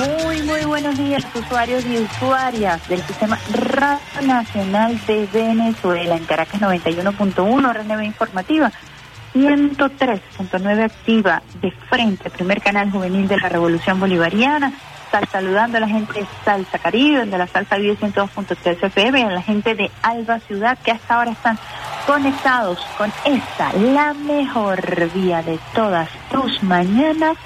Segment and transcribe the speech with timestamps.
[0.00, 6.58] Muy, muy buenos días, usuarios y usuarias del Sistema Radio Nacional de Venezuela en Caracas
[6.58, 8.72] 91.1, RNB Informativa,
[9.34, 14.72] 103.9 activa de frente, primer canal juvenil de la Revolución Bolivariana.
[15.10, 19.30] Sal saludando a la gente de Salsa Caribe, de la Salsa Vive 102.3 FM, a
[19.30, 21.58] la gente de Alba Ciudad que hasta ahora están
[22.06, 27.36] conectados con esta, la mejor vía de todas tus mañanas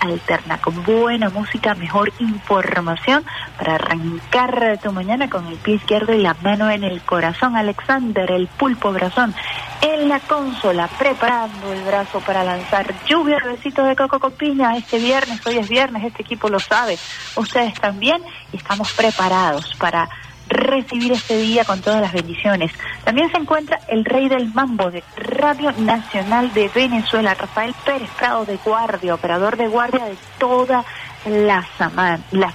[0.00, 3.24] alterna, con buena música, mejor información
[3.56, 7.56] para arrancar tu mañana con el pie izquierdo y la mano en el corazón.
[7.56, 9.34] Alexander, el pulpo brazón,
[9.80, 14.76] en la consola, preparando el brazo para lanzar lluvia de besitos de coco con piña
[14.76, 15.44] este viernes.
[15.46, 16.98] Hoy es viernes, este equipo lo sabe.
[17.36, 20.08] Ustedes también y estamos preparados para
[20.54, 22.72] recibir este día con todas las bendiciones.
[23.04, 28.46] También se encuentra el rey del mambo de Radio Nacional de Venezuela, Rafael Pérez Prado
[28.46, 30.84] de Guardia, operador de guardia de toda
[31.26, 31.66] la,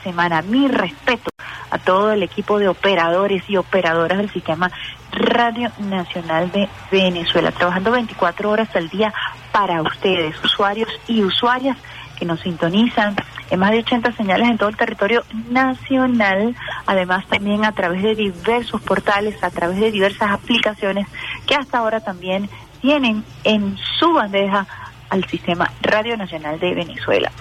[0.04, 0.42] semana.
[0.42, 1.30] Mi respeto
[1.70, 4.72] a todo el equipo de operadores y operadoras del sistema
[5.12, 9.14] Radio Nacional de Venezuela, trabajando 24 horas al día
[9.52, 11.78] para ustedes, usuarios y usuarias
[12.20, 13.16] que nos sintonizan
[13.50, 18.14] en más de 80 señales en todo el territorio nacional, además también a través de
[18.14, 21.08] diversos portales, a través de diversas aplicaciones
[21.48, 22.50] que hasta ahora también
[22.82, 24.68] tienen en su bandeja
[25.10, 27.32] al sistema Radio Nacional de Venezuela.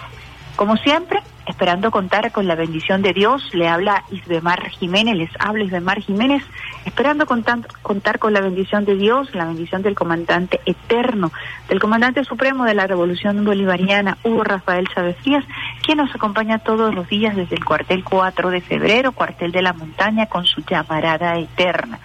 [0.56, 5.64] Como siempre, esperando contar con la bendición de Dios, le habla Isbemar Jiménez, les habla
[5.64, 6.42] Isbemar Jiménez,
[6.84, 11.32] esperando contar, contar con la bendición de Dios, la bendición del comandante eterno,
[11.68, 15.44] del comandante supremo de la Revolución Bolivariana, Hugo Rafael Chávez Frías,
[15.82, 19.72] quien nos acompaña todos los días desde el cuartel 4 de febrero, cuartel de la
[19.72, 21.98] montaña, con su llamarada eterna.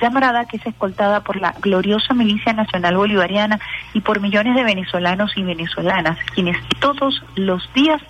[0.00, 3.60] Llamarada que es escoltada por la gloriosa milicia nacional bolivariana
[3.94, 8.02] y por millones de venezolanos y venezolanas, quienes todos los días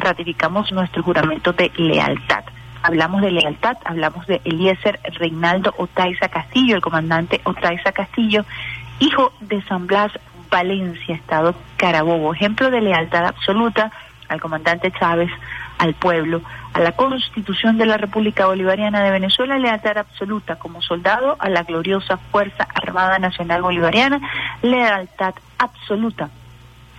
[0.00, 2.44] ratificamos nuestro juramento de lealtad.
[2.82, 8.44] Hablamos de lealtad, hablamos de Eliezer Reinaldo Otaiza Castillo, el comandante Otaiza Castillo,
[8.98, 10.12] hijo de San Blas,
[10.50, 13.92] Valencia, Estado Carabobo, ejemplo de lealtad absoluta
[14.28, 15.30] al comandante Chávez,
[15.78, 16.40] al pueblo,
[16.72, 21.64] a la Constitución de la República Bolivariana de Venezuela, lealtad absoluta como soldado a la
[21.64, 24.20] gloriosa Fuerza Armada Nacional Bolivariana,
[24.62, 26.30] lealtad absoluta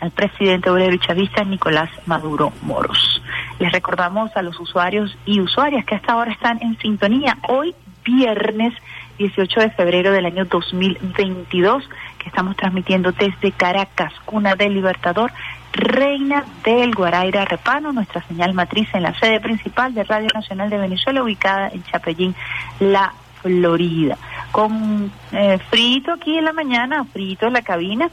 [0.02, 3.22] al presidente obrero y chavista Nicolás Maduro Moros.
[3.60, 7.74] Les recordamos a los usuarios y usuarias que hasta ahora están en sintonía hoy
[8.04, 8.74] viernes
[9.20, 15.32] 18 de febrero del año 2022 que estamos transmitiendo desde Caracas, cuna del Libertador,
[15.74, 20.78] Reina del Guaraira Repano, nuestra señal matriz en la sede principal de Radio Nacional de
[20.78, 22.36] Venezuela, ubicada en Chapellín,
[22.80, 24.18] La Florida.
[24.52, 28.10] Con eh, frito aquí en la mañana, frito en la cabina.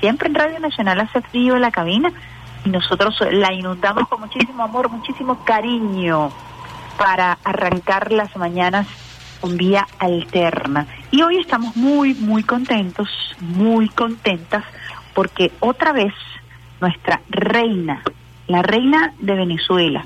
[0.00, 2.10] Siempre en Radio Nacional hace frío en la cabina
[2.64, 6.30] y nosotros la inundamos con muchísimo amor, muchísimo cariño
[6.98, 8.86] para arrancar las mañanas
[9.40, 10.86] con vía alterna.
[11.10, 13.08] Y hoy estamos muy, muy contentos,
[13.40, 14.64] muy contentas,
[15.14, 16.12] porque otra vez
[16.80, 18.02] nuestra reina,
[18.46, 20.04] la reina de Venezuela,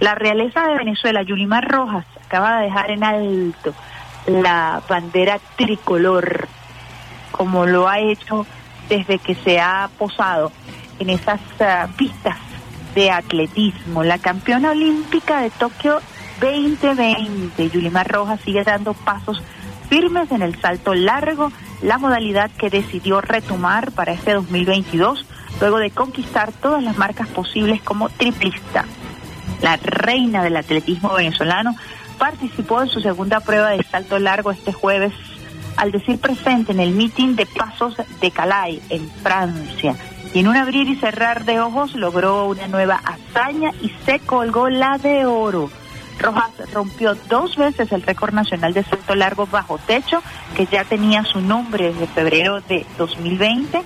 [0.00, 3.74] la realeza de Venezuela, Yulimar Rojas, acaba de dejar en alto
[4.26, 6.48] la bandera tricolor,
[7.32, 8.46] como lo ha hecho
[8.90, 10.52] desde que se ha posado
[10.98, 12.36] en esas ah, pistas
[12.94, 14.02] de atletismo.
[14.02, 16.00] La campeona olímpica de Tokio
[16.40, 19.40] 2020, Yulimar Rojas, sigue dando pasos
[19.88, 21.52] firmes en el salto largo,
[21.82, 25.24] la modalidad que decidió retomar para este 2022,
[25.60, 28.84] luego de conquistar todas las marcas posibles como triplista.
[29.62, 31.76] la reina del atletismo venezolano,
[32.18, 35.12] participó en su segunda prueba de salto largo este jueves
[35.76, 39.96] al decir presente en el meeting de pasos de Calais, en Francia.
[40.32, 44.68] Y en un abrir y cerrar de ojos logró una nueva hazaña y se colgó
[44.68, 45.70] la de oro.
[46.20, 50.22] Rojas rompió dos veces el récord nacional de salto largo bajo techo,
[50.54, 53.82] que ya tenía su nombre desde febrero de 2020,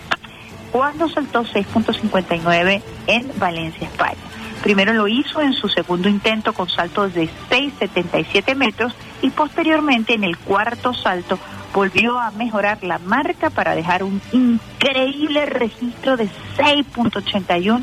[0.73, 4.19] cuando saltó 6.59 en Valencia, España.
[4.63, 8.95] Primero lo hizo en su segundo intento con saltos de 6,77 metros
[9.25, 11.39] y posteriormente en el cuarto salto
[11.73, 16.29] volvió a mejorar la marca para dejar un increíble registro de
[16.59, 17.83] 6.81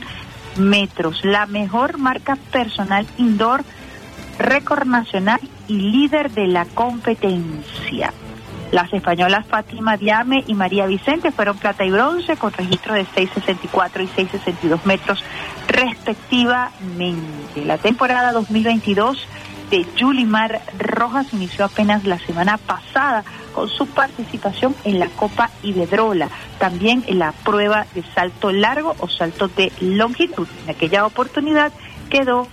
[0.59, 3.63] metros, la mejor marca personal indoor
[4.37, 8.13] récord nacional y líder de la competencia.
[8.71, 14.03] Las españolas Fátima Diame y María Vicente fueron plata y bronce con registro de 6,64
[14.03, 15.23] y 6,62 metros
[15.67, 17.65] respectivamente.
[17.65, 19.27] La temporada 2022
[19.71, 23.23] de Yulimar Rojas inició apenas la semana pasada
[23.55, 26.29] con su participación en la Copa Iberdrola,
[26.59, 30.47] también en la prueba de salto largo o salto de longitud.
[30.63, 31.71] En aquella oportunidad
[32.09, 32.47] quedó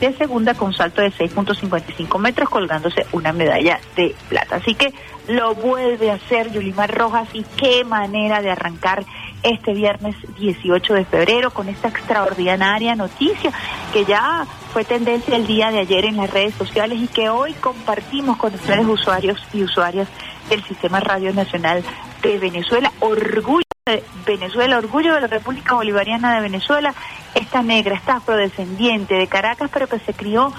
[0.00, 4.56] de segunda con salto de 6.55 metros, colgándose una medalla de plata.
[4.56, 4.92] Así que
[5.28, 9.04] lo vuelve a hacer Yulimar Rojas y qué manera de arrancar
[9.44, 13.52] este viernes 18 de febrero con esta extraordinaria noticia
[13.92, 17.52] que ya fue tendencia el día de ayer en las redes sociales y que hoy
[17.52, 20.08] compartimos con ustedes usuarios y usuarias
[20.48, 21.84] del Sistema Radio Nacional
[22.22, 22.90] de Venezuela.
[23.00, 26.94] Orgullo de Venezuela, orgullo de la República Bolivariana de Venezuela,
[27.34, 30.52] esta negra, esta afrodescendiente de Caracas, pero que se crió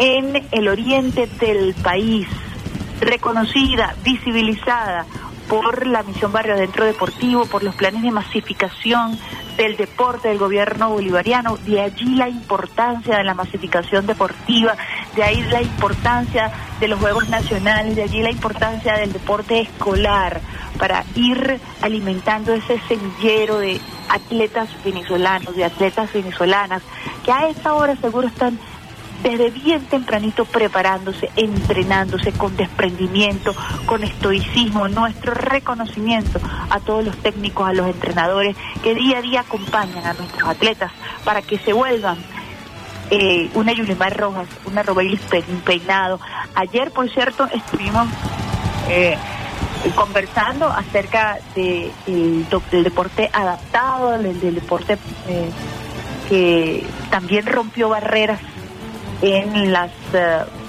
[0.00, 2.26] en el oriente del país,
[3.00, 5.06] reconocida, visibilizada
[5.48, 9.18] por la misión Barrio Adentro Deportivo, por los planes de masificación
[9.56, 14.76] del deporte del gobierno bolivariano, de allí la importancia de la masificación deportiva,
[15.14, 16.50] de ahí la importancia
[16.80, 20.40] de los Juegos Nacionales, de allí la importancia del deporte escolar
[20.78, 26.82] para ir alimentando ese semillero de atletas venezolanos, de atletas venezolanas,
[27.24, 28.58] que a esta hora seguro están
[29.22, 33.54] desde bien tempranito preparándose, entrenándose con desprendimiento,
[33.86, 36.40] con estoicismo, nuestro reconocimiento
[36.70, 40.92] a todos los técnicos, a los entrenadores que día a día acompañan a nuestros atletas
[41.24, 42.18] para que se vuelvan
[43.10, 45.20] eh, una Yulimar Rojas, una Robeilis
[45.64, 46.18] Peinado.
[46.54, 48.08] Ayer, por cierto, estuvimos
[48.88, 49.16] eh,
[49.94, 54.98] conversando acerca de, del deporte adaptado, del, deporte
[55.28, 55.50] eh,
[56.28, 58.40] que también rompió barreras
[59.22, 59.90] en las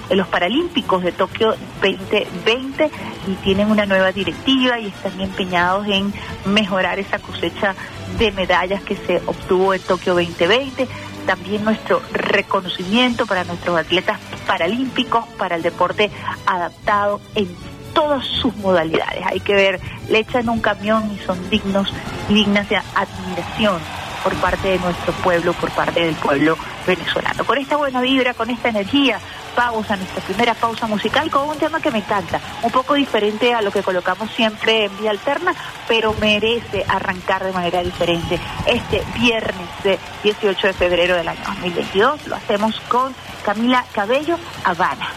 [0.09, 2.91] en los Paralímpicos de Tokio 2020
[3.27, 6.13] y tienen una nueva directiva y están empeñados en
[6.45, 7.75] mejorar esa cosecha
[8.17, 10.87] de medallas que se obtuvo en Tokio 2020.
[11.25, 16.11] También nuestro reconocimiento para nuestros atletas paralímpicos, para el deporte
[16.45, 17.47] adaptado en
[17.93, 19.25] todas sus modalidades.
[19.25, 19.79] Hay que ver,
[20.09, 21.93] le echan un camión y son dignos
[22.27, 27.43] dignas de admiración por parte de nuestro pueblo, por parte del pueblo venezolano.
[27.43, 29.19] Con esta buena vibra, con esta energía,
[29.55, 33.61] pausa, nuestra primera pausa musical con un tema que me encanta, un poco diferente a
[33.61, 35.53] lo que colocamos siempre en vía alterna,
[35.87, 38.39] pero merece arrancar de manera diferente.
[38.65, 45.09] Este viernes de 18 de febrero del año 2022 lo hacemos con Camila Cabello, Habana.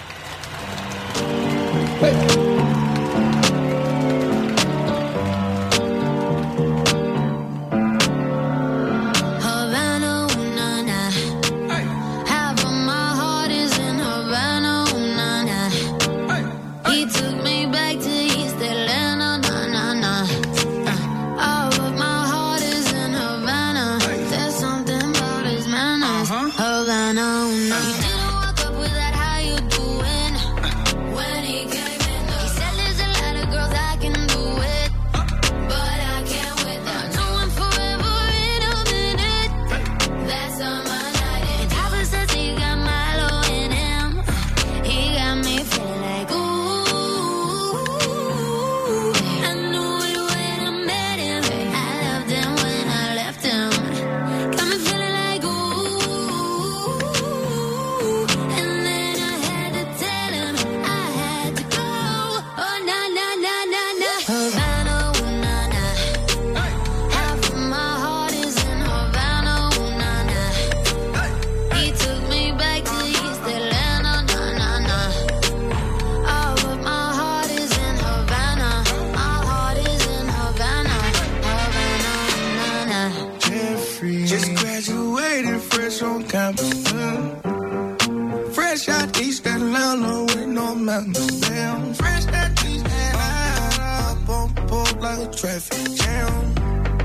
[91.05, 91.41] No man.
[91.41, 96.55] Damn, fresh that cheese and I up on pole like a traffic jam.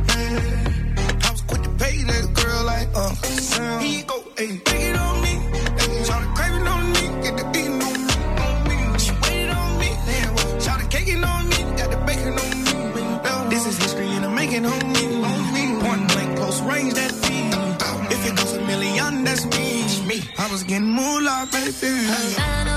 [0.08, 3.82] Man, I was quick to pay that girl like uh, Sam.
[3.82, 5.34] Here you go, ayy, take it on me.
[5.82, 8.14] Ayy, shout the craving on me, get the beating on me,
[8.46, 9.00] on me.
[9.00, 13.02] She waited on me, damn, shout the caking on me, got the bacon on me.
[13.24, 15.64] Damn, This is history and I'm making on me, on me.
[15.84, 17.54] Point blank, close range, that feed.
[18.14, 20.08] If it goes a million, that's me.
[20.08, 20.22] me.
[20.38, 22.71] I was getting moolah, baby.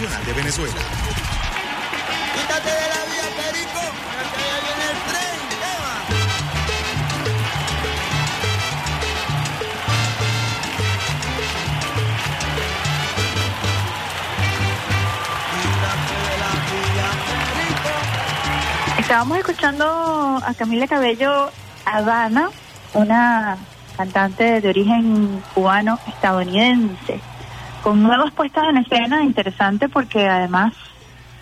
[0.00, 0.80] Nacional de Venezuela.
[2.32, 3.82] Quítate de la vía, Perico,
[4.32, 5.40] que ya viene el tren,
[5.76, 5.94] Eva.
[19.00, 19.84] Estábamos escuchando
[20.42, 21.50] a Camila Cabello
[21.84, 22.48] Habana,
[22.94, 23.58] una
[23.98, 27.19] cantante de origen cubano estadounidense,
[27.82, 30.74] con nuevas puestas en escena, interesante porque además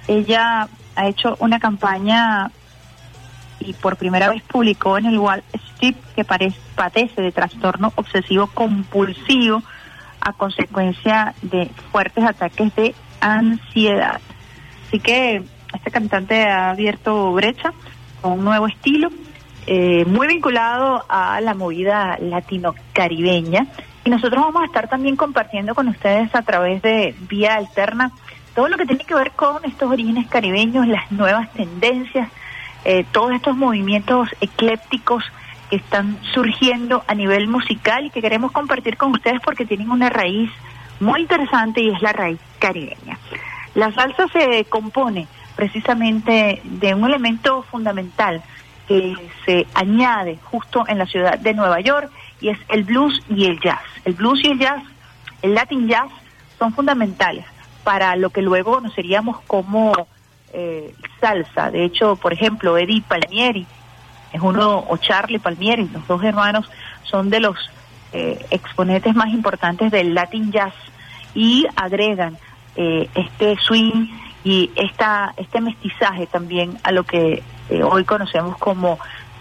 [0.06, 2.50] ella ha hecho una campaña
[3.60, 9.62] y por primera vez publicó en el Wall Street que padece de trastorno obsesivo compulsivo
[10.20, 14.20] a consecuencia de fuertes ataques de ansiedad.
[14.86, 15.42] Así que
[15.74, 17.72] este cantante ha abierto brecha
[18.20, 19.10] con un nuevo estilo,
[19.66, 23.66] eh, muy vinculado a la movida latino-caribeña.
[24.08, 28.10] Y nosotros vamos a estar también compartiendo con ustedes a través de Vía Alterna
[28.54, 32.30] todo lo que tiene que ver con estos orígenes caribeños, las nuevas tendencias,
[32.86, 35.24] eh, todos estos movimientos eclépticos
[35.68, 40.08] que están surgiendo a nivel musical y que queremos compartir con ustedes porque tienen una
[40.08, 40.50] raíz
[41.00, 43.18] muy interesante y es la raíz caribeña.
[43.74, 48.42] La salsa se compone precisamente de un elemento fundamental
[48.86, 53.46] que se añade justo en la ciudad de Nueva York y es el blues y
[53.46, 53.80] el jazz.
[54.04, 54.82] El blues y el jazz,
[55.42, 56.10] el latin jazz,
[56.58, 57.44] son fundamentales
[57.84, 59.92] para lo que luego conoceríamos como
[60.52, 61.70] eh, salsa.
[61.70, 63.66] De hecho, por ejemplo, Eddie Palmieri
[64.32, 66.68] es uno, o Charlie Palmieri, los dos hermanos
[67.04, 67.56] son de los
[68.12, 70.74] eh, exponentes más importantes del Latin Jazz
[71.34, 72.38] y agregan
[72.76, 74.08] eh, este swing
[74.44, 78.98] y esta este mestizaje también a lo que eh, hoy conocemos como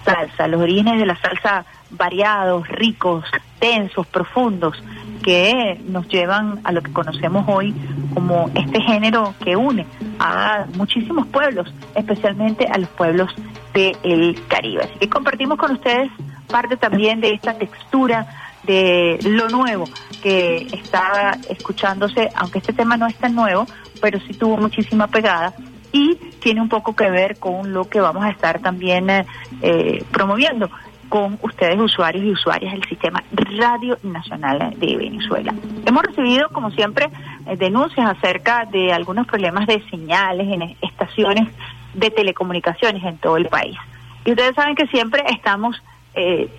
[0.08, 3.26] salsa, los orígenes de la salsa variados, ricos,
[3.60, 4.82] densos, profundos,
[5.24, 7.74] que nos llevan a lo que conocemos hoy
[8.14, 9.86] como este género que une
[10.20, 13.34] a muchísimos pueblos, especialmente a los pueblos
[13.74, 14.84] del Caribe.
[14.84, 16.10] Así que compartimos con ustedes
[16.48, 18.26] parte también de esta textura
[18.64, 19.86] de lo nuevo
[20.24, 23.66] que está escuchándose, aunque este tema no es tan nuevo,
[24.02, 25.54] pero sí tuvo muchísima pegada
[25.92, 29.26] y tiene un poco que ver con lo que vamos a estar también eh,
[29.62, 30.70] eh, promoviendo
[31.10, 35.54] con ustedes usuarios y usuarias del sistema Radio Nacional de Venezuela.
[35.86, 37.10] Hemos recibido, como siempre,
[37.46, 41.48] eh, denuncias acerca de algunos problemas de señales en estaciones
[41.94, 43.78] de telecomunicaciones en todo el país.
[44.26, 45.82] Y ustedes saben que siempre estamos
[46.14, 46.50] eh,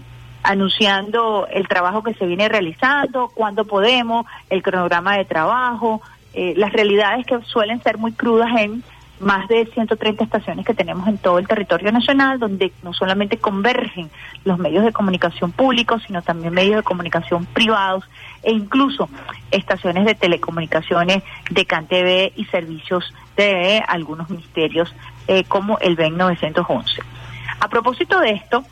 [0.43, 6.01] anunciando el trabajo que se viene realizando, cuándo podemos, el cronograma de trabajo,
[6.33, 8.83] eh, las realidades que suelen ser muy crudas en
[9.21, 14.11] más de 130 estaciones que tenemos en todo el territorio nacional, donde no solamente convergen
[14.45, 18.05] los medios de comunicación públicos, sino también medios de comunicación privados
[18.43, 19.09] e incluso
[19.51, 24.95] estaciones de telecomunicaciones de CanTV y servicios de algunos ministerios
[25.27, 27.03] eh, como el BEN 911.
[27.61, 28.65] A propósito de esto,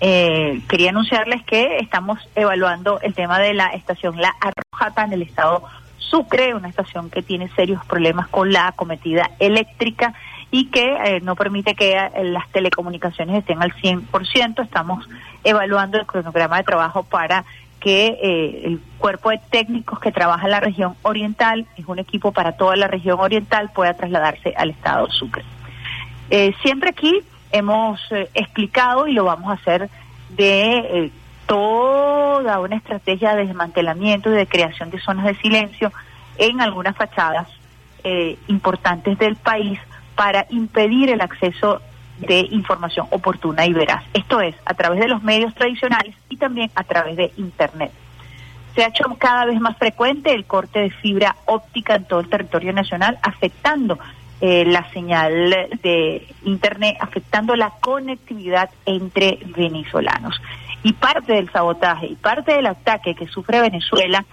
[0.00, 5.22] eh, quería anunciarles que estamos evaluando el tema de la estación La Arrojata en el
[5.22, 5.62] estado
[6.00, 10.14] Sucre, una estación que tiene serios problemas con la acometida eléctrica
[10.50, 14.64] y que eh, no permite que eh, las telecomunicaciones estén al 100%.
[14.64, 15.08] Estamos
[15.44, 17.44] evaluando el cronograma de trabajo para
[17.78, 22.32] que eh, el cuerpo de técnicos que trabaja en la región oriental, es un equipo
[22.32, 25.44] para toda la región oriental, pueda trasladarse al estado Sucre.
[26.30, 27.20] Eh, siempre aquí
[27.52, 28.00] hemos
[28.34, 29.88] explicado y lo vamos a hacer
[30.30, 31.10] de
[31.50, 35.90] toda una estrategia de desmantelamiento y de creación de zonas de silencio
[36.38, 37.48] en algunas fachadas
[38.04, 39.80] eh, importantes del país
[40.14, 41.82] para impedir el acceso
[42.18, 44.04] de información oportuna y veraz.
[44.14, 47.90] Esto es, a través de los medios tradicionales y también a través de Internet.
[48.76, 52.28] Se ha hecho cada vez más frecuente el corte de fibra óptica en todo el
[52.28, 53.98] territorio nacional, afectando
[54.40, 55.50] eh, la señal
[55.82, 60.40] de Internet, afectando la conectividad entre venezolanos.
[60.82, 64.24] Y parte del sabotaje y parte del ataque que sufre Venezuela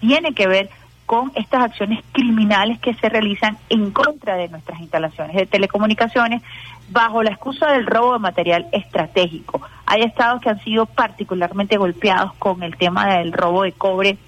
[0.00, 0.70] tiene que ver
[1.06, 6.42] con estas acciones criminales que se realizan en contra de nuestras instalaciones de telecomunicaciones
[6.90, 9.62] bajo la excusa del robo de material estratégico.
[9.86, 14.18] Hay estados que han sido particularmente golpeados con el tema del robo de cobre.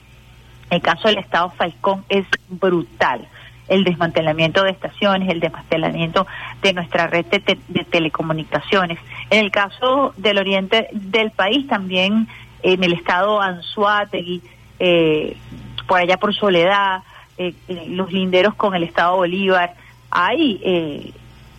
[0.70, 3.26] El caso del estado Falcón es brutal.
[3.68, 6.26] El desmantelamiento de estaciones, el desmantelamiento
[6.62, 8.98] de nuestra red de, te- de telecomunicaciones.
[9.30, 12.26] En el caso del oriente del país, también
[12.62, 14.42] en el estado Anzuategui,
[14.80, 15.36] eh,
[15.86, 17.02] por allá por Soledad,
[17.36, 19.74] eh, eh, los linderos con el Estado Bolívar,
[20.10, 21.12] hay eh,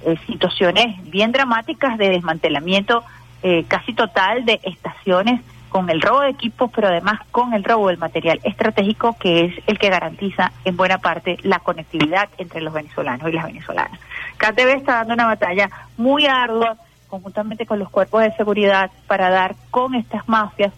[0.05, 3.03] eh, situaciones bien dramáticas de desmantelamiento
[3.43, 7.87] eh, casi total de estaciones con el robo de equipos, pero además con el robo
[7.87, 12.73] del material estratégico que es el que garantiza en buena parte la conectividad entre los
[12.73, 13.99] venezolanos y las venezolanas.
[14.37, 16.77] KTV está dando una batalla muy ardua
[17.07, 20.73] conjuntamente con los cuerpos de seguridad para dar con estas mafias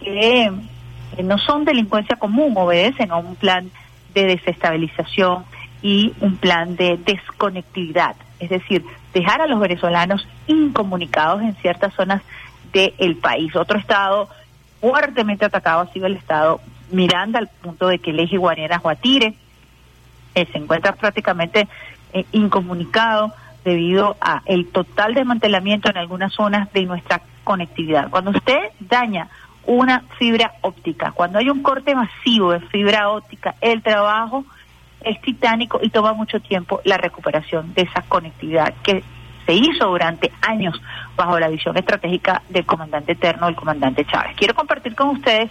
[0.00, 0.50] que
[1.14, 3.70] que no son delincuencia común, obedecen a un plan
[4.14, 5.44] de desestabilización
[5.82, 12.22] y un plan de desconectividad, es decir, dejar a los venezolanos incomunicados en ciertas zonas
[12.76, 13.54] del país.
[13.56, 14.28] Otro estado
[14.80, 16.60] fuertemente atacado ha sido el estado
[16.90, 19.34] Miranda, al punto de que el eje Guarenas-Guatire
[20.34, 21.66] eh, se encuentra prácticamente
[22.12, 23.32] eh, incomunicado
[23.64, 28.10] debido a el total desmantelamiento en algunas zonas de nuestra conectividad.
[28.10, 29.28] Cuando usted daña
[29.66, 31.10] una fibra óptica.
[31.10, 34.44] Cuando hay un corte masivo de fibra óptica, el trabajo
[35.00, 39.02] es titánico y toma mucho tiempo la recuperación de esa conectividad que
[39.46, 40.80] se hizo durante años
[41.16, 44.36] bajo la visión estratégica del comandante eterno, el comandante Chávez.
[44.36, 45.50] Quiero compartir con ustedes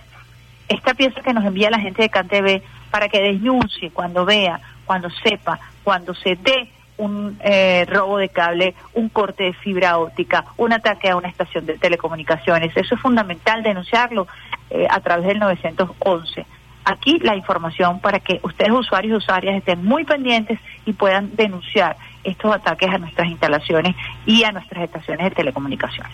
[0.67, 5.09] esta pieza que nos envía la gente de CanTV para que denuncie cuando vea, cuando
[5.09, 10.73] sepa, cuando se dé un eh, robo de cable, un corte de fibra óptica, un
[10.73, 12.75] ataque a una estación de telecomunicaciones.
[12.75, 14.27] Eso es fundamental denunciarlo
[14.69, 16.45] eh, a través del 911.
[16.85, 21.97] Aquí la información para que ustedes usuarios y usuarias estén muy pendientes y puedan denunciar
[22.25, 26.11] estos ataques a nuestras instalaciones y a nuestras estaciones de telecomunicaciones.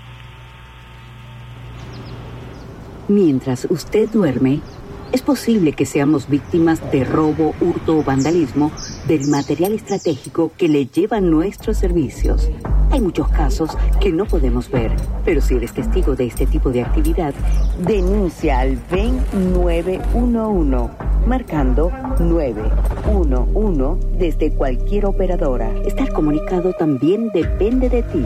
[3.08, 4.60] Mientras usted duerme,
[5.12, 8.71] es posible que seamos víctimas de robo, hurto o vandalismo
[9.08, 12.50] del material estratégico que le llevan nuestros servicios.
[12.91, 14.91] Hay muchos casos que no podemos ver,
[15.24, 17.34] pero si eres testigo de este tipo de actividad,
[17.86, 19.21] denuncia al VEN
[19.54, 20.93] 911,
[21.26, 25.71] marcando 911 desde cualquier operadora.
[25.86, 28.26] Estar comunicado también depende de ti.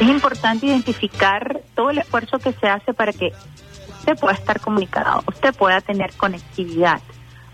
[0.00, 3.32] Es importante identificar todo el esfuerzo que se hace para que
[3.98, 7.00] usted pueda estar comunicado, usted pueda tener conectividad.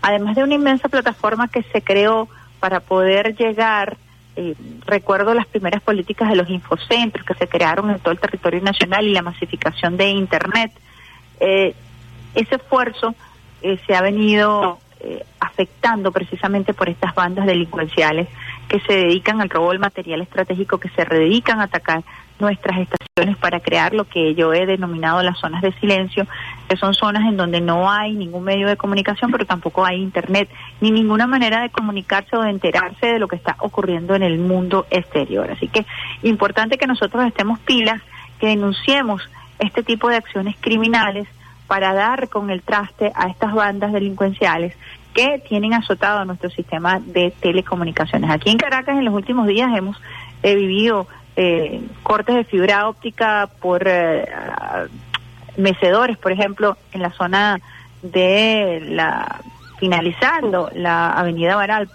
[0.01, 2.29] Además de una inmensa plataforma que se creó
[2.59, 3.97] para poder llegar,
[4.35, 4.53] eh,
[4.85, 9.05] recuerdo las primeras políticas de los infocentros que se crearon en todo el territorio nacional
[9.05, 10.71] y la masificación de Internet.
[11.39, 11.73] Eh,
[12.35, 13.15] ese esfuerzo
[13.63, 18.27] eh, se ha venido eh, afectando precisamente por estas bandas delincuenciales
[18.67, 22.03] que se dedican al robo del material estratégico, que se dedican a atacar
[22.39, 26.27] nuestras estaciones para crear lo que yo he denominado las zonas de silencio,
[26.67, 30.49] que son zonas en donde no hay ningún medio de comunicación, pero tampoco hay internet,
[30.81, 34.37] ni ninguna manera de comunicarse o de enterarse de lo que está ocurriendo en el
[34.37, 35.49] mundo exterior.
[35.49, 35.85] Así que
[36.23, 38.01] importante que nosotros estemos pilas,
[38.39, 39.21] que denunciemos
[39.59, 41.27] este tipo de acciones criminales
[41.67, 44.75] para dar con el traste a estas bandas delincuenciales
[45.13, 48.29] que tienen azotado nuestro sistema de telecomunicaciones.
[48.29, 49.97] Aquí en Caracas en los últimos días hemos
[50.43, 54.25] vivido eh, cortes de fibra óptica por eh,
[55.57, 57.59] mecedores, por ejemplo, en la zona
[58.01, 59.41] de la
[59.77, 61.89] finalizando la Avenida Baral.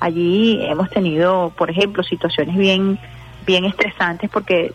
[0.00, 2.98] Allí hemos tenido, por ejemplo, situaciones bien
[3.46, 4.72] bien estresantes porque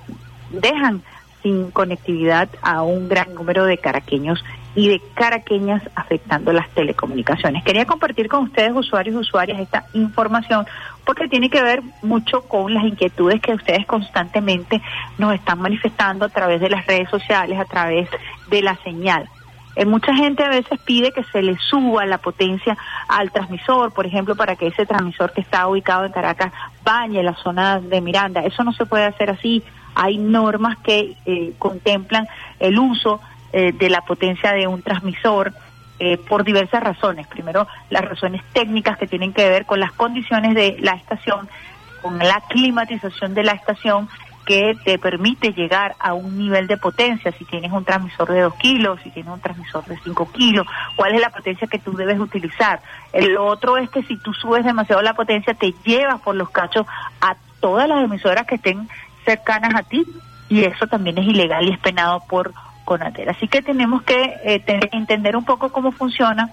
[0.51, 1.01] dejan
[1.43, 4.43] sin conectividad a un gran número de caraqueños
[4.77, 7.63] y de caraqueñas afectando las telecomunicaciones.
[7.63, 10.67] Quería compartir con ustedes, usuarios y usuarias, esta información
[11.03, 14.79] porque tiene que ver mucho con las inquietudes que ustedes constantemente
[15.17, 18.07] nos están manifestando a través de las redes sociales, a través
[18.51, 19.27] de la señal.
[19.75, 24.05] Eh, mucha gente a veces pide que se le suba la potencia al transmisor, por
[24.05, 28.41] ejemplo, para que ese transmisor que está ubicado en Caracas bañe la zona de Miranda.
[28.41, 29.63] Eso no se puede hacer así.
[29.95, 32.27] Hay normas que eh, contemplan
[32.59, 33.21] el uso
[33.53, 35.53] eh, de la potencia de un transmisor
[35.99, 37.27] eh, por diversas razones.
[37.27, 41.49] Primero, las razones técnicas que tienen que ver con las condiciones de la estación,
[42.01, 44.07] con la climatización de la estación
[44.45, 48.53] que te permite llegar a un nivel de potencia, si tienes un transmisor de 2
[48.55, 52.17] kilos, si tienes un transmisor de 5 kilos, cuál es la potencia que tú debes
[52.17, 52.79] utilizar.
[53.11, 56.87] El otro es que si tú subes demasiado la potencia, te llevas por los cachos
[57.19, 58.87] a todas las emisoras que estén
[59.25, 60.05] cercanas a ti
[60.47, 62.53] y eso también es ilegal y es penado por
[62.87, 63.27] Conatel.
[63.27, 66.49] Así que tenemos que eh, entender un poco cómo funciona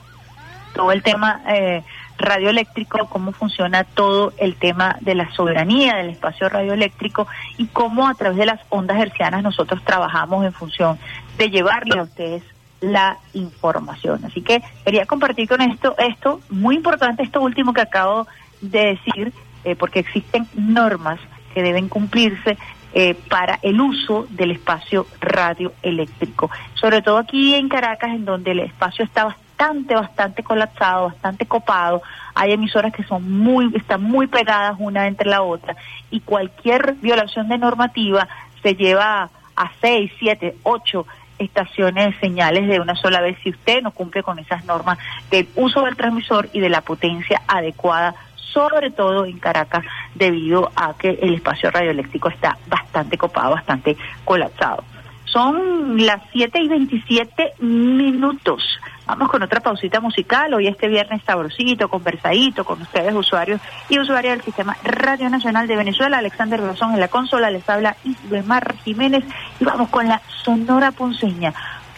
[0.74, 1.84] todo el tema eh,
[2.18, 8.14] radioeléctrico, cómo funciona todo el tema de la soberanía del espacio radioeléctrico y cómo a
[8.14, 10.98] través de las ondas hercianas nosotros trabajamos en función
[11.38, 12.42] de llevarle a ustedes
[12.80, 14.24] la información.
[14.24, 18.26] Así que quería compartir con esto, esto, muy importante esto último que acabo
[18.60, 21.20] de decir, eh, porque existen normas
[21.54, 22.58] que deben cumplirse
[22.96, 26.48] eh, para el uso del espacio radioeléctrico.
[26.74, 32.02] Sobre todo aquí en Caracas, en donde el espacio está bastante, bastante colapsado, bastante copado.
[32.37, 35.74] Hay emisoras que son muy, están muy pegadas una entre la otra
[36.12, 38.28] y cualquier violación de normativa
[38.62, 41.04] se lleva a seis, siete, ocho
[41.40, 44.98] estaciones de señales de una sola vez si usted no cumple con esas normas
[45.33, 48.14] del uso del transmisor y de la potencia adecuada
[48.54, 54.84] sobre todo en Caracas, debido a que el espacio radioeléctrico está bastante copado, bastante colapsado.
[55.24, 58.62] Son las 7 y 27 minutos.
[59.04, 60.54] Vamos con otra pausita musical.
[60.54, 65.76] Hoy este viernes sabrosito, conversadito con ustedes, usuarios y usuarias del Sistema Radio Nacional de
[65.76, 66.18] Venezuela.
[66.18, 67.50] Alexander Brazón en la consola.
[67.50, 69.24] Les habla Isbemar Jiménez.
[69.58, 71.52] Y vamos con la Sonora Ponceña.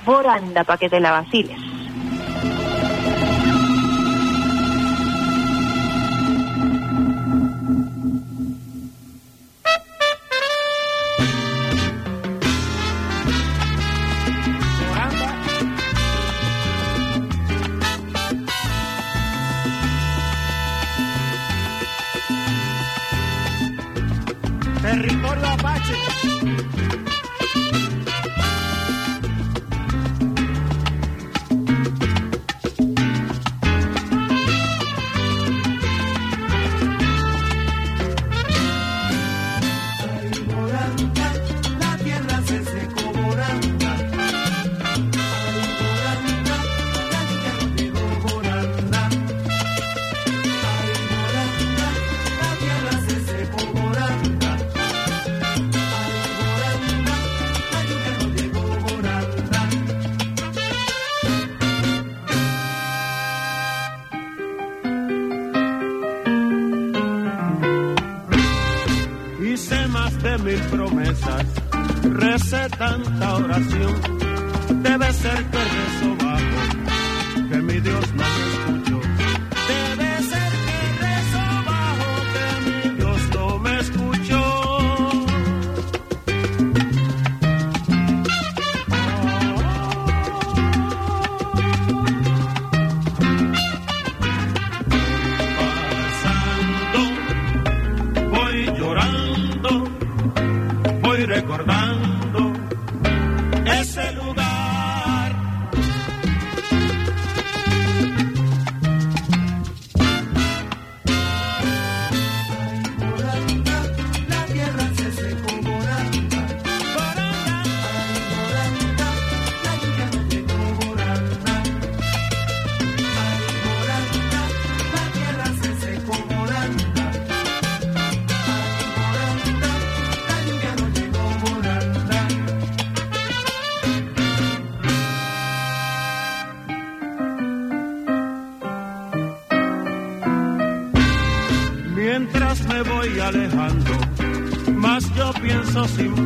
[0.07, 1.76] Boranda, para que te la vaciles.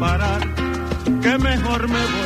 [0.01, 2.20] Que mejor me voy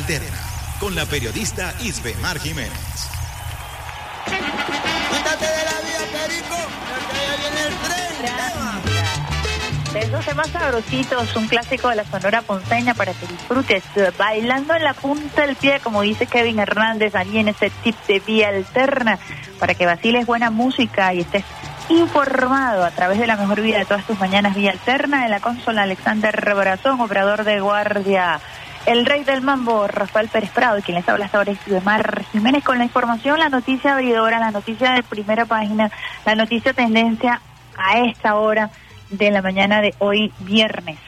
[0.00, 0.40] Alterna
[0.78, 2.72] con la periodista Isbe Mar Jiménez.
[4.24, 6.56] Quítate de la vía, Perico,
[6.88, 8.00] porque viene el tren.
[9.92, 14.74] De esos temas sabrositos, un clásico de la Sonora Ponceña para que disfrutes eh, bailando
[14.74, 18.48] en la punta del pie, como dice Kevin Hernández, allí en ese tip de vía
[18.48, 19.18] alterna,
[19.58, 21.44] para que vaciles buena música y estés
[21.90, 25.40] informado a través de la mejor vida de todas tus mañanas vía alterna en la
[25.40, 28.40] consola Alexander Rebrazón, operador de guardia.
[28.90, 32.64] El rey del mambo, Rafael Pérez Prado, quien les habla hasta ahora es Mar Jiménez
[32.64, 35.92] con la información, la noticia abridora, la noticia de primera página,
[36.26, 37.40] la noticia tendencia
[37.78, 38.70] a esta hora
[39.10, 40.98] de la mañana de hoy, viernes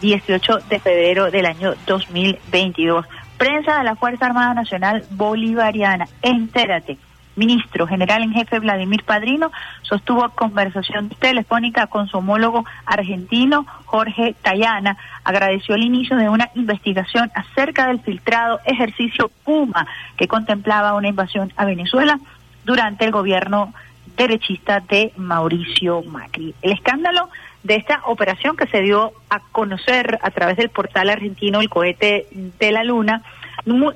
[0.00, 3.06] 18 de febrero del año 2022.
[3.38, 6.08] Prensa de la Fuerza Armada Nacional Bolivariana.
[6.22, 6.98] Entérate.
[7.36, 9.50] Ministro General en Jefe Vladimir Padrino
[9.82, 14.96] sostuvo conversación telefónica con su homólogo argentino Jorge Tayana.
[15.24, 21.52] Agradeció el inicio de una investigación acerca del filtrado ejercicio Puma que contemplaba una invasión
[21.56, 22.18] a Venezuela
[22.64, 23.72] durante el gobierno
[24.16, 26.54] derechista de Mauricio Macri.
[26.62, 27.28] El escándalo
[27.62, 32.26] de esta operación que se dio a conocer a través del portal argentino El cohete
[32.32, 33.22] de la luna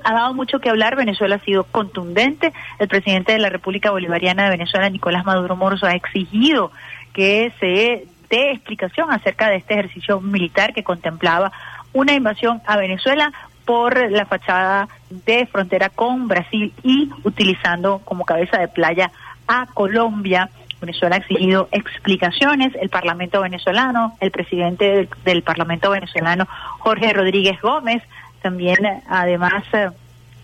[0.03, 0.95] ha dado mucho que hablar.
[0.95, 2.53] Venezuela ha sido contundente.
[2.79, 6.71] El presidente de la República Bolivariana de Venezuela, Nicolás Maduro Moros, ha exigido
[7.13, 11.51] que se dé explicación acerca de este ejercicio militar que contemplaba
[11.93, 13.31] una invasión a Venezuela
[13.65, 19.11] por la fachada de frontera con Brasil y utilizando como cabeza de playa
[19.47, 20.49] a Colombia.
[20.79, 26.47] Venezuela ha exigido explicaciones, el Parlamento venezolano, el presidente del, Parlamento venezolano,
[26.79, 28.01] Jorge Rodríguez Gómez,
[28.41, 29.89] también eh, además eh,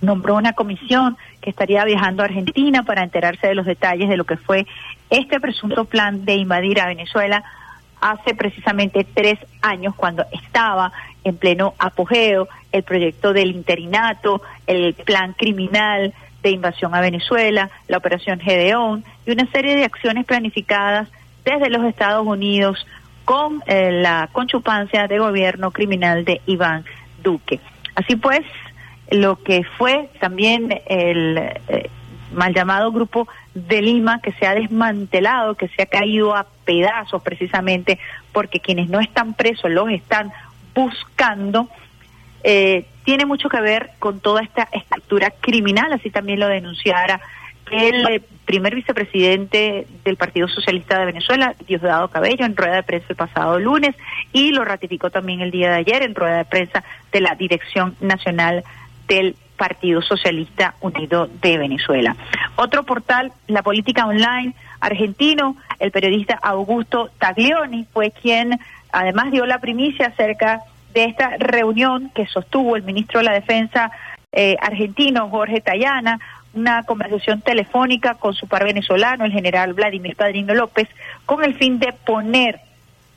[0.01, 4.25] nombró una comisión que estaría viajando a Argentina para enterarse de los detalles de lo
[4.25, 4.65] que fue
[5.09, 7.43] este presunto plan de invadir a Venezuela
[8.01, 10.91] hace precisamente tres años cuando estaba
[11.23, 17.97] en pleno apogeo el proyecto del interinato, el plan criminal de invasión a Venezuela, la
[17.97, 21.07] operación Gedeón y una serie de acciones planificadas
[21.45, 22.85] desde los Estados Unidos
[23.25, 26.83] con eh, la conchupancia de gobierno criminal de Iván
[27.23, 27.61] Duque.
[27.95, 28.41] Así pues,
[29.11, 31.89] lo que fue también el eh,
[32.33, 37.21] mal llamado grupo de Lima que se ha desmantelado, que se ha caído a pedazos
[37.21, 37.99] precisamente
[38.31, 40.31] porque quienes no están presos los están
[40.73, 41.69] buscando,
[42.43, 47.21] eh, tiene mucho que ver con toda esta estructura criminal, así también lo denunciara
[47.73, 53.07] el eh, primer vicepresidente del Partido Socialista de Venezuela, Diosdado Cabello, en rueda de prensa
[53.09, 53.95] el pasado lunes
[54.31, 57.95] y lo ratificó también el día de ayer en rueda de prensa de la Dirección
[58.01, 58.63] Nacional
[59.07, 62.15] del Partido Socialista Unido de Venezuela.
[62.55, 68.59] Otro portal, La Política Online argentino, el periodista Augusto Taglioni fue quien
[68.91, 70.61] además dio la primicia acerca
[70.93, 73.91] de esta reunión que sostuvo el ministro de la Defensa
[74.31, 76.19] eh, argentino, Jorge Tayana,
[76.53, 80.87] una conversación telefónica con su par venezolano, el general Vladimir Padrino López,
[81.25, 82.61] con el fin de poner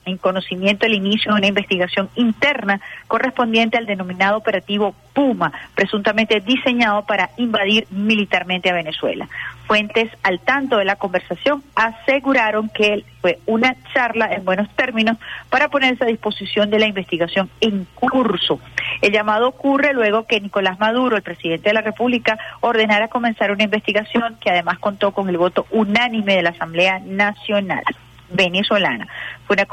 [0.07, 7.03] en conocimiento el inicio de una investigación interna correspondiente al denominado operativo Puma, presuntamente diseñado
[7.05, 9.27] para invadir militarmente a Venezuela.
[9.65, 15.17] Fuentes al tanto de la conversación aseguraron que fue una charla en buenos términos
[15.49, 18.59] para ponerse a disposición de la investigación en curso.
[19.01, 23.63] El llamado ocurre luego que Nicolás Maduro, el presidente de la República, ordenara comenzar una
[23.63, 27.83] investigación que además contó con el voto unánime de la Asamblea Nacional
[28.29, 29.07] venezolana.
[29.45, 29.65] Fue una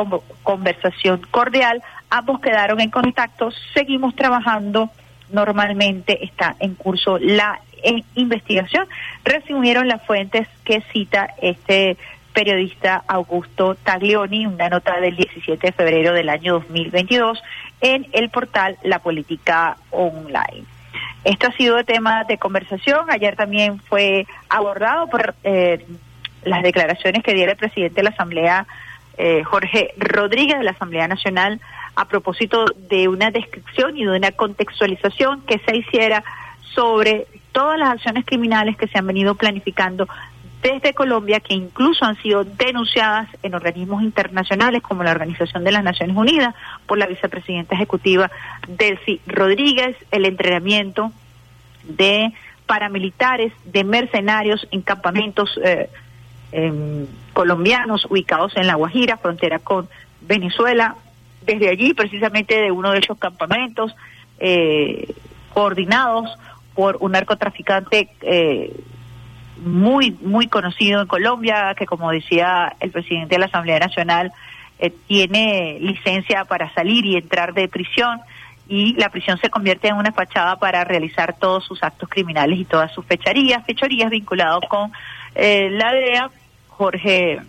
[0.42, 4.90] conversación cordial, ambos quedaron en contacto, seguimos trabajando,
[5.30, 8.86] normalmente está en curso la eh, investigación,
[9.24, 11.96] resumieron las fuentes que cita este
[12.32, 17.42] periodista Augusto Taglioni, una nota del 17 de febrero del año 2022
[17.80, 20.64] en el portal La Política Online.
[21.24, 23.06] Esto ha sido tema de conversación.
[23.08, 25.84] Ayer también fue abordado por eh,
[26.44, 28.66] las declaraciones que diera el presidente de la Asamblea,
[29.16, 31.61] eh, Jorge Rodríguez, de la Asamblea Nacional,
[31.96, 36.24] a propósito de una descripción y de una contextualización que se hiciera
[36.74, 40.08] sobre todas las acciones criminales que se han venido planificando
[40.64, 45.85] desde Colombia, que incluso han sido denunciadas en organismos internacionales como la Organización de las
[45.85, 46.54] Naciones Unidas
[46.87, 48.31] por la vicepresidenta ejecutiva
[48.66, 51.12] Delcy Rodríguez, el entrenamiento
[51.85, 52.33] de
[52.66, 55.90] paramilitares, de mercenarios en campamentos eh,
[56.55, 59.88] em, colombianos ubicados en La Guajira, frontera con
[60.21, 60.96] Venezuela.
[61.42, 63.94] Desde allí, precisamente de uno de esos campamentos,
[64.38, 65.15] eh,
[65.52, 66.31] coordinados
[66.75, 68.75] por un narcotraficante eh,
[69.65, 74.33] muy, muy conocido en Colombia, que como decía el presidente de la Asamblea Nacional,
[74.79, 78.21] eh, tiene licencia para salir y entrar de prisión
[78.69, 82.65] y la prisión se convierte en una fachada para realizar todos sus actos criminales y
[82.65, 84.90] todas sus fechorías, fechorías vinculados con
[85.35, 86.31] eh, la DEA.
[86.77, 87.40] Jorge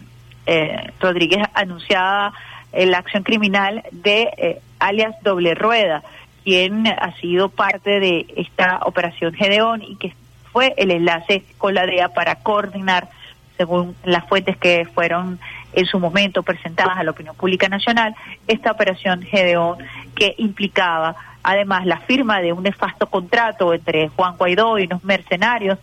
[0.46, 2.34] eh, Rodríguez anunciaba
[2.72, 6.04] eh, la acción criminal de eh, alias Doble Rueda,
[6.44, 10.14] quien ha sido parte de esta operación Gedeón y que
[10.52, 13.10] fue el enlace con la DEA para coordinar,
[13.58, 15.40] según las fuentes que fueron
[15.74, 18.16] en su momento presentadas a la opinión pública nacional,
[18.48, 19.80] esta operación Gedeón
[20.16, 25.78] que implicaba además la firma de un nefasto contrato entre Juan Guaidó y unos mercenarios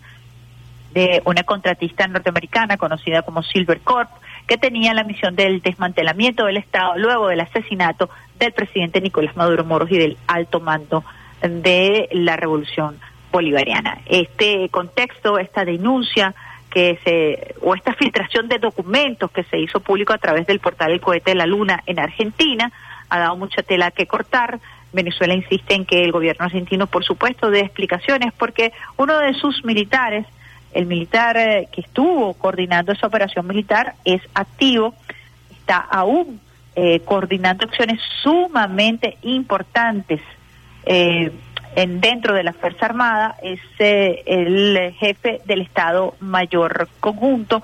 [0.92, 4.10] de una contratista norteamericana conocida como Silver Corp,
[4.46, 9.64] que tenía la misión del desmantelamiento del Estado luego del asesinato del presidente Nicolás Maduro
[9.64, 11.04] Moros y del alto mando
[11.42, 12.98] de la revolución
[13.30, 13.98] bolivariana.
[14.06, 16.34] Este contexto, esta denuncia
[16.70, 20.92] que se o esta filtración de documentos que se hizo público a través del portal
[20.92, 22.72] El cohete de la luna en Argentina
[23.08, 24.58] ha dado mucha tela que cortar.
[24.92, 29.64] Venezuela insiste en que el gobierno argentino, por supuesto, dé explicaciones porque uno de sus
[29.64, 30.26] militares
[30.72, 34.94] el militar eh, que estuvo coordinando esa operación militar es activo,
[35.50, 36.40] está aún
[36.74, 40.20] eh, coordinando acciones sumamente importantes
[40.86, 41.30] eh,
[41.76, 47.62] en, dentro de la Fuerza Armada, es eh, el jefe del Estado Mayor Conjunto,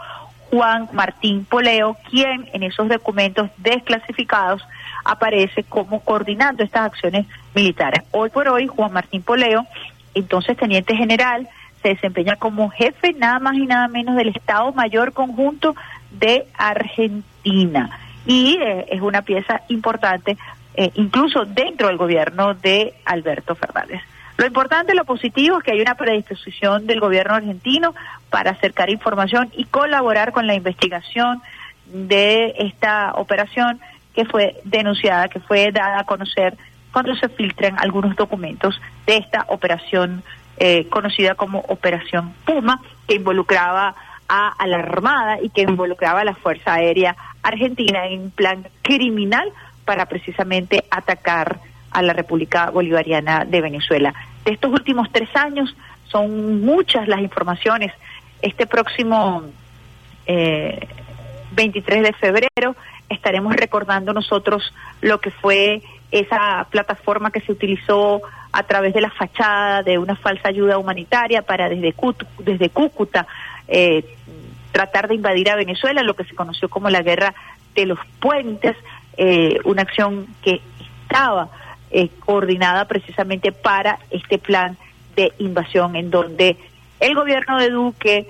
[0.51, 4.63] Juan Martín Poleo, quien en esos documentos desclasificados
[5.05, 8.03] aparece como coordinando estas acciones militares.
[8.11, 9.67] Hoy por hoy, Juan Martín Poleo,
[10.15, 11.49] entonces teniente general,
[11.83, 15.75] se desempeña como jefe nada más y nada menos del Estado Mayor Conjunto
[16.11, 17.91] de Argentina
[18.27, 20.37] y eh, es una pieza importante
[20.75, 24.01] eh, incluso dentro del gobierno de Alberto Fernández.
[24.37, 27.95] Lo importante, lo positivo es que hay una predisposición del gobierno argentino
[28.31, 31.43] para acercar información y colaborar con la investigación
[31.87, 33.81] de esta operación
[34.15, 36.57] que fue denunciada, que fue dada a conocer
[36.93, 40.23] cuando se filtran algunos documentos de esta operación
[40.59, 43.95] eh, conocida como Operación Puma, que involucraba
[44.29, 48.67] a, a, la Armada y que involucraba a la Fuerza Aérea Argentina en un plan
[48.83, 49.53] criminal
[49.85, 54.15] para precisamente atacar a la República Bolivariana de Venezuela.
[54.45, 57.93] De estos últimos tres años son muchas las informaciones.
[58.43, 59.45] Este próximo
[60.27, 60.89] eh,
[61.53, 62.77] 23 de febrero
[63.09, 69.11] estaremos recordando nosotros lo que fue esa plataforma que se utilizó a través de la
[69.11, 73.27] fachada de una falsa ayuda humanitaria para desde, Cut desde Cúcuta
[73.69, 74.05] eh,
[74.73, 77.35] tratar de invadir a Venezuela, lo que se conoció como la guerra
[77.75, 78.77] de los puentes,
[79.17, 80.61] eh, una acción que
[81.03, 81.49] estaba
[81.91, 84.77] eh, coordinada precisamente para este plan
[85.17, 86.57] de invasión en donde
[87.01, 88.27] el gobierno de Duque,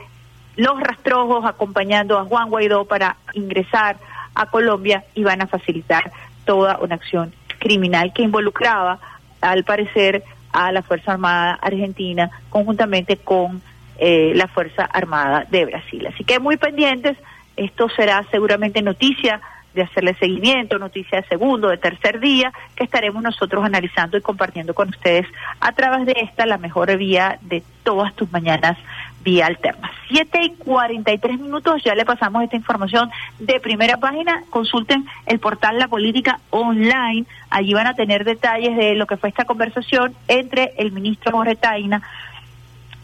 [0.57, 3.97] los rastrojos acompañando a Juan Guaidó para ingresar
[4.35, 6.11] a Colombia iban a facilitar
[6.45, 8.99] toda una acción criminal que involucraba
[9.41, 13.63] al parecer a la Fuerza Armada Argentina conjuntamente con
[13.99, 16.07] eh, la Fuerza Armada de Brasil.
[16.07, 17.17] Así que muy pendientes,
[17.57, 19.41] esto será seguramente noticia
[19.75, 24.75] de hacerle seguimiento, noticia de segundo, de tercer día, que estaremos nosotros analizando y compartiendo
[24.75, 25.27] con ustedes
[25.61, 28.77] a través de esta la mejor vía de todas tus mañanas
[29.23, 29.91] vía alterna.
[30.09, 34.43] Siete y cuarenta y tres minutos, ya le pasamos esta información de primera página.
[34.51, 37.27] Consulten el portal La Política Online.
[37.51, 42.03] Allí van a tener detalles de lo que fue esta conversación entre el ministro Morretaina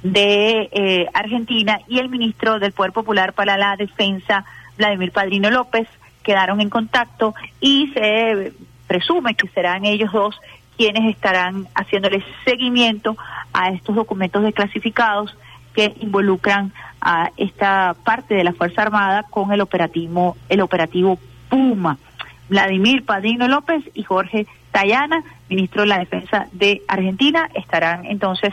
[0.02, 4.44] de eh, Argentina y el ministro del Poder Popular para la Defensa,
[4.76, 5.88] Vladimir Padrino López,
[6.22, 8.52] quedaron en contacto y se
[8.86, 10.38] presume que serán ellos dos
[10.76, 13.16] quienes estarán haciéndole seguimiento
[13.52, 15.34] a estos documentos desclasificados
[15.74, 21.18] que involucran a esta parte de la Fuerza Armada con el operativo, el operativo
[21.48, 21.98] Puma.
[22.48, 28.52] Vladimir Padrino López y Jorge Tayana, ministro de la Defensa de Argentina, estarán entonces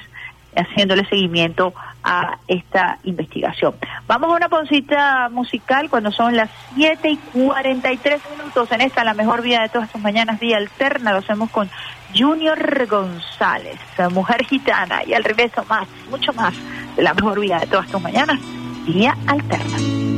[0.56, 3.76] haciéndole seguimiento a esta investigación.
[4.08, 9.14] Vamos a una pausita musical cuando son las 7 y 43 minutos en esta, la
[9.14, 11.12] mejor vida de todas tus mañanas, día alterna.
[11.12, 11.70] Lo hacemos con
[12.16, 13.80] Junior González,
[14.12, 16.54] mujer gitana, y al regreso más, mucho más
[16.96, 18.40] de la mejor vida de todas tus mañanas,
[18.86, 20.11] día alterna.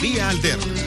[0.00, 0.85] Vía Alterna.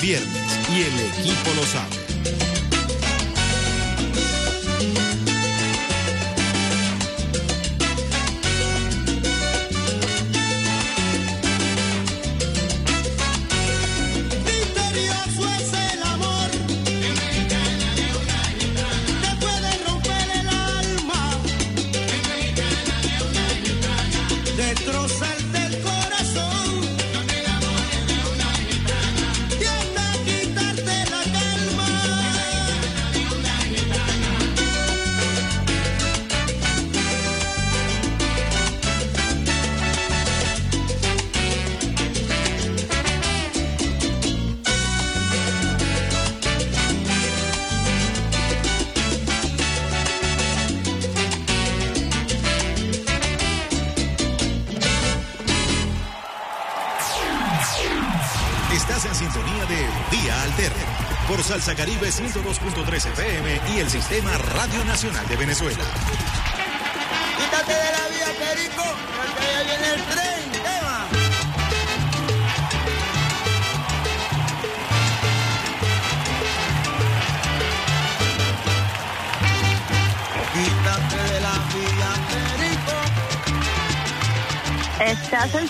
[0.00, 1.95] viernes y el equipo lo sabe.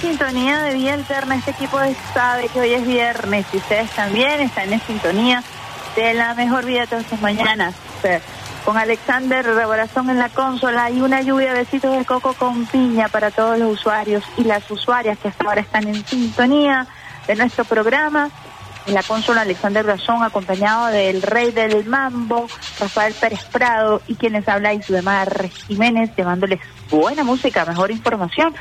[0.09, 1.35] sintonía de Vía Alterna.
[1.35, 1.79] Este equipo
[2.15, 5.43] sabe que hoy es viernes y ustedes también están en sintonía
[5.97, 7.75] de la mejor vida de todas sus mañanas.
[8.65, 13.09] Con Alexander Reborazón en la consola y una lluvia de besitos de coco con piña
[13.09, 16.87] para todos los usuarios y las usuarias que hasta ahora están en sintonía
[17.27, 18.31] de nuestro programa.
[18.87, 22.47] En la consola Alexander Brazón, acompañado del rey del mambo,
[22.79, 28.55] Rafael Pérez Prado, y quienes habla Isudemar Jiménez, llevándoles buena música, mejor información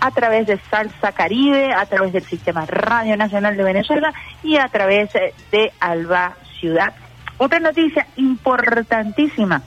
[0.00, 4.68] a través de Salsa Caribe, a través del Sistema Radio Nacional de Venezuela y a
[4.68, 6.94] través eh, de Alba Ciudad.
[7.38, 9.62] Otra noticia importantísima,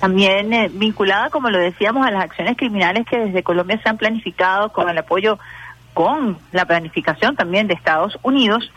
[0.00, 3.96] también eh, vinculada, como lo decíamos, a las acciones criminales que desde Colombia se han
[3.96, 5.38] planificado con el apoyo,
[5.94, 8.70] con la planificación también de Estados Unidos.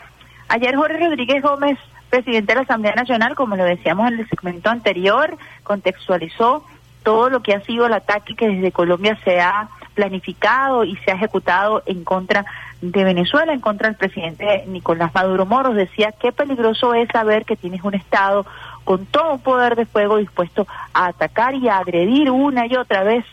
[0.48, 1.78] Ayer Jorge Rodríguez Gómez,
[2.08, 6.64] presidente de la Asamblea Nacional, como lo decíamos en el segmento anterior, contextualizó
[7.02, 9.68] todo lo que ha sido el ataque que desde Colombia se ha
[10.00, 12.46] planificado y se ha ejecutado en contra
[12.80, 15.76] de Venezuela, en contra del presidente Nicolás Maduro Moros.
[15.76, 18.46] Decía qué peligroso es saber que tienes un Estado
[18.84, 23.02] con todo un poder de fuego dispuesto a atacar y a agredir una y otra
[23.02, 23.26] vez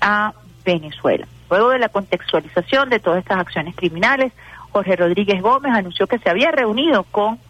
[0.00, 0.32] a
[0.64, 1.26] Venezuela.
[1.50, 4.32] Luego de la contextualización de todas estas acciones criminales,
[4.70, 7.40] Jorge Rodríguez Gómez anunció que se había reunido con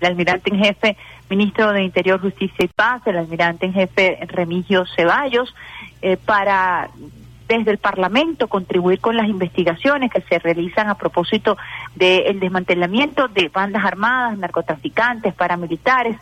[0.00, 0.96] el almirante en jefe,
[1.30, 5.54] ministro de Interior, Justicia y Paz, el almirante en jefe Remigio Ceballos,
[6.02, 6.90] eh, para
[7.48, 11.56] desde el Parlamento contribuir con las investigaciones que se realizan a propósito
[11.94, 16.16] del desmantelamiento de bandas armadas, narcotraficantes, paramilitares,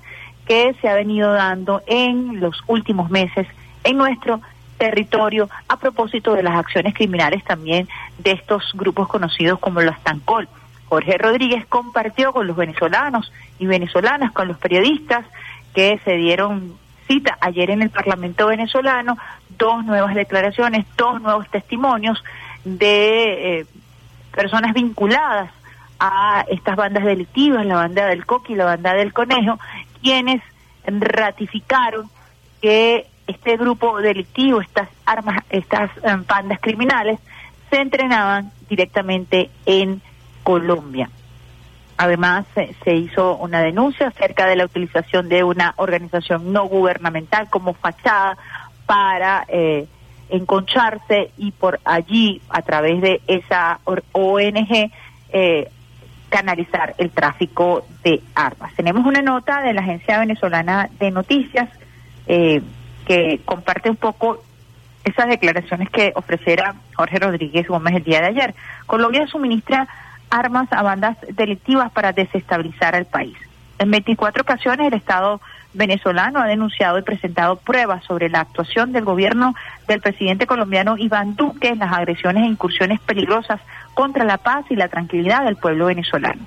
[0.47, 3.47] que se ha venido dando en los últimos meses
[3.83, 4.41] en nuestro
[4.77, 10.49] territorio a propósito de las acciones criminales también de estos grupos conocidos como los Tancol.
[10.89, 15.25] Jorge Rodríguez compartió con los venezolanos y venezolanas, con los periodistas
[15.75, 16.75] que se dieron
[17.07, 19.17] cita ayer en el Parlamento venezolano,
[19.59, 22.23] dos nuevas declaraciones, dos nuevos testimonios
[22.65, 23.67] de eh,
[24.35, 25.51] personas vinculadas
[25.99, 29.59] a estas bandas delictivas, la banda del Coqui y la banda del Conejo,
[30.03, 30.43] quienes
[30.87, 32.11] ratificaron
[32.61, 37.19] que este grupo delictivo, estas armas, estas eh, bandas criminales,
[37.71, 40.03] se entrenaban directamente en
[40.43, 41.09] Colombia.
[41.97, 47.73] Además, se hizo una denuncia acerca de la utilización de una organización no gubernamental como
[47.73, 48.37] fachada
[48.87, 49.87] para eh,
[50.29, 54.91] enconcharse y por allí, a través de esa ONG,
[55.33, 55.69] eh,
[56.29, 58.75] canalizar el tráfico de armas.
[58.75, 61.69] Tenemos una nota de la Agencia Venezolana de Noticias
[62.27, 62.61] eh,
[63.07, 64.43] que comparte un poco
[65.05, 68.55] esas declaraciones que ofreciera Jorge Rodríguez Gómez el día de ayer.
[68.87, 69.87] Colombia suministra
[70.31, 73.37] armas a bandas delictivas para desestabilizar al país.
[73.79, 75.41] En 24 ocasiones el Estado
[75.75, 79.55] venezolano ha denunciado y presentado pruebas sobre la actuación del gobierno
[79.87, 83.61] del presidente colombiano Iván Duque en las agresiones e incursiones peligrosas
[83.93, 86.47] contra la paz y la tranquilidad del pueblo venezolano.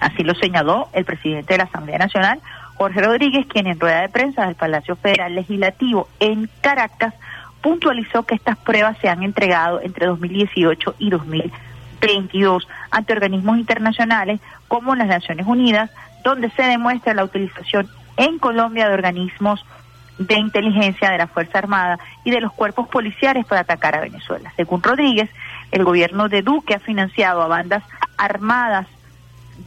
[0.00, 2.40] Así lo señaló el presidente de la Asamblea Nacional,
[2.74, 7.14] Jorge Rodríguez, quien en rueda de prensa del Palacio Federal Legislativo en Caracas
[7.60, 14.94] puntualizó que estas pruebas se han entregado entre 2018 y 2022 ante organismos internacionales como
[14.94, 15.90] las Naciones Unidas,
[16.22, 17.88] donde se demuestra la utilización
[18.18, 19.64] en Colombia de organismos
[20.18, 24.52] de inteligencia de la Fuerza Armada y de los cuerpos policiales para atacar a Venezuela.
[24.56, 25.30] Según Rodríguez,
[25.70, 27.84] el gobierno de Duque ha financiado a bandas
[28.16, 28.86] armadas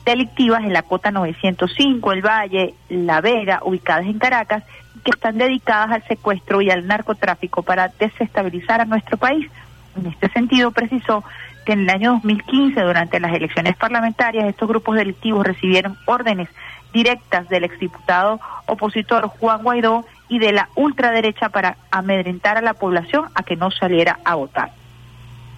[0.06, 4.64] delictivas en la cota 905, el Valle, La Vega, ubicadas en Caracas,
[5.04, 9.50] que están dedicadas al secuestro y al narcotráfico para desestabilizar a nuestro país.
[9.96, 11.24] En este sentido, precisó
[11.66, 16.50] que en el año 2015, durante las elecciones parlamentarias, estos grupos delictivos recibieron órdenes
[16.94, 23.26] directas del exdiputado opositor Juan Guaidó y de la ultraderecha para amedrentar a la población
[23.36, 24.72] a que no saliera a votar.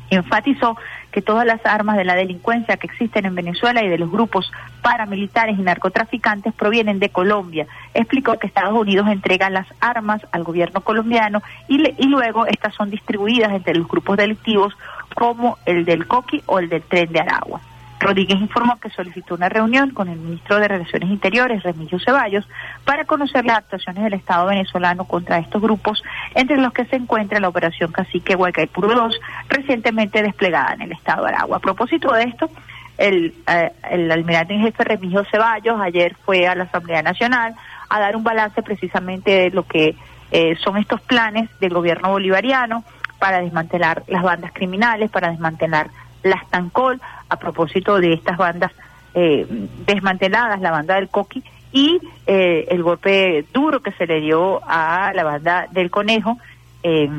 [0.09, 0.77] Enfatizó
[1.11, 4.51] que todas las armas de la delincuencia que existen en Venezuela y de los grupos
[4.81, 7.65] paramilitares y narcotraficantes provienen de Colombia.
[7.93, 12.75] Explicó que Estados Unidos entrega las armas al gobierno colombiano y, le- y luego estas
[12.75, 14.75] son distribuidas entre los grupos delictivos
[15.15, 17.61] como el del Coqui o el del Tren de Aragua.
[18.03, 22.47] Rodríguez informó que solicitó una reunión con el ministro de Relaciones Interiores, Remigio Ceballos,
[22.85, 26.03] para conocer las actuaciones del Estado venezolano contra estos grupos,
[26.35, 31.23] entre los que se encuentra la operación Cacique Huaycaipuro 2, recientemente desplegada en el Estado
[31.23, 31.57] de Aragua.
[31.57, 32.49] A propósito de esto,
[32.97, 37.55] el, eh, el almirante en jefe Remigio Ceballos ayer fue a la Asamblea Nacional
[37.89, 39.95] a dar un balance precisamente de lo que
[40.31, 42.83] eh, son estos planes del gobierno bolivariano
[43.19, 45.89] para desmantelar las bandas criminales, para desmantelar
[46.23, 48.71] las Tancol, a propósito de estas bandas
[49.13, 49.45] eh,
[49.85, 55.11] desmanteladas, la banda del Coqui, y eh, el golpe duro que se le dio a
[55.13, 56.37] la banda del Conejo,
[56.83, 57.09] eh,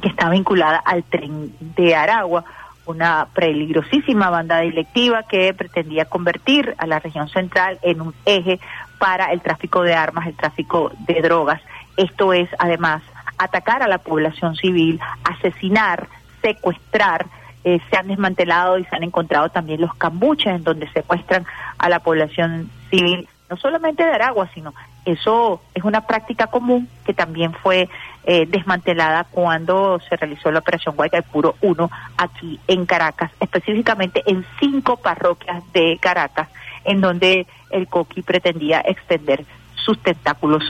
[0.00, 2.44] que está vinculada al tren de Aragua,
[2.86, 8.60] una peligrosísima banda delictiva que pretendía convertir a la región central en un eje
[8.98, 11.60] para el tráfico de armas, el tráfico de drogas.
[11.96, 13.02] Esto es, además,
[13.36, 16.08] atacar a la población civil, asesinar,
[16.42, 17.26] secuestrar
[17.64, 21.44] eh, se han desmantelado y se han encontrado también los cambuches en donde secuestran
[21.78, 27.14] a la población civil, no solamente de Aragua, sino eso es una práctica común que
[27.14, 27.88] también fue
[28.24, 34.98] eh, desmantelada cuando se realizó la operación Guaycaipuro 1 aquí en Caracas, específicamente en cinco
[34.98, 36.48] parroquias de Caracas,
[36.84, 40.62] en donde el Coqui pretendía extender sus tentáculos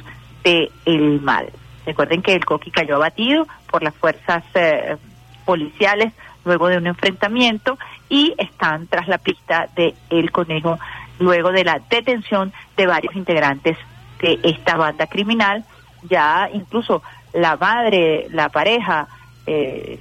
[0.44, 1.50] de el mal.
[1.84, 4.96] Recuerden que el Coqui cayó abatido por las fuerzas eh,
[5.44, 6.12] policiales
[6.44, 7.78] luego de un enfrentamiento
[8.08, 10.78] y están tras la pista de El Conejo
[11.18, 13.76] luego de la detención de varios integrantes
[14.20, 15.64] de esta banda criminal.
[16.08, 19.08] Ya incluso la madre, la pareja,
[19.46, 19.98] eh,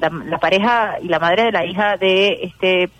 [0.00, 2.90] la, pareja y la madre de la hija de este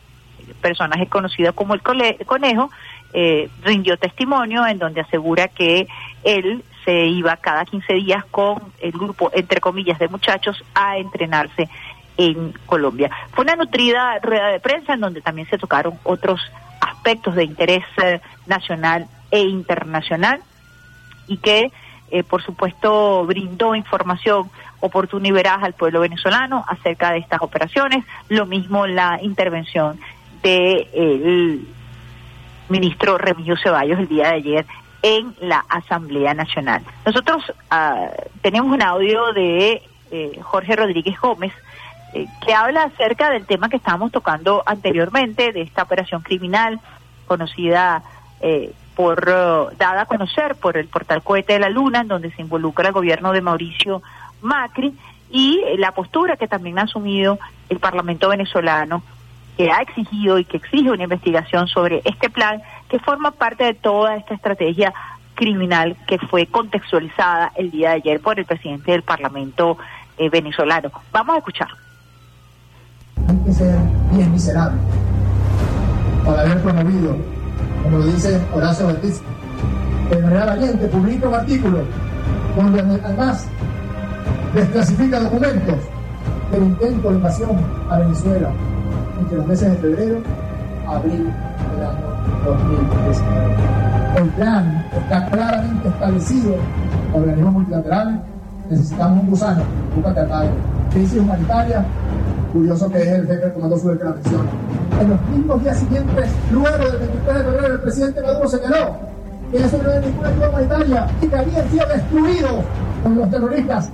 [0.61, 2.71] personaje conocido como el, conejo,
[3.13, 5.87] eh, rindió testimonio en donde asegura que
[6.25, 11.69] él se iba cada 15 días con el grupo, entre comillas, de muchachos a entrenarse
[12.21, 13.11] en Colombia.
[13.33, 16.39] Fue una nutrida rueda de prensa en donde también se tocaron otros
[16.81, 20.41] aspectos de interés eh, nacional e internacional
[21.27, 21.73] y que,
[22.11, 24.51] eh, por supuesto, brindó información
[24.81, 28.05] oportuna y veraz al pueblo venezolano acerca de estas operaciones.
[28.29, 29.99] Lo mismo la intervención
[30.43, 31.67] del
[32.69, 34.67] ministro Remigio Ceballos el día de ayer
[35.03, 36.83] en la Asamblea Nacional.
[37.07, 38.11] Nosotros ah,
[38.43, 41.53] tenemos un audio de eh, Jorge Rodríguez Gómez
[42.15, 46.81] eh, que habla acerca del tema que estábamos tocando anteriormente, de esta operación criminal
[47.31, 48.03] conocida
[48.41, 52.33] eh, por, eh, dada a conocer por el portal Cohete de la Luna, en donde
[52.33, 54.03] se involucra el gobierno de Mauricio
[54.43, 54.93] Macri
[55.31, 57.39] y eh, la postura que también ha asumido
[57.69, 59.03] el Parlamento venezolano
[59.57, 63.75] que ha exigido y que exige una investigación sobre este plan que forma parte de
[63.75, 64.93] toda esta estrategia
[65.35, 69.79] criminal que fue contextualizada el día de ayer por el presidente del Parlamento
[70.19, 70.91] venezolano.
[71.13, 71.69] Vamos a escuchar.
[73.29, 73.77] Hay que ser
[74.13, 74.79] bien miserable
[76.25, 77.17] para haber promovido,
[77.83, 79.21] como lo dice Horacio Ortiz,
[80.11, 81.79] de manera valiente publica un artículo
[82.57, 83.47] donde además
[84.55, 85.77] desclasifica documentos
[86.51, 87.51] del intento de invasión
[87.89, 88.51] a Venezuela
[89.21, 90.19] entre los meses de febrero
[90.87, 91.31] a abril
[91.73, 92.11] del año
[92.45, 93.81] 2019.
[94.17, 96.57] El plan está claramente establecido
[97.13, 98.21] por organismos multilaterales.
[98.69, 99.63] Necesitamos un gusano,
[99.97, 100.49] un catacao.
[100.93, 101.85] Crisis humanitaria,
[102.53, 104.51] curioso que es el jefe del Comando Sur que la menciona.
[105.01, 108.97] En los mismos días siguientes, luego del 23 de febrero, el presidente Maduro señaló
[109.51, 112.65] que eso no era ninguna ayuda humanitaria y que habían sido destruidos
[113.03, 113.91] por los terroristas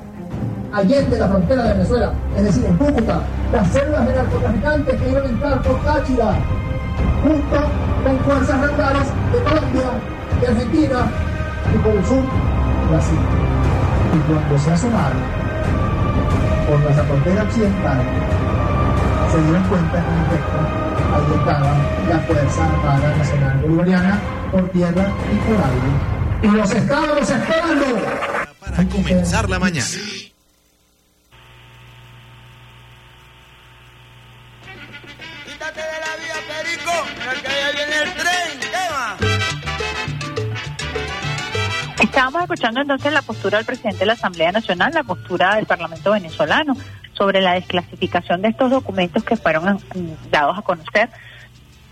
[0.76, 3.20] allende la frontera de Venezuela, es decir, en Cúcuta,
[3.52, 6.34] las células de narcotraficantes que iban a entrar por Táchira,
[7.22, 7.56] junto
[8.04, 9.90] con fuerzas regulares de Colombia,
[10.40, 10.98] de Argentina
[11.74, 12.22] y por el sur,
[12.90, 13.18] Brasil.
[14.14, 15.18] Y cuando se asomaron
[16.68, 17.98] por nuestra frontera occidental,
[19.30, 20.86] se dieron cuenta que en efecto
[21.38, 21.74] estaba
[22.08, 24.20] la Fuerza Armada Nacional Bolivariana
[24.50, 25.90] por tierra y por aire.
[26.42, 27.86] Y los estábamos esperando.
[28.60, 29.86] Para comenzar la mañana.
[35.44, 39.16] Quítate de la vía, Perico, mira que allá viene el tren, ¿qué va?
[42.02, 46.12] Estábamos escuchando entonces la postura del presidente de la Asamblea Nacional, la postura del Parlamento
[46.12, 46.76] venezolano
[47.16, 51.08] sobre la desclasificación de estos documentos que fueron mm, dados a conocer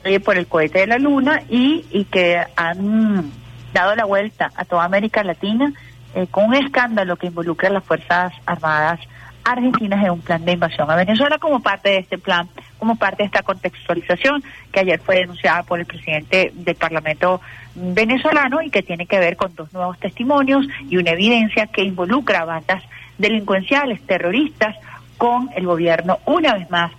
[0.05, 3.33] eh, por el cohete de la Luna y, y que han
[3.73, 5.73] dado la vuelta a toda América Latina
[6.15, 9.01] eh, con un escándalo que involucra a las Fuerzas Armadas
[9.45, 12.49] argentinas en un plan de invasión a Venezuela como parte de este plan,
[12.79, 17.41] como parte de esta contextualización que ayer fue denunciada por el presidente del Parlamento
[17.75, 22.41] venezolano y que tiene que ver con dos nuevos testimonios y una evidencia que involucra
[22.41, 22.83] a bandas
[23.19, 24.77] delincuenciales, terroristas,
[25.17, 26.93] con el gobierno, una vez más,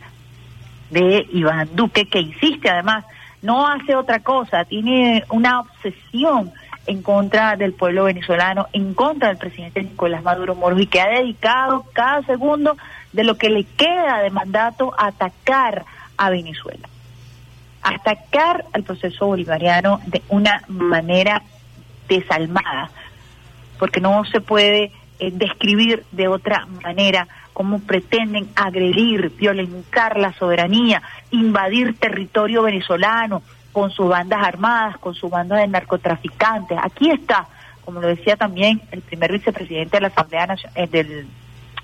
[0.90, 3.06] de Iván Duque, que insiste además,
[3.42, 6.52] no hace otra cosa, tiene una obsesión
[6.88, 11.08] en contra del pueblo venezolano, en contra del presidente Nicolás Maduro Moro y que ha
[11.08, 12.78] dedicado cada segundo
[13.14, 15.86] de lo que le queda de mandato a atacar
[16.18, 16.88] a Venezuela.
[17.82, 21.42] Atacar al proceso bolivariano de una manera
[22.08, 22.90] desalmada,
[23.80, 31.02] porque no se puede eh, describir de otra manera cómo pretenden agredir, violentar la soberanía,
[31.32, 33.42] invadir territorio venezolano
[33.72, 36.78] con sus bandas armadas, con su banda de narcotraficantes.
[36.84, 37.48] Aquí está,
[37.86, 41.28] como lo decía también el primer vicepresidente de la Asamblea Nacio- eh, del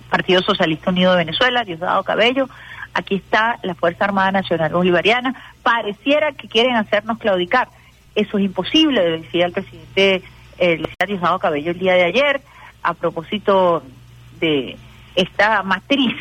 [0.09, 2.49] Partido Socialista Unido de Venezuela, Diosdado Cabello.
[2.93, 5.33] Aquí está la Fuerza Armada Nacional Bolivariana.
[5.63, 7.69] Pareciera que quieren hacernos claudicar.
[8.13, 10.21] Eso es imposible, lo decía el presidente
[10.57, 12.41] eh, Diosdado Cabello el día de ayer,
[12.83, 13.83] a propósito
[14.41, 14.75] de
[15.15, 16.15] esta matriz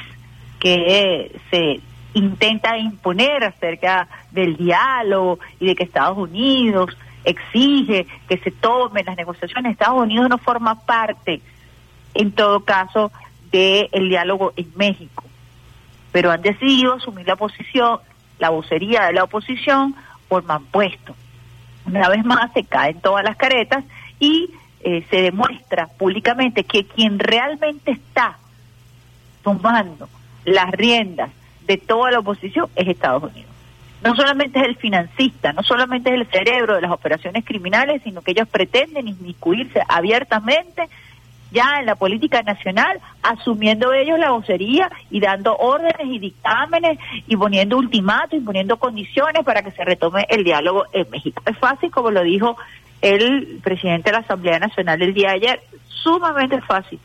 [0.59, 1.81] que eh, se
[2.15, 9.17] intenta imponer acerca del diálogo y de que Estados Unidos exige que se tomen las
[9.17, 9.73] negociaciones.
[9.73, 11.41] Estados Unidos no forma parte,
[12.15, 13.13] en todo caso,
[13.53, 15.25] del diálogo en México,
[16.13, 17.99] pero han decidido asumir la posición,
[18.39, 19.95] la vocería de la oposición
[20.29, 21.15] por manpuesto.
[21.85, 23.85] Una vez más se caen todas las caretas
[24.21, 24.51] y
[24.83, 28.39] eh, se demuestra públicamente que quien realmente está
[29.43, 30.09] tomando
[30.45, 31.31] las riendas
[31.67, 33.51] de toda la oposición es Estados Unidos.
[34.03, 38.23] No solamente es el financista, no solamente es el cerebro de las operaciones criminales, sino
[38.23, 40.89] que ellos pretenden inmiscuirse abiertamente
[41.53, 47.37] ya en la política nacional, asumiendo ellos la vocería y dando órdenes y dictámenes y
[47.37, 51.43] poniendo ultimátum y poniendo condiciones para que se retome el diálogo en México.
[51.45, 52.57] Es fácil, como lo dijo
[53.03, 57.01] el presidente de la Asamblea Nacional el día de ayer, sumamente fácil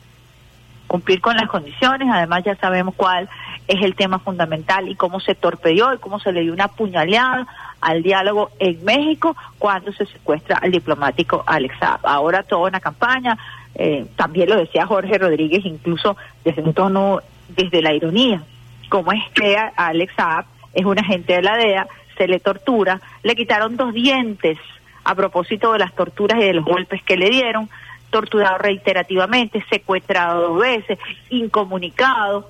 [0.88, 3.30] cumplir con las condiciones, además ya sabemos cuál
[3.68, 7.48] es el tema fundamental y cómo se torpedeó y cómo se le dio una puñalada
[7.82, 12.00] al diálogo en México cuando se secuestra al diplomático Alex Saab.
[12.04, 13.38] Ahora toda una campaña,
[13.74, 17.20] eh, también lo decía Jorge Rodríguez, incluso desde un tono,
[17.50, 18.44] desde la ironía,
[18.90, 23.02] cómo es que a Alex Saab es un agente de la DEA, se le tortura,
[23.24, 24.58] le quitaron dos dientes
[25.04, 27.70] a propósito de las torturas y de los golpes que le dieron,
[28.16, 30.98] torturado reiterativamente, secuestrado dos veces,
[31.30, 32.50] incomunicado,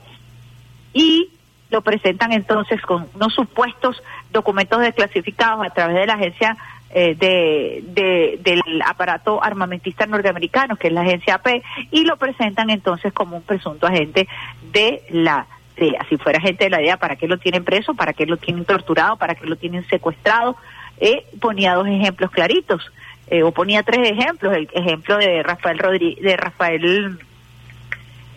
[0.93, 1.29] y
[1.71, 4.01] lo presentan entonces con unos supuestos
[4.31, 6.55] documentos desclasificados a través de la agencia
[6.91, 12.69] eh, de, de- del aparato armamentista norteamericano, que es la agencia AP, y lo presentan
[12.69, 14.27] entonces como un presunto agente
[14.71, 15.47] de la
[15.77, 16.05] DEA.
[16.09, 17.95] Si fuera agente de la DEA, ¿para qué lo tienen preso?
[17.95, 19.17] ¿Para qué lo tienen torturado?
[19.17, 20.55] ¿Para qué lo tienen secuestrado?
[20.99, 22.91] Eh, ponía dos ejemplos claritos,
[23.27, 24.55] eh, o ponía tres ejemplos.
[24.55, 27.19] El ejemplo de Rafael Rodríguez, de Rafael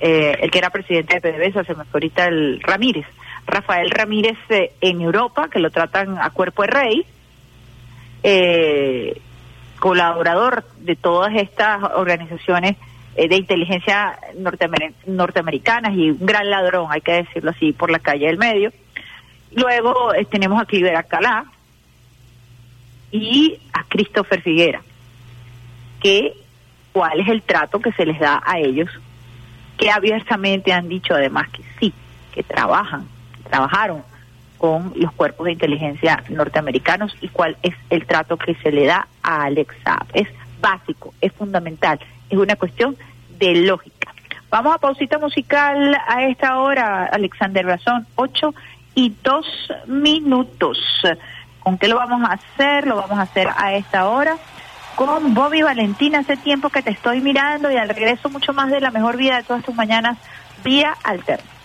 [0.00, 3.06] eh, el que era presidente de PDVSA, se me fue el Ramírez.
[3.46, 7.06] Rafael Ramírez eh, en Europa, que lo tratan a cuerpo de rey,
[8.22, 9.20] eh,
[9.78, 12.76] colaborador de todas estas organizaciones
[13.16, 18.26] de inteligencia norteamer- norteamericanas y un gran ladrón, hay que decirlo así, por la calle
[18.26, 18.72] del medio.
[19.50, 21.44] Luego tenemos a Cliver Alcalá
[23.10, 24.82] y a Christopher Figuera,
[26.00, 26.34] que
[26.92, 28.88] cuál es el trato que se les da a ellos
[29.78, 31.94] que abiertamente han dicho además que sí,
[32.32, 33.06] que trabajan,
[33.48, 34.02] trabajaron
[34.58, 39.06] con los cuerpos de inteligencia norteamericanos y cuál es el trato que se le da
[39.22, 40.06] a Alex Saab.
[40.12, 40.28] Es
[40.60, 42.96] básico, es fundamental, es una cuestión
[43.38, 44.12] de lógica.
[44.50, 48.54] Vamos a pausita musical a esta hora, Alexander Razón, ocho
[48.94, 49.46] y dos
[49.86, 50.78] minutos.
[51.60, 52.86] ¿Con qué lo vamos a hacer?
[52.86, 54.36] Lo vamos a hacer a esta hora
[54.96, 56.20] con Bobby Valentina.
[56.20, 59.36] Hace tiempo que te estoy mirando y al regreso mucho más de la mejor vida
[59.36, 60.18] de todas tus mañanas
[60.64, 61.57] vía alterna.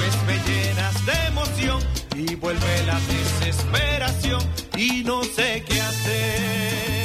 [0.00, 1.80] Vez me llenas de emoción
[2.16, 4.42] y vuelve la desesperación
[4.76, 6.99] y no sé qué hacer.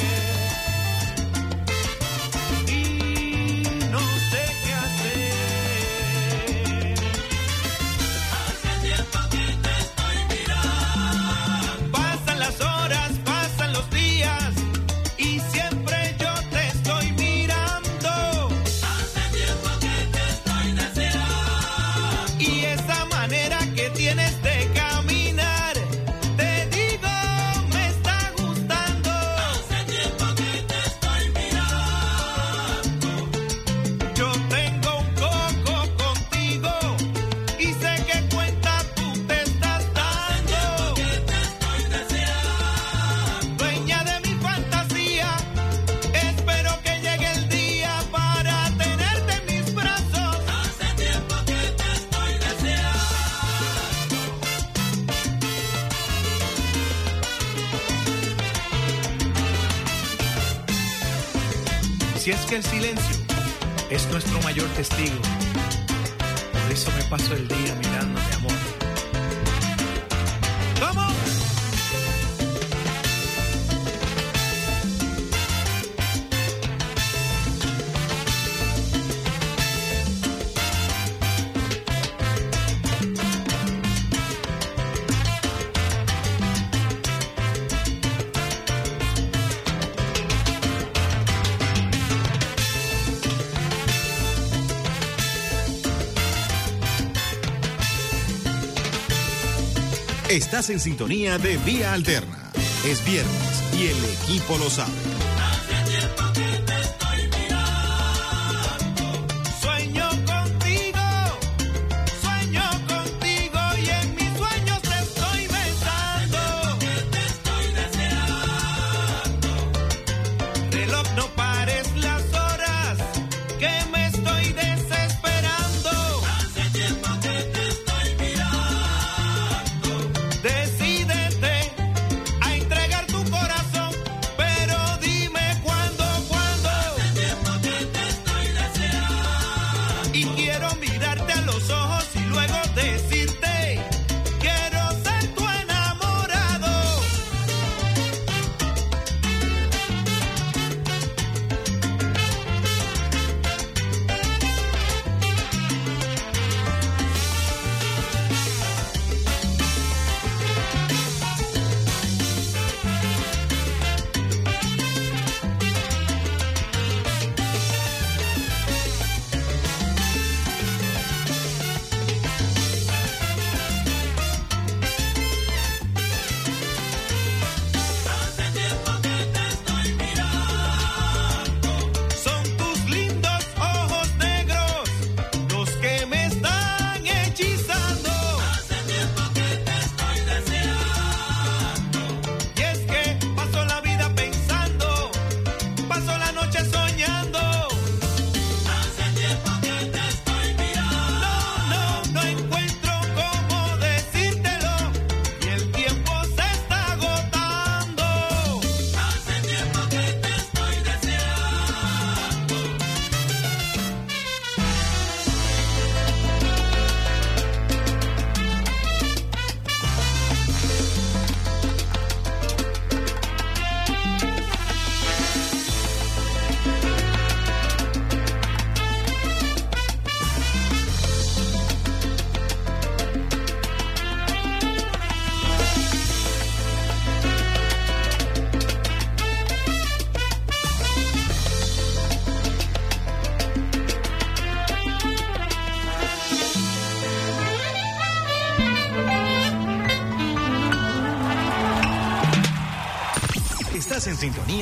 [100.56, 102.50] Estás en sintonía de Vía Alterna.
[102.86, 105.15] Es viernes y el equipo lo sabe.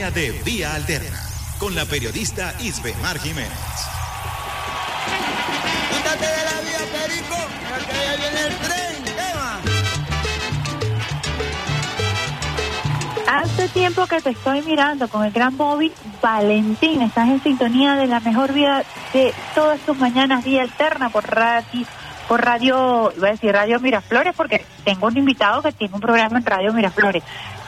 [0.05, 1.21] Sintonía de Vía Alterna
[1.59, 3.51] con la periodista Isbe Mar Jiménez.
[5.91, 7.37] Quítate de la vía, Perico,
[7.71, 9.05] porque ya viene el tren.
[9.31, 9.61] Eva.
[13.41, 17.03] Hace tiempo que te estoy mirando con el gran Bobby Valentín.
[17.03, 21.87] Estás en sintonía de la mejor vida de todas tus mañanas, vía alterna por radio,
[22.29, 26.39] por radio, iba a decir Radio Miraflores, porque tengo un invitado que tiene un programa
[26.39, 27.23] en Radio Miraflores.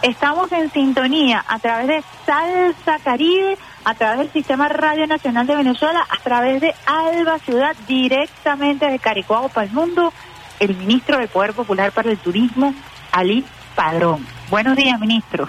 [0.06, 5.56] Estamos en sintonía a través de Salsa Caribe, a través del Sistema Radio Nacional de
[5.56, 10.12] Venezuela, a través de Alba Ciudad, directamente de Caricuao para el mundo,
[10.60, 12.72] el ministro del Poder Popular para el Turismo,
[13.10, 13.44] Ali
[13.74, 14.24] Padrón.
[14.48, 15.48] Buenos días, ministro.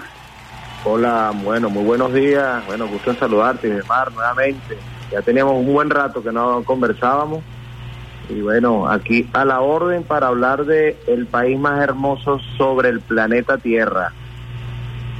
[0.84, 2.66] Hola, bueno, muy buenos días.
[2.66, 4.76] Bueno, gusto en saludarte, Mar, nuevamente.
[5.12, 7.44] Ya teníamos un buen rato que no conversábamos.
[8.28, 13.00] Y bueno, aquí a la orden para hablar de el país más hermoso sobre el
[13.00, 14.12] planeta Tierra.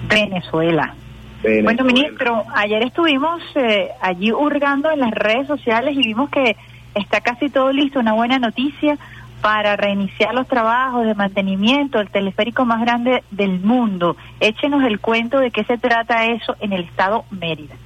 [0.06, 0.94] Venezuela.
[1.42, 6.56] Bueno, ministro, ayer estuvimos eh, allí hurgando en las redes sociales y vimos que
[6.94, 8.98] está casi todo listo, una buena noticia
[9.40, 14.16] para reiniciar los trabajos de mantenimiento del teleférico más grande del mundo.
[14.40, 17.76] Échenos el cuento de qué se trata eso en el estado Mérida.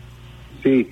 [0.62, 0.88] Sí,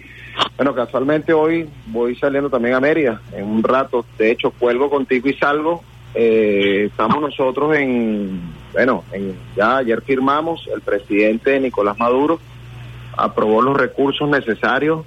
[0.56, 4.04] bueno, casualmente hoy voy saliendo también a Mérida en un rato.
[4.18, 5.82] De hecho, cuelgo contigo y salgo.
[6.14, 8.40] Eh, estamos nosotros en,
[8.72, 12.40] bueno, en, ya ayer firmamos, el presidente Nicolás Maduro
[13.16, 15.04] aprobó los recursos necesarios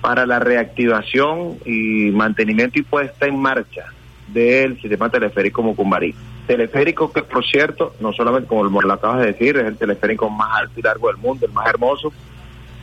[0.00, 3.84] para la reactivación y mantenimiento y puesta en marcha
[4.28, 6.14] del sistema teleférico Mucumbarí.
[6.46, 10.60] Teleférico que, por cierto, no solamente como lo acabas de decir, es el teleférico más
[10.60, 12.12] alto y largo del mundo, el más hermoso,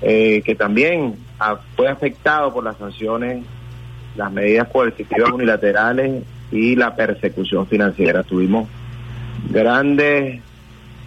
[0.01, 1.15] eh, que también
[1.75, 3.45] fue afectado por las sanciones,
[4.15, 8.23] las medidas coercitivas unilaterales y la persecución financiera.
[8.23, 8.67] Tuvimos
[9.49, 10.41] grandes,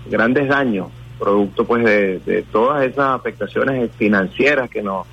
[0.09, 5.07] grandes daños producto pues de, todas esas afectaciones financieras que nos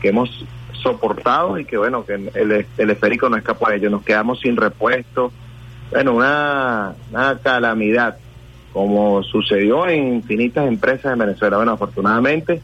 [0.00, 0.44] que hemos
[0.82, 3.90] soportado y que bueno que el, esférico no escapó de ello.
[3.90, 5.32] Nos quedamos sin repuesto.
[5.90, 8.18] Bueno una, una calamidad
[8.72, 11.56] como sucedió en infinitas empresas en Venezuela.
[11.56, 12.60] Bueno afortunadamente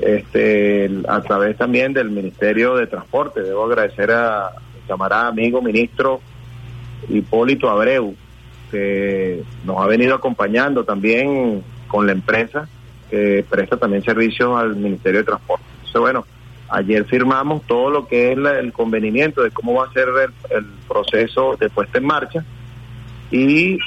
[0.00, 6.20] este a través también del Ministerio de Transporte debo agradecer a mi camarada amigo ministro
[7.08, 8.14] Hipólito Abreu
[8.76, 12.68] que nos ha venido acompañando también con la empresa
[13.10, 15.64] que presta también servicios al Ministerio de Transporte.
[15.76, 16.26] Entonces, bueno,
[16.68, 20.08] ayer firmamos todo lo que es el convenimiento de cómo va a ser
[20.50, 22.44] el, proceso de puesta en marcha
[23.30, 23.78] y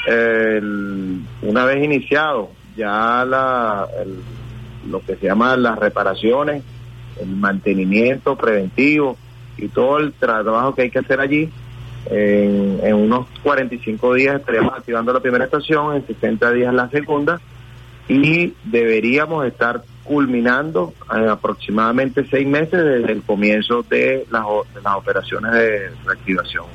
[1.42, 3.88] una vez iniciado ya la,
[4.90, 6.64] lo que se llama las reparaciones,
[7.22, 9.18] el mantenimiento preventivo
[9.58, 11.50] y todo el trabajo que hay que hacer allí,
[12.10, 17.40] en, en unos 45 días estaríamos activando la primera estación, en 60 días la segunda
[18.08, 24.82] y deberíamos estar culminando en aproximadamente seis meses desde el comienzo de las, o- de
[24.82, 26.66] las operaciones de reactivación.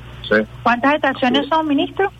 [0.62, 2.10] ¿Cuántas estaciones son, ministro?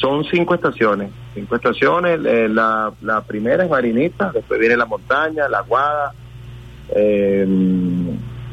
[0.00, 2.20] son cinco estaciones, cinco estaciones.
[2.24, 6.12] eh, la, la primera es Marinita, después viene la montaña, la Guada.
[6.94, 7.46] Eh,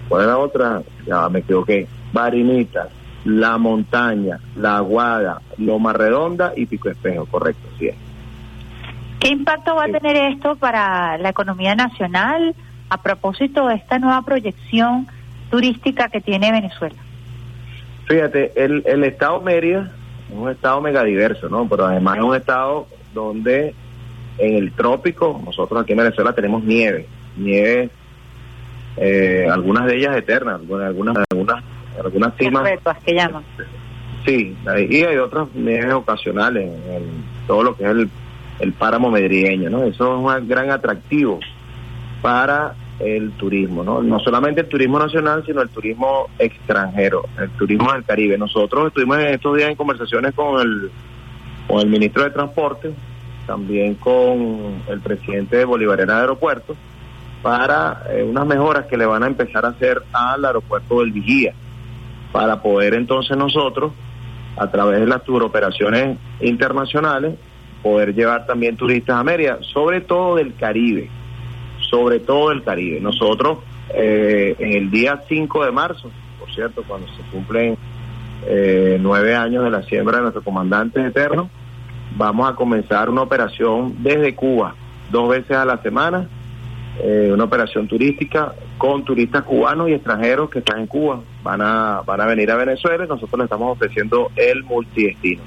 [0.10, 0.82] ¿Cuál es la otra?
[1.06, 1.88] Ya me equivoqué.
[2.14, 2.88] Marinita,
[3.28, 7.96] la montaña, la Guada, Loma Redonda y Pico Espejo, correcto, sí es.
[9.20, 12.56] ¿Qué impacto va a tener esto para la economía nacional
[12.90, 15.08] a propósito de esta nueva proyección
[15.50, 16.96] turística que tiene Venezuela?
[18.06, 19.92] Fíjate, el, el estado Mérida
[20.30, 21.68] es un estado megadiverso, ¿no?
[21.68, 23.74] Pero además es un estado donde
[24.38, 27.90] en el trópico, nosotros aquí en Venezuela tenemos nieve, nieve,
[28.96, 31.64] eh, algunas de ellas eternas, algunas, algunas,
[32.04, 33.44] algunas, cimas, Perpetuas, que llaman.
[34.26, 34.56] sí,
[34.90, 37.04] y hay otras nieves ocasionales en el-
[37.48, 38.10] todo lo que es el,
[38.60, 39.84] el páramo medrigueño, ¿no?
[39.84, 41.40] Eso es un gran atractivo
[42.22, 44.02] para el turismo, ¿no?
[44.02, 48.38] No solamente el turismo nacional, sino el turismo extranjero, el turismo del Caribe.
[48.38, 50.90] Nosotros estuvimos en estos días en conversaciones con el,
[51.68, 52.92] con el ministro de Transporte,
[53.46, 56.76] también con el presidente de Bolivariana de Aeropuertos,
[57.44, 61.54] para eh, unas mejoras que le van a empezar a hacer al aeropuerto del Vigía,
[62.32, 63.92] para poder entonces nosotros,
[64.58, 67.36] a través de las turoperaciones internacionales,
[67.82, 71.10] poder llevar también turistas a Mérida, sobre todo del Caribe,
[71.90, 73.00] sobre todo del Caribe.
[73.00, 73.60] Nosotros,
[73.94, 77.78] eh, en el día 5 de marzo, por cierto, cuando se cumplen
[78.46, 81.50] eh, nueve años de la siembra de nuestro comandante eterno,
[82.16, 84.76] vamos a comenzar una operación desde Cuba,
[85.12, 86.28] dos veces a la semana,
[87.00, 91.22] eh, una operación turística con turistas cubanos y extranjeros que están en Cuba.
[91.48, 95.42] Van a, van a venir a Venezuela y nosotros le estamos ofreciendo el multidestino.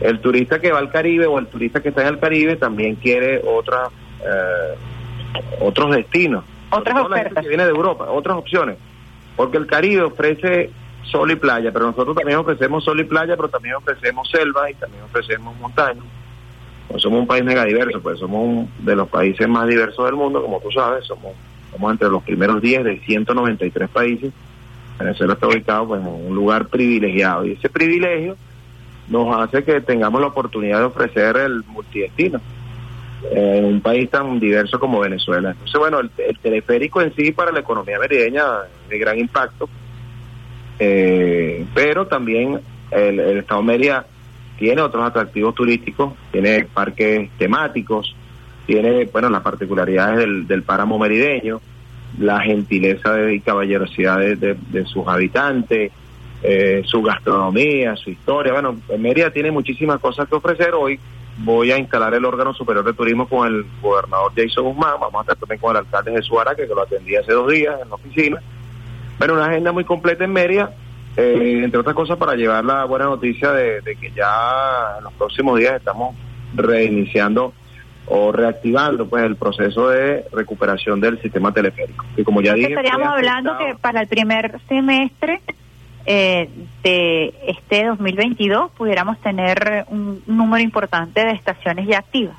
[0.00, 2.94] El turista que va al Caribe o el turista que está en el Caribe también
[2.94, 3.90] quiere otra,
[4.24, 4.74] eh,
[5.60, 6.42] otros destinos.
[6.70, 7.42] Otras ofertas.
[7.42, 8.78] que viene de Europa, otras opciones.
[9.36, 10.70] Porque el Caribe ofrece
[11.02, 14.74] sol y playa, pero nosotros también ofrecemos sol y playa, pero también ofrecemos selva y
[14.74, 16.00] también ofrecemos montaña.
[16.88, 20.40] Pues somos un país megadiverso, pues somos un de los países más diversos del mundo,
[20.40, 21.34] como tú sabes, somos,
[21.72, 24.32] somos entre los primeros 10 de 193 países.
[24.98, 28.36] Venezuela está ubicado pues, en un lugar privilegiado y ese privilegio
[29.08, 32.40] nos hace que tengamos la oportunidad de ofrecer el multidestino
[33.30, 35.50] en un país tan diverso como Venezuela.
[35.50, 38.44] Entonces, bueno, el, el teleférico en sí para la economía merideña
[38.88, 39.68] de gran impacto,
[40.78, 42.60] eh, pero también
[42.90, 44.06] el, Estado Mérida
[44.58, 48.14] tiene otros atractivos turísticos, tiene parques temáticos,
[48.66, 51.60] tiene, bueno, las particularidades del páramo merideño,
[52.18, 55.92] la gentileza y caballerosidad de sus habitantes,
[56.42, 58.52] eh, su gastronomía, su historia.
[58.52, 60.74] Bueno, Mérida tiene muchísimas cosas que ofrecer.
[60.74, 60.98] Hoy
[61.38, 64.94] voy a instalar el órgano superior de turismo con el gobernador Jason Guzmán.
[65.00, 67.80] Vamos a estar también con el alcalde Jesús Araque, que lo atendí hace dos días
[67.82, 68.40] en la oficina.
[69.18, 70.72] Bueno, una agenda muy completa en Mérida,
[71.16, 75.12] eh, entre otras cosas para llevar la buena noticia de, de que ya en los
[75.14, 76.14] próximos días estamos
[76.54, 77.54] reiniciando
[78.08, 82.04] o reactivando pues el proceso de recuperación del sistema teleférico.
[82.14, 85.40] Que como ya dije, Estaríamos fue hablando que para el primer semestre
[86.06, 86.48] eh,
[86.84, 92.36] de este 2022 pudiéramos tener un número importante de estaciones ya activas.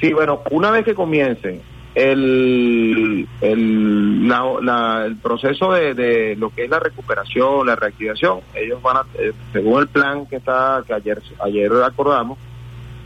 [0.00, 1.60] Sí, bueno, una vez que comience
[1.94, 8.40] el, el, la- la- el proceso de, de lo que es la recuperación, la reactivación,
[8.54, 12.38] ellos van a, eh, según el plan que está que ayer ayer acordamos,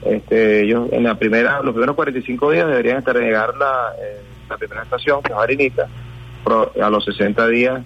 [0.05, 4.57] este, ellos en la primera los primeros 45 días deberían estar llegar la, eh, la
[4.57, 5.87] primera estación, que es Marinita,
[6.45, 7.83] pro- a los 60 días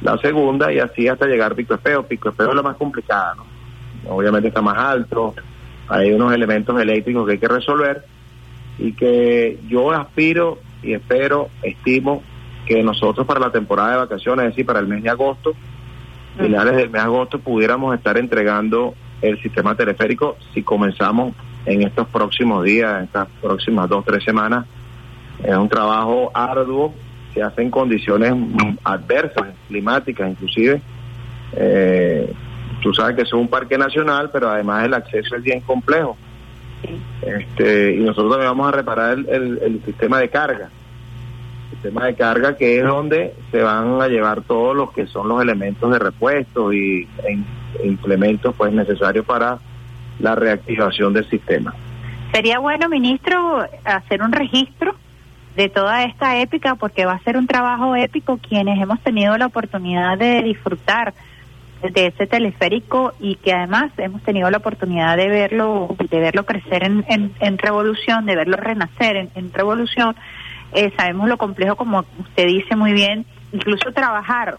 [0.00, 2.04] la segunda y así hasta llegar Pico Espejo.
[2.04, 3.46] Pico Espejo es la más complicada, ¿no?
[4.14, 5.34] Obviamente está más alto,
[5.88, 8.04] hay unos elementos eléctricos que hay que resolver
[8.78, 12.22] y que yo aspiro y espero, estimo
[12.66, 15.54] que nosotros para la temporada de vacaciones, es decir, para el mes de agosto,
[16.38, 21.34] finales del mes de agosto, pudiéramos estar entregando el sistema teleférico si comenzamos
[21.66, 24.64] en estos próximos días, en estas próximas dos, tres semanas.
[25.42, 26.94] Es un trabajo arduo,
[27.34, 28.32] se hace en condiciones
[28.84, 30.80] adversas, climáticas inclusive.
[31.54, 32.32] Eh,
[32.82, 36.16] tú sabes que es un parque nacional, pero además el acceso es bien complejo.
[37.22, 40.70] Este, y nosotros también vamos a reparar el, el- el sistema de carga.
[41.70, 45.40] Sistema de carga que es donde se van a llevar todos los que son los
[45.42, 47.44] elementos de repuesto y e in-
[47.84, 49.58] implementos pues necesarios para
[50.18, 51.74] la reactivación del sistema.
[52.32, 54.94] Sería bueno, ministro, hacer un registro
[55.56, 59.46] de toda esta épica, porque va a ser un trabajo épico quienes hemos tenido la
[59.46, 61.14] oportunidad de disfrutar
[61.82, 66.84] de ese teleférico y que además hemos tenido la oportunidad de verlo, de verlo crecer
[66.84, 70.16] en, en, revolución, de verlo renacer en, en revolución.
[70.72, 74.58] Eh, sabemos lo complejo, como usted dice muy bien, incluso trabajar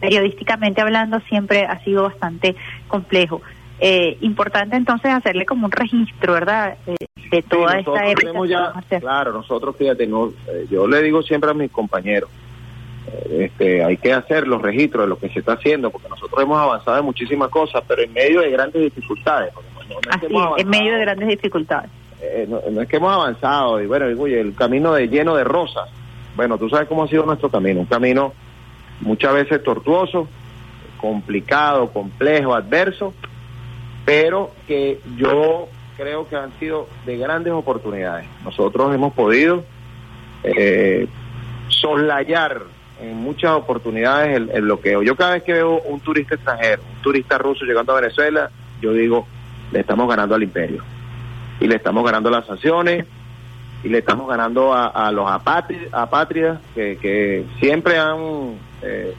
[0.00, 2.56] periodísticamente hablando siempre ha sido bastante
[2.88, 3.40] complejo.
[3.82, 6.76] Eh, importante entonces hacerle como un registro, ¿verdad?
[6.86, 6.96] Eh,
[7.30, 8.46] de toda Sí, esta época.
[8.46, 12.28] ya- claro, nosotros, fíjate, no, eh, yo le digo siempre a mis compañeros,
[13.06, 16.42] eh, este, hay que hacer los registros de lo que se está haciendo, porque nosotros
[16.42, 19.52] hemos avanzado en muchísimas cosas, pero en medio de grandes dificultades.
[19.54, 20.26] no- Así,
[20.60, 21.90] en medio de grandes dificultades.
[22.22, 25.42] eh, no, no es que hemos avanzado, y bueno, oye, el camino de lleno de
[25.44, 25.88] rosas.
[26.36, 28.34] Bueno, tú sabes cómo ha sido nuestro camino, un camino
[29.00, 30.28] muchas veces tortuoso,
[31.00, 33.14] complicado, complejo, adverso,
[34.04, 38.26] pero que yo creo que han sido de grandes oportunidades.
[38.44, 39.64] Nosotros hemos podido
[40.42, 41.06] eh,
[41.68, 42.62] soslayar
[43.00, 45.02] en muchas oportunidades el, el bloqueo.
[45.02, 48.50] Yo cada vez que veo un turista extranjero, un turista ruso llegando a Venezuela,
[48.80, 49.26] yo digo,
[49.72, 50.82] le estamos ganando al imperio.
[51.60, 53.04] Y le estamos ganando las sanciones,
[53.82, 59.14] y le estamos ganando a, a los apátri- apátridas que, que siempre han eh,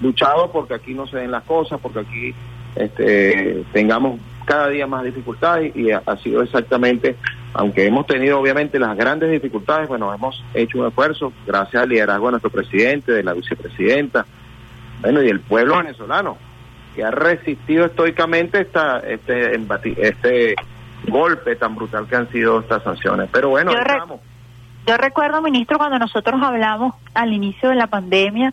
[0.00, 2.34] luchado porque aquí no se den las cosas, porque aquí
[2.76, 7.14] este, tengamos cada día más dificultades y ha, ha sido exactamente,
[7.52, 12.26] aunque hemos tenido obviamente las grandes dificultades, bueno, hemos hecho un esfuerzo gracias al liderazgo
[12.26, 14.26] de nuestro presidente, de la vicepresidenta,
[15.02, 16.36] bueno, y el pueblo venezolano,
[16.96, 19.54] que ha resistido estoicamente esta, este,
[19.98, 20.56] este
[21.10, 23.28] golpe tan brutal que han sido estas sanciones.
[23.32, 24.20] Pero bueno, Yo re-.
[24.86, 28.52] Yo recuerdo, ministro, cuando nosotros hablamos al inicio de la pandemia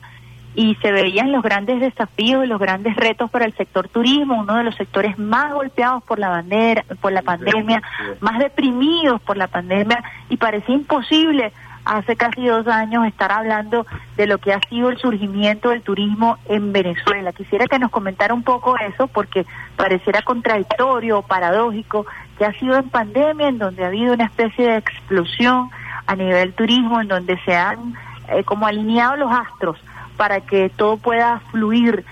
[0.56, 4.56] y se veían los grandes desafíos y los grandes retos para el sector turismo, uno
[4.56, 7.82] de los sectores más golpeados por la bandera, por la pandemia,
[8.20, 11.54] más deprimidos por la pandemia y parecía imposible
[11.86, 13.86] hace casi dos años estar hablando
[14.18, 17.32] de lo que ha sido el surgimiento del turismo en Venezuela.
[17.32, 22.06] Quisiera que nos comentara un poco eso porque pareciera contradictorio o paradójico
[22.38, 25.69] que ha sido en pandemia en donde ha habido una especie de explosión
[26.05, 27.93] a nivel turismo en donde se han
[28.30, 29.77] eh, como alineado los astros
[30.15, 32.05] para que todo pueda fluir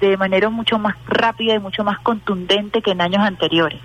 [0.00, 3.80] de manera mucho más rápida y mucho más contundente que en años anteriores.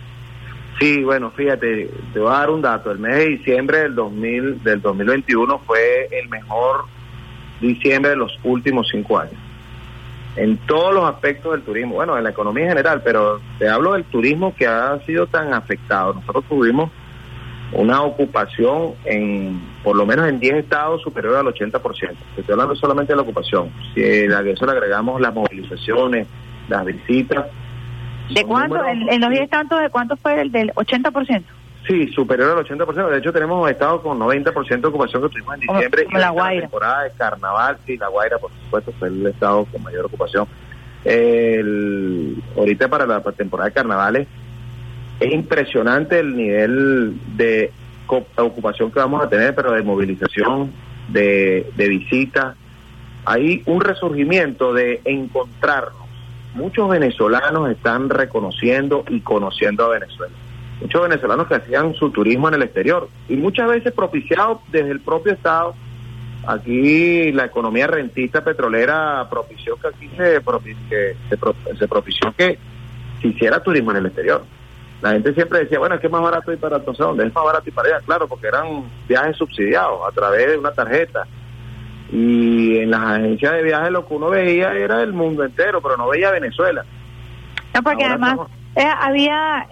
[0.80, 2.92] Sí, bueno, fíjate, te voy a dar un dato.
[2.92, 6.86] El mes de diciembre del 2000, del 2021 fue el mejor
[7.62, 9.36] diciembre de los últimos cinco años.
[10.36, 13.94] En todos los aspectos del turismo, bueno, en la economía en general, pero te hablo
[13.94, 16.14] del turismo que ha sido tan afectado.
[16.16, 16.90] Nosotros tuvimos
[17.74, 21.82] una ocupación en, por lo menos en 10 estados superior al 80%.
[22.36, 23.70] Te Estoy hablando solamente de la ocupación.
[23.94, 26.28] Si a eso le agregamos las movilizaciones,
[26.68, 27.46] las visitas,
[28.34, 28.76] ¿De cuánto?
[28.78, 31.44] números- En, en los 10 tantos, ¿de cuánto fue el del 80%?
[31.86, 33.10] Sí, superior al 80%.
[33.10, 36.06] De hecho, tenemos estados con 90% de ocupación que tuvimos en diciembre.
[36.06, 36.62] como y La Guaira.
[36.62, 40.48] temporada de carnaval, sí, La Guaira, por supuesto, fue el estado con mayor ocupación.
[41.04, 44.28] El, ahorita para la temporada de carnavales
[45.20, 47.72] es impresionante el nivel de
[48.38, 50.72] ocupación que vamos a tener, pero de movilización,
[51.10, 52.56] de, de visitas.
[53.26, 56.02] Hay un resurgimiento de encontrarnos.
[56.54, 60.34] Muchos venezolanos están reconociendo y conociendo a Venezuela.
[60.84, 65.00] Muchos venezolanos que hacían su turismo en el exterior y muchas veces propiciado desde el
[65.00, 65.74] propio Estado.
[66.46, 72.34] Aquí la economía rentista petrolera propició que aquí se, propi- que se, pro- se propició
[72.38, 72.60] que
[73.22, 74.44] se hiciera turismo en el exterior.
[75.02, 77.34] La gente siempre decía, bueno, es que es más barato ir para entonces, ¿dónde es
[77.34, 78.06] más barato ir para allá?
[78.06, 81.26] Claro, porque eran viajes subsidiados a través de una tarjeta.
[82.12, 85.96] Y en las agencias de viajes lo que uno veía era el mundo entero, pero
[85.98, 86.84] no veía Venezuela.
[87.74, 89.68] No, porque Ahora además estamos- eh, había,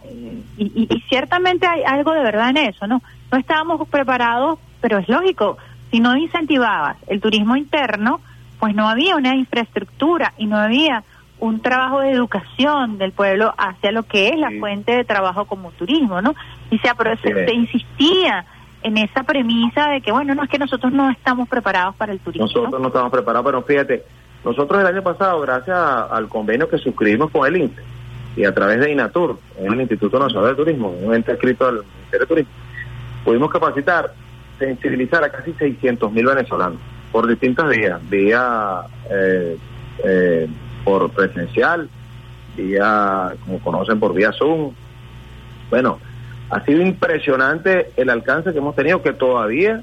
[0.57, 3.01] y, y- y ciertamente hay algo de verdad en eso, ¿no?
[3.31, 5.57] No estábamos preparados, pero es lógico,
[5.89, 8.21] si no incentivabas el turismo interno,
[8.59, 11.03] pues no había una infraestructura y no había
[11.39, 15.71] un trabajo de educación del pueblo hacia lo que es la fuente de trabajo como
[15.71, 16.35] turismo, ¿no?
[16.69, 18.45] Y se, se, insistía
[18.83, 22.19] en esa premisa de que, bueno, no es que nosotros no estamos preparados para el
[22.19, 22.45] turismo.
[22.45, 22.53] ¿no?
[22.53, 24.03] Nosotros no estamos preparados, pero fíjate,
[24.45, 27.81] nosotros el año pasado, gracias a- al convenio que suscribimos con el INTE
[28.35, 32.19] y a través de INATUR, el Instituto Nacional de Turismo, un ente escrito al Ministerio
[32.19, 32.51] de Turismo,
[33.25, 34.13] pudimos capacitar,
[34.57, 36.79] sensibilizar a casi 600 mil venezolanos
[37.11, 39.57] por distintas vías, vía eh,
[40.03, 40.47] eh,
[40.83, 41.89] por presencial,
[42.55, 44.73] vía, como conocen, por vía Zoom.
[45.69, 45.99] Bueno,
[46.49, 49.81] ha sido impresionante el alcance que hemos tenido, que todavía,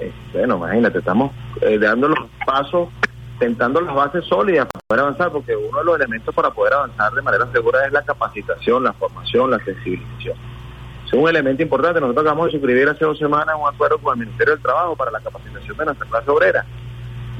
[0.00, 2.88] eh, bueno, imagínate, estamos eh, dando los pasos,
[3.38, 7.12] tentando las bases sólidas para poder avanzar, porque uno de los elementos para poder avanzar
[7.12, 10.36] de manera segura es la capacitación, la formación, la sensibilización.
[11.06, 12.00] Es un elemento importante.
[12.00, 15.10] Nosotros acabamos de suscribir hace dos semanas un acuerdo con el Ministerio del Trabajo para
[15.10, 16.66] la capacitación de nuestra clase obrera.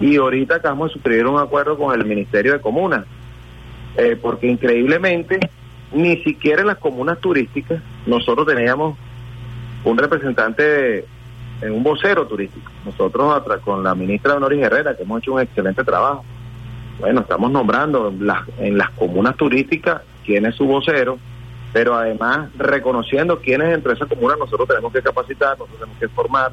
[0.00, 3.04] Y ahorita acabamos de suscribir un acuerdo con el Ministerio de Comunas,
[3.96, 5.40] eh, porque increíblemente
[5.92, 8.96] ni siquiera en las comunas turísticas nosotros teníamos
[9.84, 11.04] un representante,
[11.62, 12.70] eh, un vocero turístico.
[12.84, 16.24] Nosotros con la ministra Honoris Herrera, que hemos hecho un excelente trabajo,
[17.00, 21.18] bueno, estamos nombrando las, en las comunas turísticas quién es su vocero,
[21.72, 26.08] pero además reconociendo quiénes dentro de esa comuna nosotros tenemos que capacitar, nosotros tenemos que
[26.08, 26.52] formar.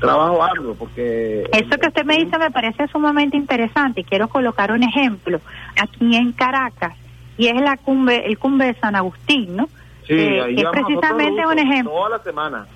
[0.00, 1.48] Trabajo arduo, porque...
[1.52, 5.40] Eso que usted me dice me parece sumamente interesante y quiero colocar un ejemplo
[5.76, 6.94] aquí en Caracas
[7.36, 9.68] y es la cumbre, el cumbre de San Agustín, ¿no?
[10.06, 11.92] Sí, Eh, ahí que es precisamente un ejemplo.
[11.92, 12.66] Toda la semana.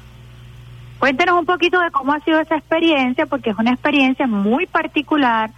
[1.03, 5.51] Cuéntenos un poquito de cómo ha sido esa experiencia, porque es una experiencia muy particular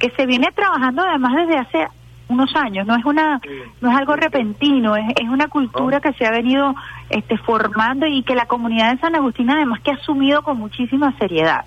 [0.00, 1.86] que se viene trabajando además desde hace
[2.26, 3.40] unos años, no es una
[3.80, 6.74] no es algo repentino, es, es una cultura que se ha venido
[7.08, 11.16] este formando y que la comunidad de San Agustín además que ha asumido con muchísima
[11.18, 11.64] seriedad.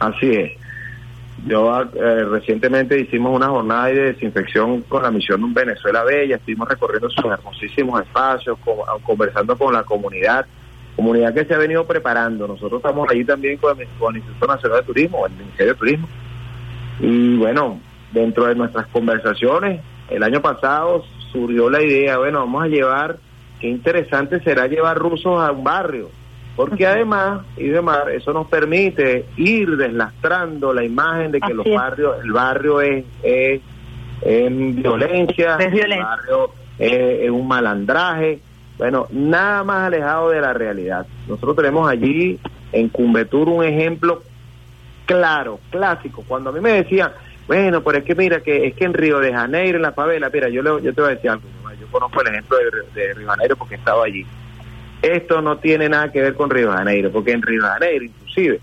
[0.00, 0.50] Así es.
[1.46, 7.08] Yo eh, recientemente hicimos una jornada de desinfección con la misión Venezuela Bella, estuvimos recorriendo
[7.08, 10.44] sus hermosísimos espacios, co- conversando con la comunidad,
[10.96, 12.46] comunidad que se ha venido preparando.
[12.46, 15.78] Nosotros estamos allí también con el, con el Instituto Nacional de Turismo, el Ministerio de
[15.78, 16.08] Turismo.
[17.00, 17.80] Y bueno,
[18.12, 23.16] dentro de nuestras conversaciones, el año pasado surgió la idea, bueno, vamos a llevar,
[23.60, 26.10] qué interesante será llevar rusos a un barrio,
[26.54, 31.66] porque además, y demás, eso nos permite ir deslastrando la imagen de que Así los
[31.66, 31.74] es.
[31.74, 33.62] barrios, el barrio es, es,
[34.20, 35.96] es violencia, Es violencia.
[35.96, 36.92] el barrio es,
[37.22, 38.40] es un malandraje,
[38.82, 41.06] bueno, nada más alejado de la realidad.
[41.28, 42.36] Nosotros tenemos allí
[42.72, 44.24] en Cumbetur un ejemplo
[45.06, 46.24] claro, clásico.
[46.26, 47.12] Cuando a mí me decían,
[47.46, 50.30] bueno, pero es que mira, que es que en Río de Janeiro, en la favela,
[50.32, 51.44] mira, yo, le- yo te voy a decir algo,
[51.80, 52.64] yo conozco el ejemplo de,
[53.00, 54.26] de Río de Janeiro porque he estado allí.
[55.00, 58.04] Esto no tiene nada que ver con Río de Janeiro, porque en Río de Janeiro,
[58.04, 58.58] inclusive,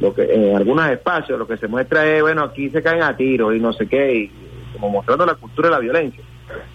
[0.00, 3.16] lo que en algunos espacios lo que se muestra es, bueno, aquí se caen a
[3.16, 4.30] tiros y no sé qué, y
[4.74, 6.24] como mostrando la cultura de la violencia.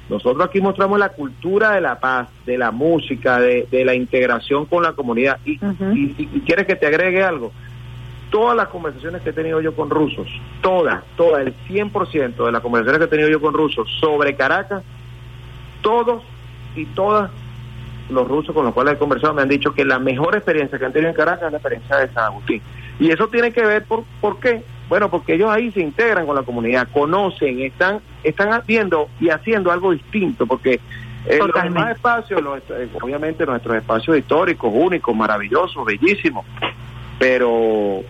[0.09, 4.65] Nosotros aquí mostramos la cultura de la paz, de la música, de, de la integración
[4.65, 5.39] con la comunidad.
[5.45, 5.57] Y,
[5.93, 7.51] y, y- y quieres que te agregue algo,
[8.29, 10.27] todas las conversaciones que he tenido yo con rusos,
[10.61, 14.83] todas, todas, el 100% de las conversaciones que he tenido yo con rusos sobre Caracas,
[15.81, 16.23] todos
[16.75, 17.31] y todas
[18.09, 20.85] los rusos con los cuales he conversado me han dicho que la mejor experiencia que
[20.85, 22.61] han tenido en Caracas es la experiencia de San Agustín.
[22.99, 24.63] Y eso tiene que ver por, ¿por qué?
[24.89, 29.71] Bueno, porque ellos ahí se integran con la comunidad, conocen, están están haciendo y haciendo
[29.71, 30.79] algo distinto, porque
[31.25, 36.45] eh, los demás espacios, los eh, obviamente nuestros espacios históricos, únicos, maravillosos, bellísimos,
[37.17, 38.01] pero...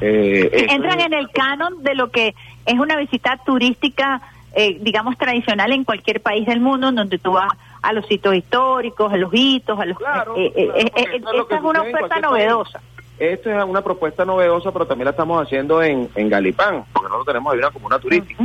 [0.00, 2.34] Eh, Entran es- en el canon de lo que
[2.66, 4.20] es una visita turística,
[4.54, 7.50] eh, digamos, tradicional en cualquier país del mundo, en donde tú vas
[7.82, 9.96] a los sitios históricos, a los hitos, a los...
[10.36, 12.80] es que esta es una oferta novedosa.
[13.18, 17.26] Esto es una propuesta novedosa, pero también la estamos haciendo en, en Galipán, porque nosotros
[17.26, 18.44] tenemos ahí una comuna turística.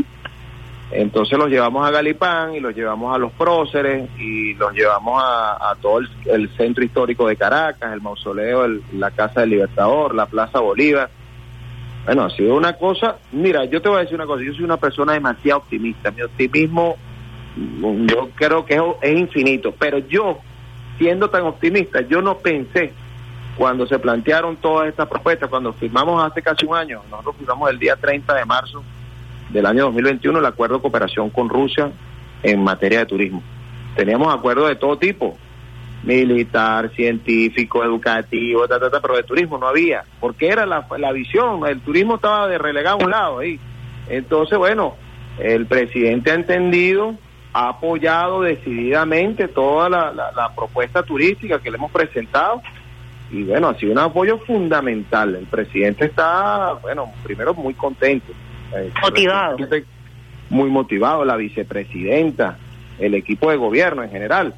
[0.93, 5.71] Entonces los llevamos a Galipán y los llevamos a los próceres y los llevamos a,
[5.71, 10.13] a todo el, el centro histórico de Caracas, el mausoleo, el- la Casa del Libertador,
[10.15, 11.09] la Plaza Bolívar.
[12.05, 14.63] Bueno, ha sido una cosa, mira, yo te voy a decir una cosa, yo soy
[14.65, 16.97] una persona demasiado optimista, mi optimismo
[17.55, 20.39] mm, yo creo que es, es infinito, pero yo,
[20.97, 22.91] siendo tan optimista, yo no pensé
[23.57, 27.77] cuando se plantearon todas estas propuestas, cuando firmamos hace casi un año, nosotros firmamos el
[27.79, 28.83] día 30 de marzo
[29.49, 31.91] del año 2021 el acuerdo de cooperación con Rusia
[32.43, 33.43] en materia de turismo.
[33.95, 35.37] Teníamos acuerdos de todo tipo,
[36.03, 41.11] militar, científico, educativo, ta, ta, ta, pero de turismo no había, porque era la, la
[41.11, 43.59] visión, el turismo estaba de relegado a un lado ahí.
[44.09, 44.95] Entonces, bueno,
[45.39, 47.15] el presidente ha entendido,
[47.53, 52.61] ha apoyado decididamente toda la, la- la propuesta turística que le hemos presentado
[53.31, 55.35] y bueno, ha sido un apoyo fundamental.
[55.35, 58.31] El presidente está, bueno, primero muy contento.
[58.75, 59.57] Eh, Motivado.
[60.49, 62.57] Muy motivado, la vicepresidenta,
[62.99, 64.53] el equipo de gobierno en general,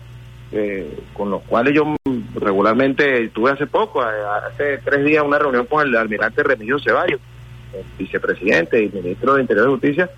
[0.51, 1.95] eh, con los cuales yo
[2.35, 4.07] regularmente tuve hace poco, eh,
[4.51, 7.19] hace tres días, una reunión con el almirante Remigio Ceballos,
[7.73, 10.09] el vicepresidente y ministro de Interior y Justicia,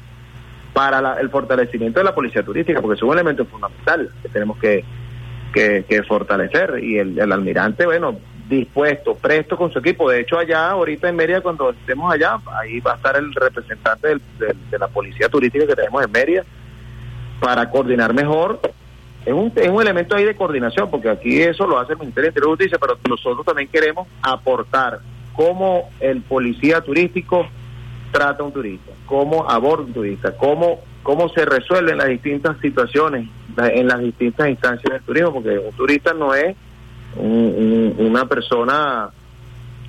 [0.74, 4.58] para la- el fortalecimiento de la policía turística, porque es un elemento fundamental que tenemos
[4.58, 4.84] que,
[5.54, 6.82] que, que fortalecer.
[6.84, 8.18] Y el, el almirante, bueno,
[8.50, 10.10] dispuesto, presto con su equipo.
[10.10, 14.08] De hecho, allá, ahorita en Mérida, cuando estemos allá, ahí va a estar el representante
[14.08, 14.22] del-
[14.70, 16.44] de la policía turística que tenemos en Mérida
[17.40, 18.60] para coordinar mejor.
[19.26, 22.26] Es un, es un elemento ahí de coordinación, porque aquí eso lo hace el Ministerio
[22.26, 25.00] de Interior y Justicia, pero nosotros también queremos aportar
[25.34, 27.48] cómo el policía turístico
[28.12, 33.28] trata a un turista, cómo aborda un turista, cómo, cómo se resuelven las distintas situaciones
[33.58, 36.56] en las distintas instancias del turismo, porque un turista no es
[37.18, 39.10] un- un- una persona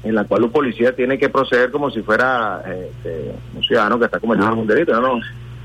[0.05, 4.05] en la cual un policía tiene que proceder como si fuera eh, un ciudadano que
[4.05, 5.21] está cometiendo un delito, no, no,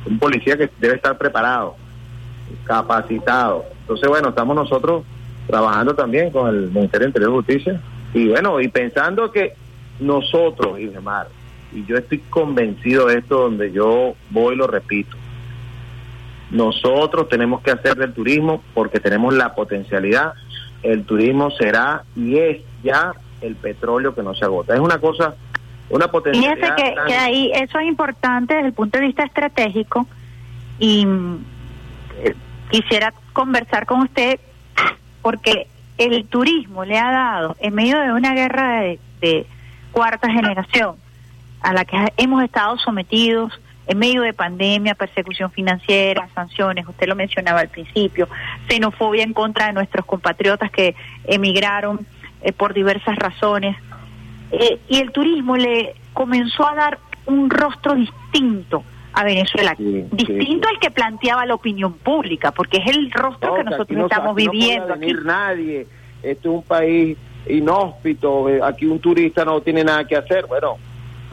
[0.06, 1.76] un policía que debe estar preparado,
[2.66, 3.66] capacitado.
[3.82, 5.04] Entonces, bueno, estamos nosotros
[5.48, 7.82] trabajando también con el Ministerio de Interior y Justicia
[8.14, 9.54] y bueno, y pensando que
[10.00, 11.28] nosotros, Ismar,
[11.74, 15.16] y yo estoy convencido de esto donde yo voy y lo repito,
[16.52, 20.34] nosotros tenemos que hacer del turismo porque tenemos la potencialidad,
[20.84, 24.74] el turismo será y es ya el petróleo que no se agota.
[24.74, 25.36] Es una cosa,
[25.90, 26.56] una potencialidad.
[26.56, 30.08] Fíjese que, tan- que ahí eso es importante desde el punto de vista estratégico
[30.80, 31.06] y
[32.24, 32.36] eh,
[32.70, 34.40] quisiera conversar con usted
[35.22, 35.68] porque
[35.98, 39.46] el turismo le ha dado en medio de una guerra de, de
[39.92, 40.96] cuarta generación
[41.62, 43.54] a la que hemos estado sometidos
[43.92, 48.30] en medio de pandemia, persecución financiera, sanciones, usted lo mencionaba al principio,
[48.70, 50.96] xenofobia en contra de nuestros compatriotas que
[51.26, 52.06] emigraron
[52.42, 53.76] eh, por diversas razones.
[54.52, 60.80] Eh, y el turismo le comenzó a dar un rostro distinto a Venezuela, distinto al
[60.80, 64.46] que planteaba la opinión pública, porque es el rostro No, que nosotros no- estamos aquí
[64.46, 64.94] no puede viviendo.
[64.94, 65.00] aquí.
[65.02, 65.88] venir nadie.
[66.24, 68.48] Este es un país inhóspito.
[68.50, 70.46] eh, Aquí un turista no tiene nada que hacer.
[70.48, 70.78] Bueno,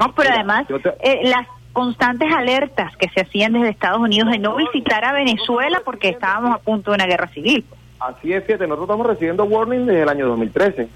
[0.00, 4.30] No, pero Mira, además, te- eh, las constantes alertas que se hacían desde Estados Unidos
[4.30, 7.64] de no visitar a Venezuela porque estábamos a punto de una guerra civil.
[8.00, 10.88] así es, fíjate, nosotros estamos recibiendo warning desde el año 2013.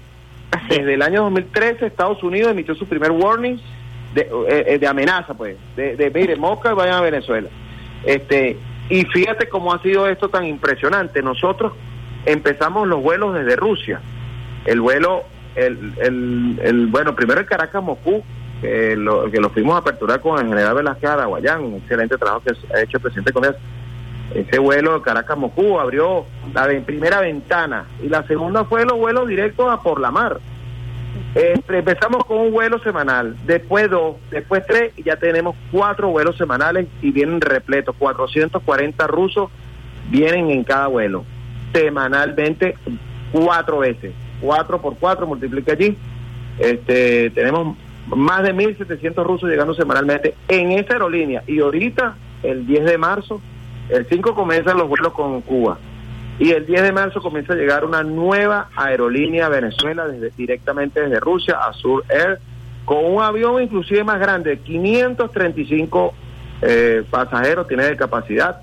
[0.69, 3.57] Desde el año 2013 Estados Unidos emitió su primer warning
[4.13, 7.49] de, eh, eh, de amenaza, pues, de, de mire, mosca, vayan a Venezuela.
[8.03, 8.57] Este,
[8.89, 11.21] y fíjate cómo ha sido esto tan impresionante.
[11.21, 11.73] Nosotros
[12.25, 14.01] empezamos los vuelos desde Rusia.
[14.65, 15.23] El vuelo,
[15.55, 18.23] el, el, el bueno, primero el Caracas-Moscú,
[18.63, 22.41] que lo, que lo fuimos a aperturar con el general Velázquez Araguayán, un excelente trabajo
[22.41, 23.43] que ha hecho el presidente con
[24.33, 29.69] ese vuelo de Caracas-Moscú abrió la primera ventana y la segunda fue los vuelos directos
[29.69, 30.39] a por la mar.
[31.35, 36.37] Eh, empezamos con un vuelo semanal, después dos, después tres y ya tenemos cuatro vuelos
[36.37, 39.49] semanales y vienen repletos, 440 rusos
[40.09, 41.25] vienen en cada vuelo,
[41.73, 42.75] semanalmente
[43.31, 45.97] cuatro veces, cuatro por cuatro, multiplica allí,
[46.59, 47.75] este, tenemos
[48.07, 53.41] más de 1.700 rusos llegando semanalmente en esa aerolínea y ahorita, el 10 de marzo,
[53.89, 55.77] el 5 comienzan los vuelos con Cuba.
[56.39, 61.01] Y el 10 de marzo comienza a llegar una nueva aerolínea a Venezuela desde, directamente
[61.01, 62.39] desde Rusia, Azur Air,
[62.85, 66.13] con un avión inclusive más grande, 535
[66.63, 68.61] eh, pasajeros tiene de capacidad.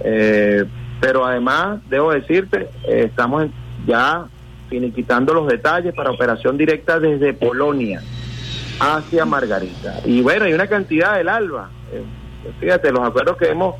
[0.00, 0.64] Eh,
[1.00, 3.46] pero además, debo decirte, eh, estamos
[3.86, 4.26] ya
[4.68, 8.02] finiquitando los detalles para operación directa desde Polonia
[8.80, 10.00] hacia Margarita.
[10.04, 11.68] Y bueno, hay una cantidad del ALBA.
[11.92, 12.02] Eh,
[12.60, 13.74] fíjate, los acuerdos que hemos,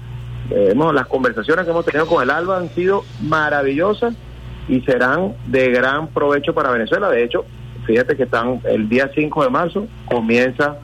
[0.50, 4.14] eh, hemos, las conversaciones que hemos tenido con el ALBA han sido maravillosas
[4.68, 7.08] y serán de gran provecho para Venezuela.
[7.10, 7.44] De hecho,
[7.86, 10.76] fíjate que están el día 5 de marzo comienza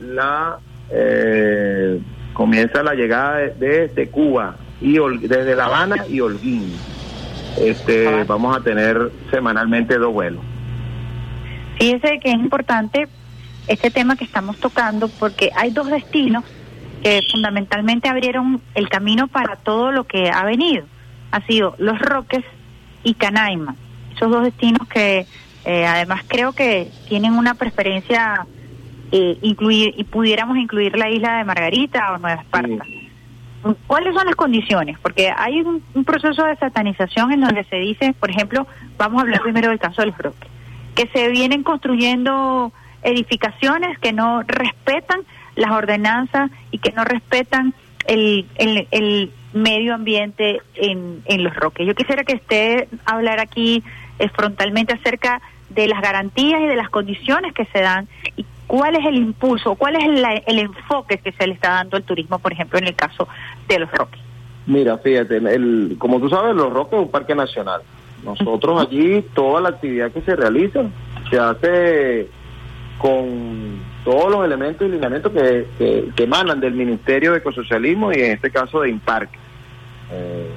[0.00, 0.58] la
[0.90, 2.00] eh,
[2.32, 6.72] comienza la llegada de, de- de Cuba y desde La Habana y Holguín.
[7.58, 10.42] Este, vamos a tener semanalmente dos vuelos.
[11.78, 13.08] Fíjese que es importante
[13.68, 16.44] este tema que estamos tocando porque hay dos destinos
[17.02, 20.86] que fundamentalmente abrieron el camino para todo lo que ha venido.
[21.30, 22.44] Ha sido Los Roques
[23.02, 23.76] y Canaima.
[24.14, 25.26] Esos dos destinos que
[25.64, 28.46] eh, además creo que tienen una preferencia
[29.12, 32.84] eh, incluir y pudiéramos incluir la isla de Margarita o Nueva Esparta.
[33.86, 34.98] ¿Cuáles son las condiciones?
[35.00, 38.66] Porque hay un, un proceso de satanización en donde se dice, por ejemplo,
[38.96, 40.48] vamos a hablar primero del caso de los Roques,
[40.96, 45.20] que se vienen construyendo edificaciones que no respetan
[45.54, 47.72] las ordenanzas y que no respetan
[48.06, 51.86] el, el, el medio ambiente en, en los Roques.
[51.86, 53.82] Yo quisiera que usted hablara aquí
[54.18, 55.40] eh, frontalmente acerca
[55.70, 58.06] de las garantías y de las condiciones que se dan
[58.36, 61.96] y cuál es el impulso, cuál es la- el enfoque que se le está dando
[61.96, 63.28] al turismo, por ejemplo, en el caso
[63.68, 64.20] de los Roques.
[64.66, 67.82] Mira, fíjate, el, como tú sabes, Los Roques es un parque nacional.
[68.26, 70.82] Nosotros allí, toda la actividad que se realiza
[71.30, 72.28] se hace
[72.98, 75.66] con todos los elementos y lineamientos que,
[76.14, 79.38] que, emanan del Ministerio de Ecosocialismo y en este caso de Imparque.
[80.10, 80.50] Eh,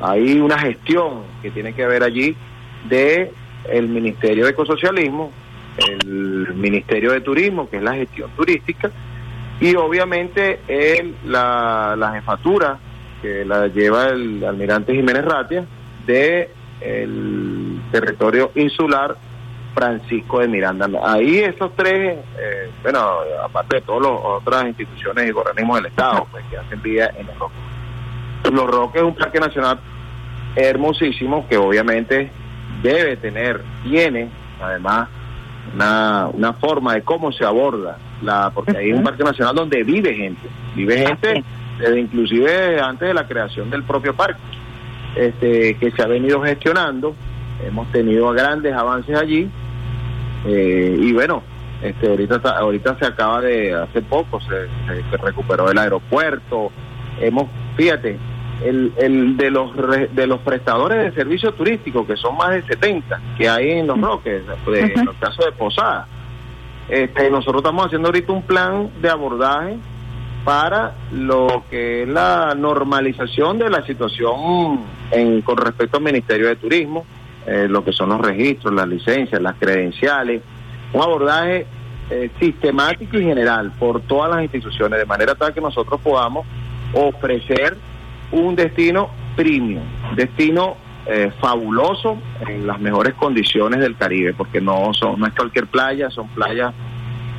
[0.00, 2.36] hay una gestión que tiene que ver allí
[2.90, 3.32] de
[3.70, 5.30] el Ministerio de Ecosocialismo,
[5.88, 8.90] el Ministerio de Turismo, que es la gestión turística,
[9.60, 12.78] y obviamente el, la, la jefatura
[13.22, 15.64] que la lleva el almirante Jiménez Ratia
[16.06, 16.50] de
[16.84, 19.16] el territorio insular
[19.74, 20.88] Francisco de Miranda.
[21.02, 23.00] Ahí esos tres, eh, bueno,
[23.42, 27.26] aparte de todas las otras instituciones y organismos del Estado pues, que hacen vida en
[27.26, 28.52] los Roques.
[28.52, 29.78] Los Roques es un parque nacional
[30.56, 32.30] hermosísimo que obviamente
[32.82, 34.28] debe tener, tiene
[34.60, 35.08] además
[35.74, 39.82] una, una forma de cómo se aborda, la porque ahí es un parque nacional donde
[39.84, 41.44] vive gente, vive gente
[41.78, 44.40] desde inclusive antes de la creación del propio parque,
[45.16, 47.14] este, que se ha venido gestionando,
[47.66, 49.48] hemos tenido grandes avances allí,
[50.46, 51.42] eh, y bueno,
[51.82, 56.70] este, ahorita, ahorita se acaba de, hace poco, se, se- se recuperó el aeropuerto,
[57.20, 58.18] hemos, fíjate,
[58.64, 62.62] el, el de los re- de los prestadores de servicios turísticos, que son más de
[62.62, 66.06] 70 que hay en Los Roques, de- en los casos de Posada,
[66.88, 69.76] este, nosotros estamos haciendo ahorita un plan de abordaje
[70.44, 76.56] para lo que es la normalización de la situación en, con respecto al Ministerio de
[76.56, 77.06] Turismo,
[77.46, 80.42] eh, lo que son los registros, las licencias, las credenciales,
[80.92, 81.66] un abordaje
[82.10, 86.46] eh, sistemático y general por todas las instituciones, de manera tal que nosotros podamos
[86.92, 87.76] ofrecer
[88.32, 89.82] un destino premium,
[90.14, 95.66] destino eh, fabuloso en las mejores condiciones del Caribe, porque no son no es cualquier
[95.66, 96.72] playa, son playas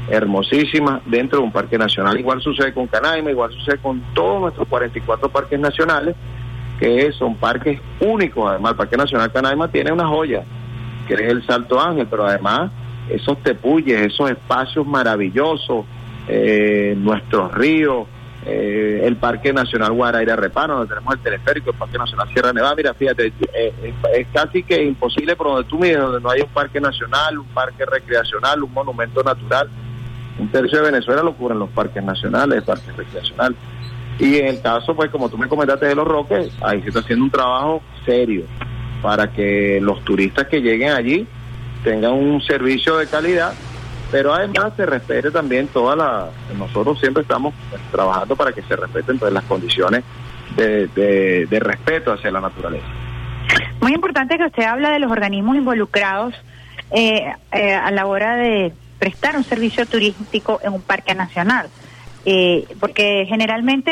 [0.09, 2.19] hermosísimas dentro de un parque nacional.
[2.19, 6.15] Igual sucede con Canaima, igual sucede con todos nuestros 44 parques nacionales,
[6.79, 8.49] que son parques únicos.
[8.49, 10.43] Además, el Parque Nacional Canaima tiene una joya,
[11.07, 12.71] que es el Salto Ángel, pero además
[13.09, 15.85] esos tepuyes, esos espacios maravillosos,
[16.27, 18.07] eh, nuestros ríos,
[18.45, 22.75] eh, el Parque Nacional Guaraira Repano, donde tenemos el teleférico, el Parque Nacional Sierra Nevada.
[22.75, 26.41] Mira, fíjate, eh, es, es casi que imposible por donde tú mides, donde no hay
[26.41, 29.69] un parque nacional, un parque recreacional, un monumento natural.
[30.39, 33.57] Un tercio de Venezuela lo cubren los parques nacionales, parques recreacionales.
[34.19, 36.99] Y en el caso, pues como tú me comentaste de los Roques, ahí se está
[36.99, 38.45] haciendo un trabajo serio
[39.01, 41.27] para que los turistas que lleguen allí
[41.83, 43.53] tengan un servicio de calidad,
[44.11, 46.29] pero además se respete también toda la...
[46.57, 50.03] Nosotros siempre estamos pues, trabajando para que se respeten todas las condiciones
[50.55, 52.85] de respeto hacia la naturaleza.
[53.81, 56.33] Muy importante que usted habla de los organismos involucrados
[56.91, 58.71] eh, eh, a la hora de
[59.03, 61.65] prestar un servicio turístico en un parque nacional,
[62.25, 63.91] Eh, porque generalmente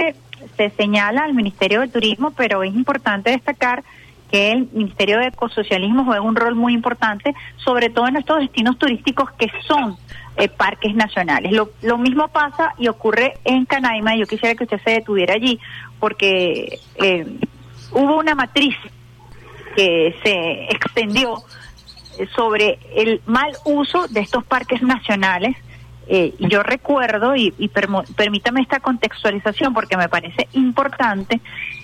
[0.56, 3.84] se señala al Ministerio de Turismo, pero es importante destacar
[4.32, 7.28] que el Ministerio de Ecosocialismo juega un rol muy importante,
[7.66, 9.98] sobre todo en estos destinos turísticos que son
[10.38, 11.52] eh, parques nacionales.
[11.52, 15.34] Lo, lo mismo pasa y ocurre en Canaima, y yo quisiera que usted se detuviera
[15.34, 15.60] allí,
[16.00, 17.26] porque eh,
[17.92, 18.78] hubo una matriz
[19.76, 20.34] que se
[20.76, 21.28] extendió
[22.36, 25.56] sobre el mal uso de estos parques nacionales.
[26.08, 31.40] Eh, yo recuerdo, y, y permítame esta contextualización porque me parece importante,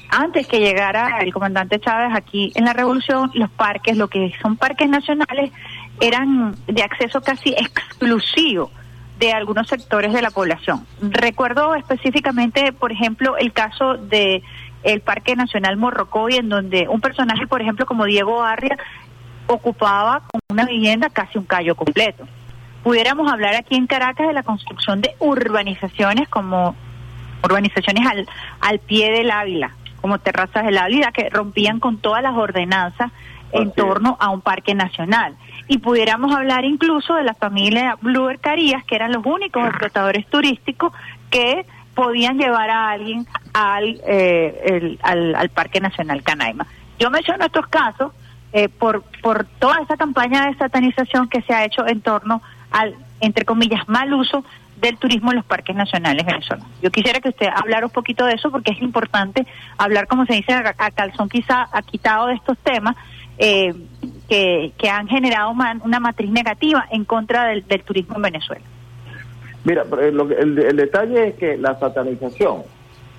[0.10, 4.58] antes que llegara el comandante Chávez aquí en la revolución, los parques, lo que son
[4.58, 5.52] parques nacionales,
[6.02, 8.72] eran de acceso casi exclusivo
[9.20, 10.86] de algunos sectores de la población.
[11.02, 14.44] Recuerdo específicamente, por ejemplo, el caso de
[14.84, 18.78] el Parque Nacional Morrocoy, en donde un personaje, por ejemplo, como Diego Arria,
[19.48, 22.28] ocupaba con una vivienda casi un callo completo.
[22.84, 26.76] Pudiéramos hablar aquí en Caracas de la construcción de urbanizaciones como
[27.44, 28.28] urbanizaciones al,
[28.62, 29.72] al pie del Ávila,
[30.02, 33.12] como terrazas del Ávila, que rompían con todas las ordenanzas
[33.52, 35.36] en torno a un parque nacional.
[35.68, 40.94] Y pudiéramos hablar incluso de la familia Bluer Carías, que eran los únicos explotadores turísticos
[41.30, 46.66] que podían llevar a alguien al, eh, el- al, al Parque Nacional Canaima.
[47.00, 48.12] Yo menciono estos casos
[48.54, 52.42] eh, por, por toda esa campaña de satanización que se ha hecho en torno
[52.72, 54.44] al, entre comillas, mal uso
[54.80, 56.68] del turismo en los parques nacionales venezolanos.
[56.82, 59.46] Yo quisiera que usted hablara un poquito de eso porque es importante
[59.78, 62.96] hablar, como se dice, a, calzón quizá ha quitado de estos temas
[63.40, 63.74] eh,
[64.30, 65.52] que, que han generado
[65.84, 68.66] una matriz negativa en contra del, turismo en Venezuela.
[69.64, 72.64] Mira, que- el, el detalle es que la satanización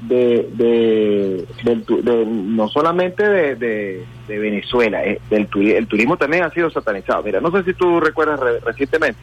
[0.02, 6.44] de, de, del de- no solamente de, de, de Venezuela, eh, del el turismo también
[6.44, 7.22] ha sido satanizado.
[7.22, 9.18] Mira, no sé si tú recuerdas re- recientemente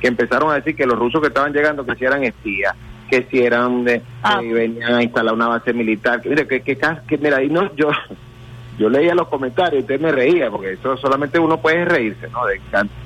[0.00, 2.74] que empezaron a decir que los rusos que estaban llegando que si eran espías,
[3.08, 4.02] que si eran de,
[4.40, 7.74] que venían a instalar una base militar, que mira que, que, que mira, ahí no
[7.74, 7.88] yo
[8.78, 12.44] yo leía los comentarios y usted me reía porque eso solamente uno puede reírse, ¿no?
[12.44, 12.60] De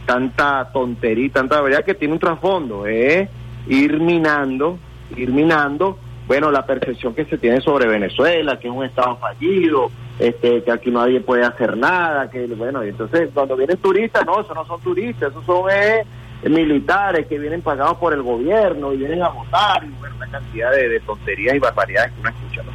[0.07, 3.29] tanta tontería, tanta verdad que tiene un trasfondo, es
[3.69, 4.79] ir minando,
[5.15, 5.99] ir minando,
[6.29, 10.71] bueno, la percepción que se tiene sobre Venezuela, que es un estado fallido, este, que
[10.71, 14.67] aquí nadie puede hacer nada, que bueno, y entonces cuando vienen turistas, no, esos no
[14.67, 16.05] son turistas, esos son eh,
[16.43, 20.71] militares que vienen pagados por el gobierno y vienen a votar y bueno, una cantidad
[20.71, 22.73] de, tonterías y barbaridades que uno escucha, ¿no?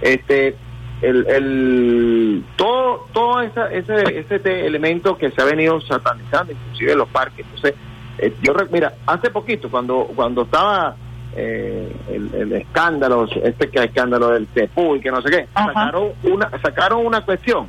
[0.00, 0.56] Este,
[1.02, 7.08] el, el todo todo esa, ese ese elemento que se ha venido satanizando inclusive los
[7.08, 7.74] parques entonces
[8.18, 10.96] eh, yo mira hace poquito cuando cuando estaba
[11.36, 16.08] eh, el, el escándalo este que escándalo del CEPU y que no sé qué sacaron
[16.24, 17.66] una sacaron una cuestión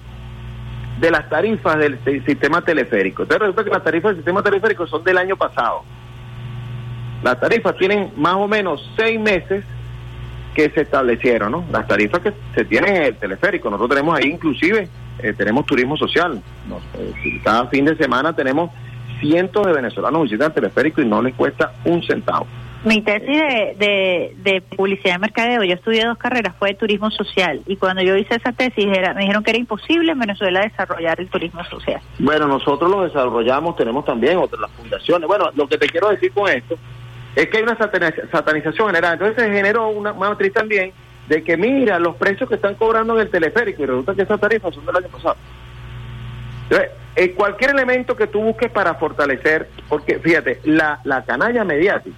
[1.00, 4.86] de las tarifas del si- sistema teleférico entonces resulta que las tarifas del sistema teleférico
[4.88, 5.84] son del año pasado
[7.24, 9.64] las tarifas tienen más o menos seis meses
[10.54, 11.66] que se establecieron, ¿no?
[11.72, 13.70] Las tarifas que se tienen en el teleférico.
[13.70, 14.88] Nosotros tenemos ahí inclusive,
[15.20, 16.40] eh, tenemos turismo social.
[16.70, 18.70] Nos- eh, cada fin de semana tenemos
[19.20, 22.46] cientos de venezolanos visitan el teleférico y no les cuesta un centavo.
[22.86, 27.10] Mi tesis de, de, de publicidad y mercadeo, yo estudié dos carreras, fue de turismo
[27.10, 27.62] social.
[27.66, 31.20] Y cuando yo hice esa tesis, era, me dijeron que era imposible en Venezuela desarrollar
[31.20, 32.00] el turismo social.
[32.20, 35.28] Bueno, nosotros lo desarrollamos, tenemos también otras las fundaciones.
[35.28, 36.78] Bueno, lo que te quiero decir con esto
[37.36, 39.14] es que hay una sataniz- satanización general.
[39.14, 40.92] Entonces se generó una matriz también
[41.28, 44.40] de que mira los precios que están cobrando en el teleférico y resulta que esas
[44.40, 45.38] tarifas son del año pasado.
[46.70, 52.16] Entonces, eh, cualquier elemento que tú busques para fortalecer, porque fíjate, la, la canalla mediática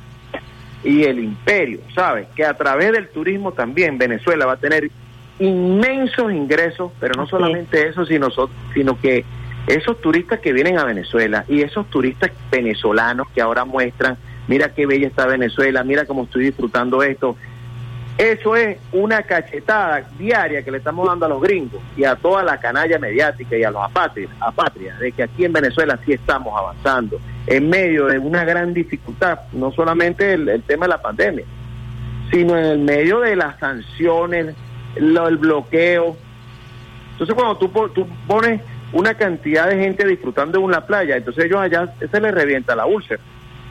[0.83, 2.27] y el imperio, ¿sabes?
[2.35, 4.89] Que a través del turismo también Venezuela va a tener
[5.39, 8.27] inmensos ingresos, pero no solamente eso, sino,
[8.73, 9.23] sino que
[9.67, 14.17] esos turistas que vienen a Venezuela y esos turistas venezolanos que ahora muestran,
[14.47, 17.35] mira qué bella está Venezuela, mira cómo estoy disfrutando esto,
[18.17, 22.41] eso es una cachetada diaria que le estamos dando a los gringos y a toda
[22.43, 26.53] la canalla mediática y a los apátridas, apátridas de que aquí en Venezuela sí estamos
[26.57, 31.45] avanzando en medio de una gran dificultad, no solamente el, el tema de la pandemia,
[32.31, 34.55] sino en el medio de las sanciones,
[34.97, 36.17] lo- el bloqueo.
[37.11, 38.61] Entonces cuando tú, tú pones
[38.93, 42.85] una cantidad de gente disfrutando de una playa, entonces ellos allá se les revienta la
[42.85, 43.21] úlcera.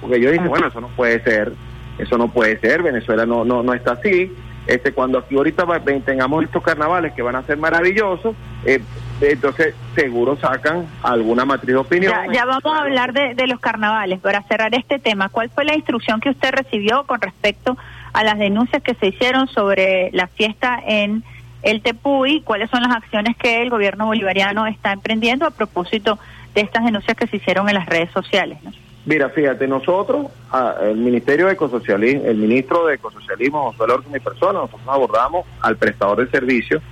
[0.01, 1.52] Porque yo dije, bueno, eso no puede ser,
[1.98, 4.32] eso no puede ser, Venezuela no no no está así.
[4.66, 8.82] Este cuando aquí ahorita va- tengamos estos carnavales que van a ser maravillosos, eh,
[9.20, 12.12] entonces seguro sacan alguna matriz de opinión.
[12.27, 14.18] Ya, ya vamos a hablar de, de los carnavales.
[14.20, 17.77] Para cerrar este tema, ¿cuál fue la instrucción que usted recibió con respecto
[18.12, 21.23] a las denuncias que se hicieron sobre la fiesta en
[21.62, 22.40] el Tepuy?
[22.43, 26.18] ¿Cuáles son las acciones que el gobierno bolivariano está emprendiendo a propósito
[26.55, 28.59] de estas denuncias que se hicieron en las redes sociales?
[28.64, 28.73] ¿no?
[29.06, 34.18] Mira, fíjate, nosotros, ah, el Ministerio de Ecosocialismo, el ministro de Ecosocialismo, José Lorca, mi
[34.18, 36.82] persona, nosotros abordamos al prestador de servicio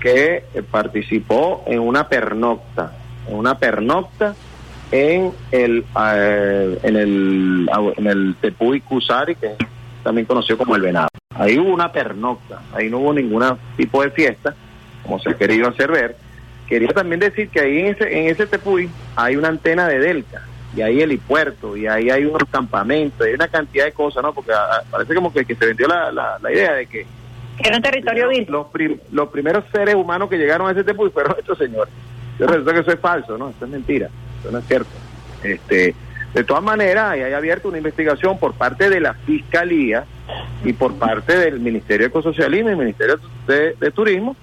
[0.00, 2.92] que eh, participó en una pernocta,
[3.28, 4.36] en una pernocta
[4.92, 9.56] en el eh, en el en el Tepuy Cusari, que es
[10.04, 11.08] también conocido como el Venado.
[11.34, 13.44] Ahí hubo una pernocta, ahí no hubo ningún
[13.76, 14.54] tipo de fiesta,
[15.02, 16.16] como se ha querido hacer ver.
[16.68, 20.42] Quería también decir que ahí en ese, en ese Tepuy hay una antena de Delta,
[20.76, 24.32] y ahí helipuerto, y ahí hay unos campamentos, hay una cantidad de cosas, ¿no?
[24.34, 27.06] Porque ah, parece como que, que se vendió la, la, la idea de que
[27.58, 28.52] era un territorio virgen.
[28.52, 31.92] Los, prim- los primeros seres humanos que llegaron a ese Tepuy fueron estos señores.
[32.38, 33.48] Yo resulta que eso es falso, ¿no?
[33.48, 34.90] Eso es mentira, eso no es cierto.
[35.42, 35.94] Este,
[36.34, 40.04] de todas maneras, ahí hay abierto una investigación por parte de la Fiscalía
[40.64, 44.36] y por parte del Ministerio de Ecosocialismo y el Ministerio de, de Turismo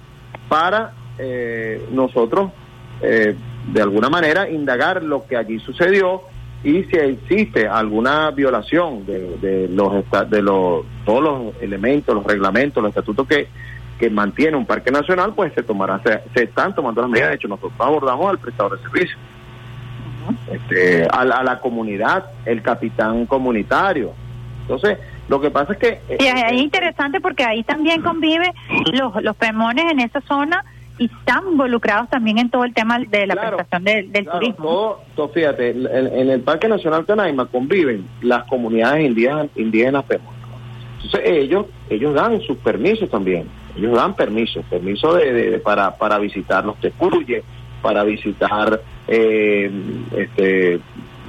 [0.48, 2.50] para eh, nosotros,
[3.00, 3.36] eh,
[3.72, 6.22] de alguna manera, indagar lo que allí sucedió
[6.62, 12.82] y si existe alguna violación de, de los de los todos los elementos, los reglamentos,
[12.82, 13.48] los estatutos que,
[13.98, 17.30] que mantiene un parque nacional, pues se tomará, se, se están tomando las medidas.
[17.30, 19.16] De hecho, nosotros abordamos al prestador de servicio
[20.50, 24.12] este, a, la, a la comunidad, el capitán comunitario.
[24.62, 25.88] Entonces, lo que pasa es que...
[26.08, 28.52] eh, Y es interesante porque ahí también convive
[28.92, 30.64] los, los pemones en esa zona
[30.98, 34.64] y están involucrados también en todo el tema de la prestación del, del Claro, turismo.
[34.64, 40.04] todo- todo, fíjate, en, en el Parque Nacional Canaima conviven las comunidades indígenas, indígenas.
[41.02, 45.96] Entonces ellos, ellos dan sus permisos también, ellos dan permisos, permiso de, de- de- para,
[45.96, 47.42] para visitar los tepuyes,
[47.82, 49.70] para visitar eh,
[50.16, 50.80] este,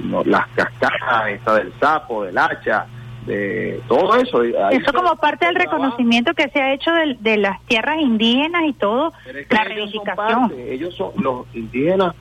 [0.04, 2.86] no, las cascadas esta del sapo, del hacha,
[3.26, 4.40] de todo eso.
[4.40, 8.72] Ahí Eso como parte del reconocimiento que se ha hecho de, las tierras indígenas y
[8.72, 9.76] todo, Pero es que la ellos son
[10.06, 10.48] reivindicación.
[10.48, 12.14] parte, ellos son, los indígenas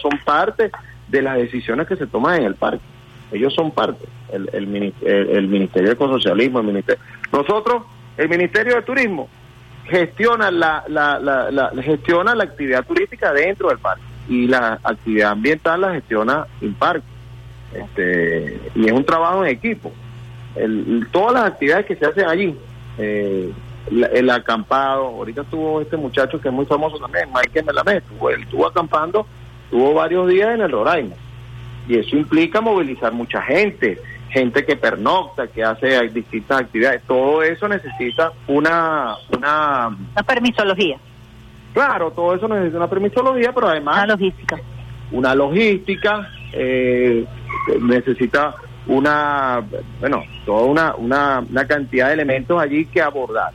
[0.00, 0.70] son parte
[1.08, 2.82] de las decisiones que se toman en el parque.
[3.30, 7.02] Ellos son parte, el, el, mini- el- el Ministerio de Ecosocialismo, el ministerio.
[7.32, 7.82] Nosotros,
[8.16, 9.28] el Ministerio de Turismo,
[9.84, 15.30] gestiona la, la, la, la- gestiona la actividad turística dentro del parque y la actividad
[15.32, 17.06] ambiental la gestiona Imparque.
[17.74, 19.92] Este, y es un trabajo en equipo.
[20.56, 22.54] El- el- todas las actividades que se hacen allí,
[22.98, 23.52] eh,
[23.90, 28.30] la- el acampado, ahorita estuvo este muchacho que es muy famoso también, Mike Melamed, estuvo,
[28.30, 29.26] él estuvo acampando,
[29.70, 31.14] tuvo varios días en el Roraima.
[31.88, 33.98] Y eso implica movilizar mucha gente,
[34.30, 37.02] gente que pernocta, que hace distintas actividades.
[37.06, 40.98] Todo eso necesita una, una La permisología.
[41.72, 44.04] Claro, todo eso necesita una permisología, pero además...
[44.04, 44.58] Una logística.
[45.12, 47.24] Una logística, eh,
[47.80, 48.54] necesita
[48.88, 49.62] una,
[50.00, 53.52] bueno, toda una, una, una cantidad de elementos allí que abordar.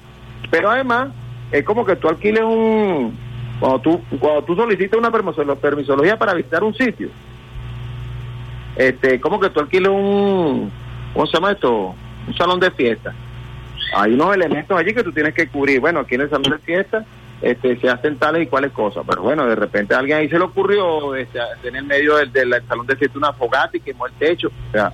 [0.50, 1.10] Pero además,
[1.52, 3.18] es como que tú alquiles un...
[3.60, 7.10] Cuando tú, cuando tú solicitas una permisolo- permisología para visitar un sitio,
[8.76, 10.72] este, como que tú alquiles un...
[11.14, 11.94] ¿Cómo se llama esto?
[12.28, 13.14] Un salón de fiesta
[13.96, 15.80] hay unos elementos allí que tú tienes que cubrir.
[15.80, 17.06] Bueno, aquí en el salón de fiesta
[17.42, 20.38] este, se hacen tales y cuales cosas, pero bueno, de repente a alguien ahí se
[20.38, 24.08] le ocurrió este, en el medio del, del salón de fiesta una fogata y quemó
[24.08, 24.48] el techo.
[24.48, 24.92] O sea,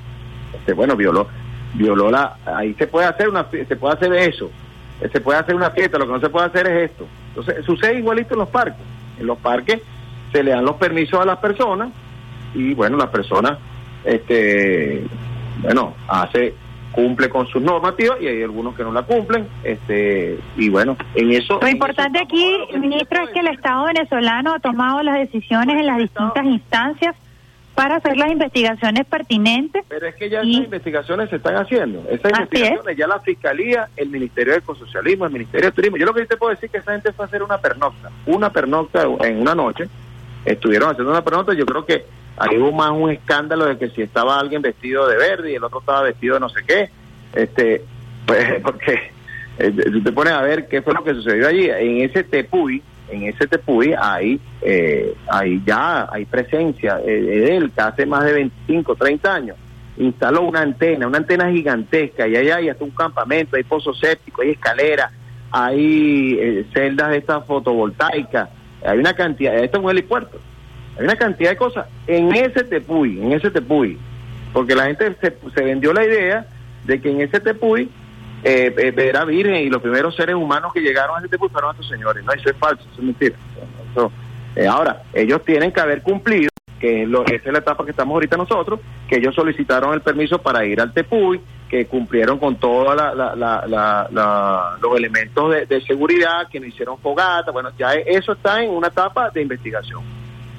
[0.53, 1.27] este, bueno, violó,
[1.73, 2.37] violó la.
[2.45, 4.49] Ahí se puede hacer una, se puede hacer eso,
[5.11, 5.97] se puede hacer una fiesta.
[5.97, 7.07] Lo que no se puede hacer es esto.
[7.29, 8.83] Entonces sucede igualito en los parques.
[9.19, 9.81] En los parques
[10.31, 11.89] se le dan los permisos a las personas
[12.53, 13.57] y bueno, las personas,
[14.03, 15.03] este,
[15.61, 16.53] bueno, hace
[16.91, 21.31] cumple con sus normativas y hay algunos que no la cumplen este y bueno en
[21.31, 25.85] eso Lo importante aquí, ministro, es que el Estado venezolano ha tomado las decisiones en
[25.85, 27.15] las distintas instancias
[27.79, 29.85] para hacer las investigaciones pertinentes.
[29.87, 31.99] pero es que ya esas investigaciones se están haciendo.
[32.09, 35.95] Esas Así investigaciones ya la fiscalía el ministerio de ecosocialismo el ministerio de turismo.
[35.95, 37.57] Yo lo que sí te puedo decir es que esa gente fue a hacer una
[37.57, 39.87] pernocta una pernocta en una noche.
[40.43, 41.53] Estuvieron haciendo una pernocta.
[41.53, 42.03] Yo creo que
[42.35, 45.63] ahí hubo más un escándalo de que si estaba alguien vestido de verde y el
[45.63, 46.89] otro estaba vestido de no sé qué.
[47.33, 47.81] Este
[48.25, 49.09] pues porque
[49.57, 51.69] eh, tú te pones a ver qué fue lo que sucedió allí.
[51.69, 57.71] En ese tepuy en ese tepuy ahí eh, ahí ya hay presencia eh, de él
[57.71, 59.57] que hace más de 25 30 años
[59.97, 64.41] instaló una antena una antena gigantesca y allá hay hasta un campamento hay pozo séptico
[64.41, 65.11] hay escalera
[65.51, 68.49] hay eh, celdas de estas fotovoltaicas
[68.85, 70.39] hay una cantidad esto es un helipuerto
[70.99, 73.97] hay una cantidad de cosas en ese tepuy, en ese tepuy,
[74.51, 76.45] porque la gente se, se vendió la idea
[76.83, 77.89] de que en ese tepuy
[78.43, 81.71] eh, eh, era virgen y los primeros seres humanos que llegaron a ese tepuy fueron
[81.71, 82.23] estos señores.
[82.23, 83.35] No, eso es falso, eso es mentira.
[84.55, 86.49] Eh, ahora, ellos tienen que haber cumplido,
[86.79, 90.39] que lo, esa es la etapa que estamos ahorita nosotros, que ellos solicitaron el permiso
[90.41, 91.39] para ir al tepuy,
[91.69, 96.97] que cumplieron con todos la, la, la, los elementos de, de seguridad, que no hicieron
[96.97, 100.01] fogata, bueno, ya eso está en una etapa de investigación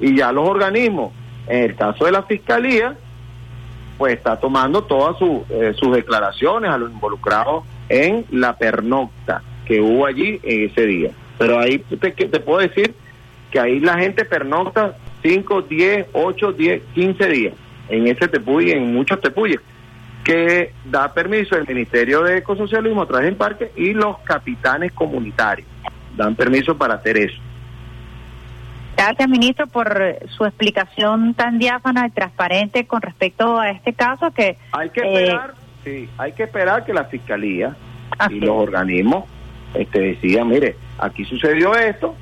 [0.00, 1.12] y ya los organismos,
[1.46, 2.96] en el caso de la fiscalía,
[4.00, 5.14] pues está tomando todas
[5.50, 11.10] eh, sus declaraciones a los involucrados en la pernocta que hubo allí en ese día.
[11.36, 12.94] Pero ahí te puedo decir
[13.50, 17.54] que ahí la gente pernocta 5, 10, 8, 10, 15 días
[17.90, 19.60] en ese tepuy, en muchos tepuyes,
[20.24, 25.68] que da permiso el Ministerio de Ecosocialismo a través del parque y los capitanes comunitarios
[26.16, 27.36] dan permiso para hacer eso.
[29.02, 34.58] Gracias, ministro, por su explicación tan diáfana y transparente con respecto a este caso que...
[34.72, 37.74] Hay que eh, esperar, sí, hay que esperar que la fiscalía
[38.28, 39.24] y los organismos
[39.72, 42.14] este, decidan, mire, aquí sucedió esto,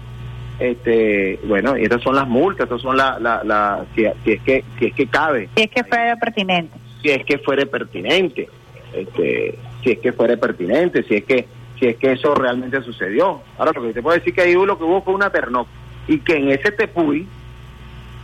[0.61, 4.43] este, bueno, y estas son las multas, estas son las, la, la, si, si es
[4.43, 6.79] que, si es que cabe, si es que fue pertinente.
[7.03, 8.49] si es que fuere pertinente,
[8.95, 11.49] este, si es que fuere pertinente, si es que,
[11.81, 13.43] si es que eso realmente sucedió.
[13.59, 16.19] Ahora lo que te puedo decir que ahí lo que hubo fue una pernocta y
[16.21, 17.27] que en ese tepuy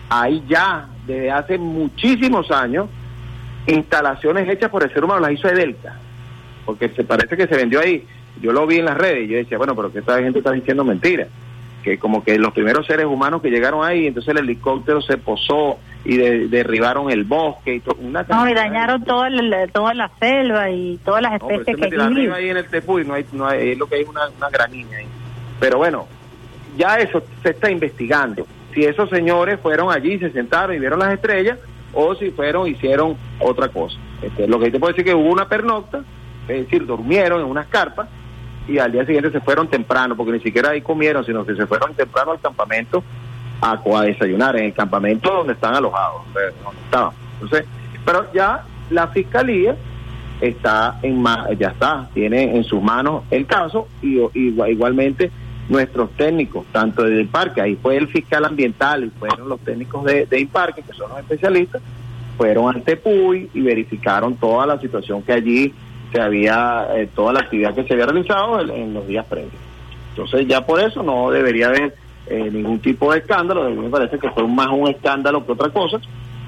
[0.08, 2.88] hay ya desde hace muchísimos años
[3.66, 5.94] instalaciones hechas por el ser humano, las hizo Edelca,
[6.66, 8.06] porque se parece que se vendió ahí.
[8.40, 10.52] Yo lo vi en las redes y yo decía, bueno, pero que esta gente está
[10.52, 11.28] diciendo mentiras.
[11.82, 15.78] Que como que los primeros seres humanos que llegaron ahí, entonces el helicóptero se posó
[16.04, 17.96] y de- derribaron el bosque y todo.
[18.00, 21.60] Una No, y de- dañaron toda la, toda la selva y todas las no, pero
[21.60, 22.32] especies que viven.
[22.32, 24.96] ahí en el tepuy, no hay, no hay, es lo que hay una, una granina
[24.96, 25.06] ahí.
[25.60, 26.06] Pero bueno,
[26.76, 28.46] ya eso se está investigando.
[28.72, 31.58] Si esos señores fueron allí, se sentaron y vieron las estrellas,
[31.92, 33.96] o si fueron, hicieron otra cosa.
[34.20, 36.02] Este, lo que te puedo decir que hubo una pernocta,
[36.48, 38.08] es decir, durmieron en unas carpas
[38.66, 41.66] y al día siguiente se fueron temprano, porque ni siquiera ahí comieron, sino que se
[41.66, 43.04] fueron temprano al campamento
[43.60, 47.12] a, desayunar, en el campamento donde están alojados, donde estaban.
[47.40, 47.66] Entonces,
[48.04, 49.76] pero ya la fiscalía
[50.40, 51.22] está en
[51.58, 55.30] ya está, tiene en sus manos el caso y, y igualmente
[55.68, 60.26] nuestros técnicos, tanto del parque, ahí fue el fiscal ambiental y fueron los técnicos de,
[60.26, 61.80] de Imparque, que son los especialistas,
[62.36, 65.74] fueron ante PUI y verificaron toda la situación que allí
[66.12, 69.52] se había, eh, toda la actividad que se había realizado en, en los días previos.
[70.10, 71.94] Entonces ya por eso no debería haber
[72.26, 75.52] eh, ningún tipo de escándalo, a mí me parece que fue más un escándalo que
[75.52, 75.98] otra cosa.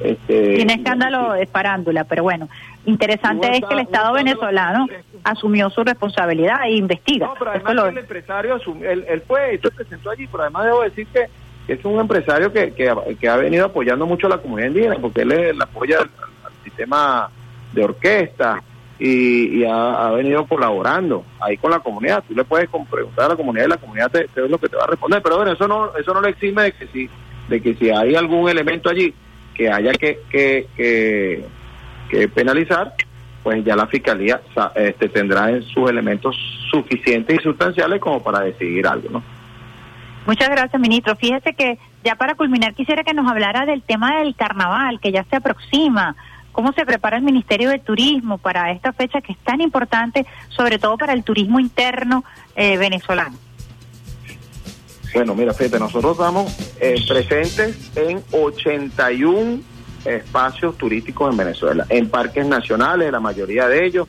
[0.00, 2.48] Este, Tiene escándalo de farándula, pero bueno,
[2.84, 4.86] interesante es que el Estado venezolano
[5.30, 7.26] asumió su responsabilidad e investiga.
[7.26, 10.42] No, pero además lo- el empresario, asum- él, él fue, él se presentó allí, pero
[10.44, 11.26] además debo decir que,
[11.68, 14.96] es un empresario que, que, ha- que ha venido apoyando mucho a la comunidad indígena,
[15.00, 16.10] porque él, él apoya al,
[16.44, 17.28] al sistema
[17.72, 18.62] de orquesta
[18.98, 22.22] y, y ha, ha venido colaborando ahí con la comunidad.
[22.26, 24.68] Tú le puedes preguntar a la comunidad y la comunidad te, te es lo que
[24.68, 27.10] te va a responder, pero bueno, eso no eso no le exime de que si,
[27.48, 29.12] de que si hay algún elemento allí
[29.54, 31.44] que haya que, que, que,
[32.10, 32.94] que penalizar,
[33.46, 34.40] pues ya la fiscalía
[34.74, 36.36] este, tendrá en sus elementos
[36.68, 39.22] suficientes y sustanciales como para decidir algo, ¿no?
[40.26, 41.14] Muchas gracias, ministro.
[41.14, 45.22] Fíjese que ya para culminar quisiera que nos hablara del tema del carnaval, que ya
[45.30, 46.16] se aproxima.
[46.50, 50.80] ¿Cómo se prepara el Ministerio de Turismo para esta fecha que es tan importante, sobre
[50.80, 52.24] todo para el turismo interno
[52.56, 53.36] eh, venezolano?
[55.14, 59.75] Bueno, mira, fíjate, nosotros estamos eh, presentes en 81
[60.06, 64.08] espacios turísticos en Venezuela, en parques nacionales, la mayoría de ellos,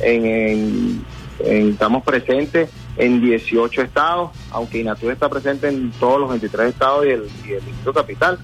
[0.00, 1.04] en,
[1.40, 7.10] estamos presentes en 18 estados, aunque Inatur está presente en todos los 23 estados y
[7.10, 8.38] el, y el Distrito Capital.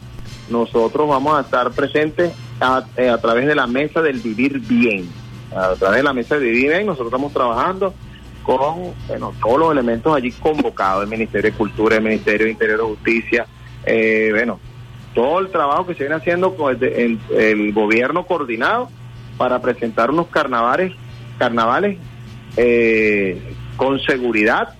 [0.48, 5.08] Nosotros vamos a estar presentes a, eh, a través de la mesa del vivir bien.
[5.54, 7.94] A través de la mesa del vivir bien, nosotros estamos trabajando
[8.42, 12.80] con bueno, todos los elementos allí convocados, el Ministerio de Cultura, el Ministerio de Interior
[12.82, 13.46] y Justicia,
[13.84, 14.58] eh, bueno,
[15.14, 18.88] todo el trabajo que se viene haciendo con el, de- el- el gobierno coordinado
[19.36, 20.92] para presentar unos carnavales,
[21.38, 21.98] carnavales
[22.56, 23.40] eh,
[23.76, 24.74] con seguridad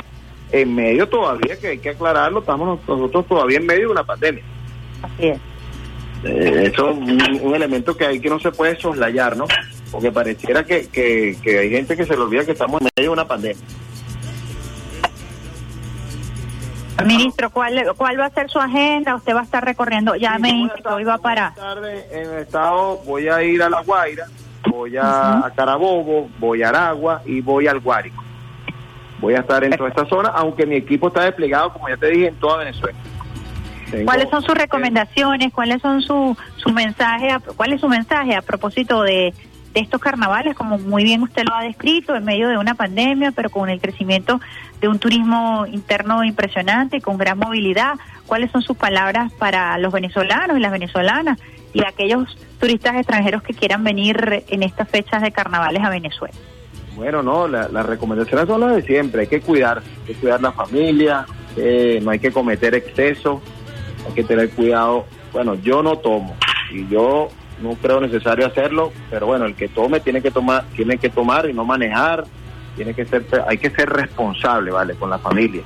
[0.52, 4.43] en medio todavía, que hay que aclararlo, estamos nosotros todavía en medio de una pandemia.
[5.02, 5.39] Así es.
[6.24, 9.47] Eh, eso es un, un elemento que hay que no se puede soslayar, ¿no?
[9.90, 13.11] Porque pareciera que, que, que hay gente que se le olvida que estamos en medio
[13.11, 13.62] de una pandemia.
[17.06, 19.14] Ministro, ¿cuál, ¿cuál va a ser su agenda?
[19.14, 20.14] ¿Usted va a estar recorriendo?
[20.16, 21.52] Ya me dice que hoy va para...
[21.55, 24.27] tarde en el estado voy a ir a La Guaira,
[24.70, 28.22] voy a, a Carabobo, voy a Aragua y voy al Guárico.
[29.20, 32.06] Voy a estar en toda esta zona, aunque mi equipo está desplegado, como ya te
[32.09, 32.98] dije, en toda Venezuela.
[33.90, 35.52] Tengo- ¿Cuáles son sus recomendaciones?
[35.52, 37.31] ¿Cuáles son su, su mensaje?
[37.31, 39.35] a- ¿Cuál es su mensaje a propósito de,
[39.74, 40.56] de estos carnavales?
[40.56, 43.80] Como muy bien usted lo ha descrito, en medio de una pandemia, pero con el
[43.80, 44.40] crecimiento
[44.80, 47.94] de un turismo interno impresionante, con gran movilidad.
[48.26, 51.38] ¿Cuáles son sus palabras para los venezolanos y las venezolanas
[51.72, 56.34] y aquellos turistas extranjeros que quieran venir en estas fechas de carnavales a Venezuela?
[56.97, 59.22] Bueno, no, la- las recomendaciones son las de siempre.
[59.22, 61.24] Hay que cuidar, hay que cuidar la familia,
[61.56, 63.40] eh, no hay que cometer excesos,
[64.06, 65.06] hay que tener cuidado.
[65.32, 66.36] Bueno, yo no tomo
[66.72, 67.28] y yo
[67.60, 71.48] no creo necesario hacerlo, pero bueno, el que tome tiene que tomar, tiene que tomar
[71.48, 72.24] y no manejar,
[72.76, 75.62] tiene que ser, hay que ser responsable, vale, con la familia.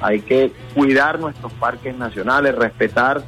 [0.00, 3.22] Hay que cuidar nuestros parques nacionales, respetar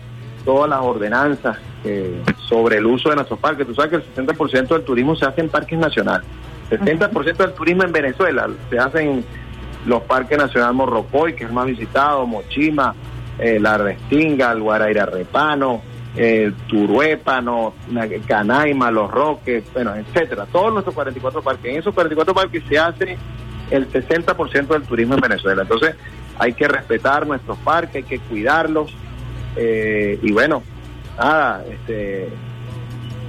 [0.44, 3.66] todas las ordenanzas eh, sobre el uso de nuestros parques.
[3.66, 6.26] Tú sabes que el 60% del turismo se hace en parques nacionales.
[6.70, 9.24] 70% del turismo en Venezuela se hace en
[9.86, 12.94] los parques nacionales Morrocoy, que es el más visitado, Mochima,
[13.38, 15.82] eh, La Restinga, el Guaraira Repano,
[16.16, 20.46] el Turuépano, Na- Canaima, Los Roques, bueno, etcétera.
[20.50, 21.72] Todos nuestros 44 parques.
[21.72, 23.16] En esos 44 parques se hace
[23.70, 25.62] el 60% del turismo en Venezuela.
[25.62, 25.94] Entonces,
[26.38, 28.94] hay que respetar nuestros parques, hay que cuidarlos.
[29.56, 30.62] eh, y bueno,
[31.18, 32.28] nada, este,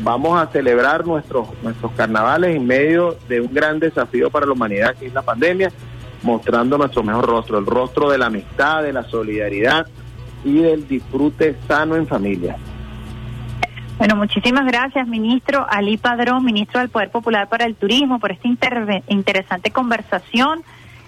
[0.01, 4.95] vamos a celebrar nuestros nuestros carnavales en medio de un gran desafío para la humanidad
[4.95, 5.72] que es la pandemia,
[6.23, 9.85] mostrando nuestro mejor rostro, el rostro de la amistad, de la solidaridad
[10.45, 12.57] y del disfrute sano en familia.
[13.98, 18.48] Bueno, muchísimas gracias, ministro Ali Padrón, ministro del Poder Popular para el Turismo, por esta
[19.07, 20.64] interesante conversación.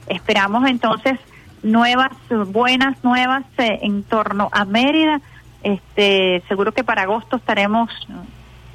[0.07, 1.19] Esperamos entonces
[1.63, 5.19] nuevas, buenas nuevas eh, en torno a Mérida.
[5.63, 7.89] Este, seguro que para agosto estaremos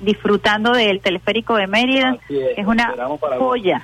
[0.01, 2.93] disfrutando del teleférico de Mérida, es, que es una
[3.39, 3.83] joya,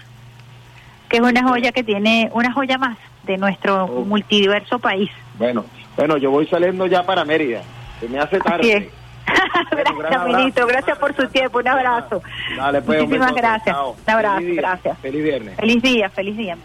[1.09, 5.11] que es una joya que tiene una joya más de nuestro multidiverso país.
[5.39, 5.65] Bueno,
[5.97, 7.63] bueno, yo voy saliendo ya para Mérida.
[8.01, 8.91] Se me hace tarde.
[9.71, 10.67] gracias, ministro.
[10.67, 11.59] Gracias por su tiempo.
[11.59, 12.23] Un abrazo.
[12.57, 13.75] Dale, pues, Muchísimas gracias.
[13.75, 13.97] Chao.
[14.07, 14.39] Un abrazo.
[14.39, 14.57] Feliz.
[14.57, 14.99] Gracias.
[14.99, 15.57] Feliz viernes.
[15.57, 16.57] Feliz día, feliz día.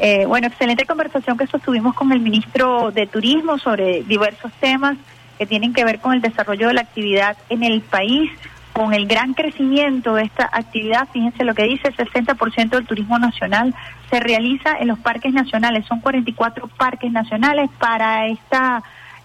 [0.00, 4.96] Eh, bueno, excelente conversación que sostuvimos con el ministro de Turismo sobre diversos temas
[5.38, 8.30] que tienen que ver con el desarrollo de la actividad en el país.
[8.72, 13.18] con el gran crecimiento de esta actividad, fíjense lo que dice, el 60% del turismo
[13.18, 13.74] nacional
[14.08, 18.82] se realiza en los parques nacionales, son 44 parques nacionales para esta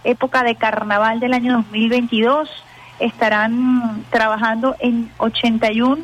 [0.08, 2.50] época de carnaval del año 2022,
[3.00, 6.02] estarán trabajando en 81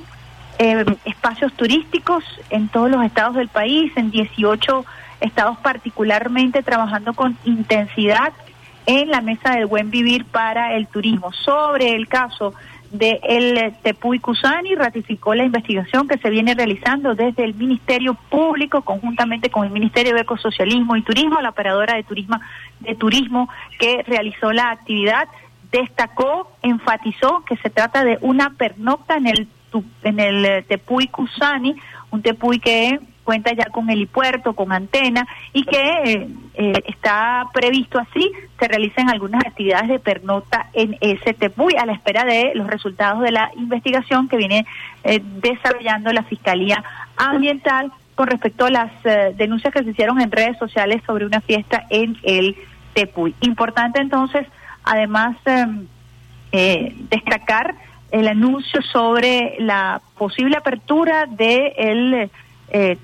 [0.60, 4.86] eh, espacios turísticos en todos los estados del país, en 18
[5.22, 8.34] estados particularmente trabajando con intensidad
[8.86, 11.32] en la mesa del buen vivir para el turismo.
[11.32, 12.54] Sobre el caso
[12.94, 18.84] de el Tepuy Cusani ratificó la investigación que se viene realizando desde el Ministerio Público
[18.84, 22.40] conjuntamente con el Ministerio de Ecosocialismo y Turismo, la operadora de turismo
[22.82, 23.50] de turismo
[23.80, 25.28] que realizó la actividad
[25.72, 29.48] destacó, enfatizó que se trata de una pernocta en el
[30.04, 31.76] en el eh, Tepuy Cusani,
[32.12, 38.00] un Tepuy que cuenta ya con helipuerto, con antena y que eh, eh, está previsto
[38.00, 42.68] así se realicen algunas actividades de pernocta en ese Tepuy a la espera de los
[42.68, 44.66] resultados de la investigación que viene
[45.04, 46.84] eh, desarrollando la Fiscalía
[47.18, 51.42] Ambiental con respecto a las eh, denuncias que se hicieron en redes sociales sobre una
[51.42, 52.56] fiesta en el
[52.94, 53.34] Tepuy.
[53.42, 54.46] Importante entonces,
[54.84, 55.36] además,
[57.10, 57.74] destacar
[58.12, 62.30] el anuncio sobre la posible apertura del
[62.70, 62.98] eh,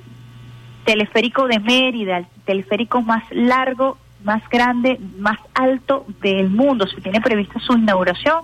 [0.85, 6.87] teleférico de Mérida, el teleférico más largo, más grande, más alto del mundo.
[6.87, 8.43] Se tiene prevista su inauguración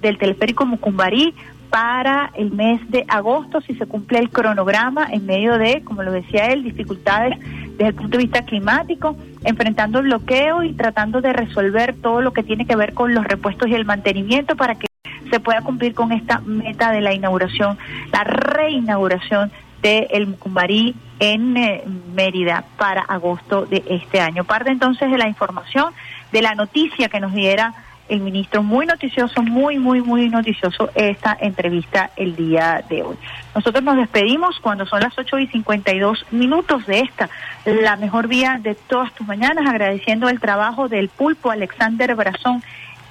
[0.00, 1.34] del teleférico Mucumbarí
[1.70, 6.12] para el mes de agosto, si se cumple el cronograma en medio de, como lo
[6.12, 7.36] decía él, dificultades
[7.70, 12.32] desde el punto de vista climático, enfrentando el bloqueo y tratando de resolver todo lo
[12.32, 14.86] que tiene que ver con los repuestos y el mantenimiento para que
[15.30, 17.76] se pueda cumplir con esta meta de la inauguración,
[18.12, 19.50] la reinauguración
[19.84, 21.84] de el Mucumbarí en eh,
[22.14, 24.44] Mérida para agosto de este año.
[24.44, 25.92] Parte entonces de la información,
[26.32, 27.74] de la noticia que nos diera
[28.08, 33.16] el ministro, muy noticioso, muy, muy, muy noticioso esta entrevista el día de hoy.
[33.54, 37.28] Nosotros nos despedimos cuando son las 8 y 52 minutos de esta,
[37.66, 42.62] la mejor vía de todas tus mañanas, agradeciendo el trabajo del pulpo Alexander Brazón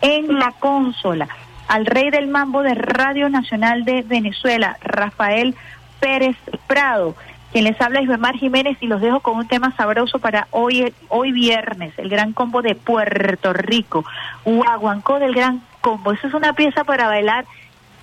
[0.02, 1.28] en la consola,
[1.68, 5.56] al rey del mambo de Radio Nacional de Venezuela, Rafael
[6.04, 6.36] Pérez
[6.68, 7.16] Prado,
[7.54, 10.94] quien les habla es Mar Jiménez y los dejo con un tema sabroso para hoy,
[11.08, 14.04] hoy viernes, el gran combo de Puerto Rico,
[14.44, 16.12] Huaguancó del gran combo.
[16.12, 17.46] Esa es una pieza para bailar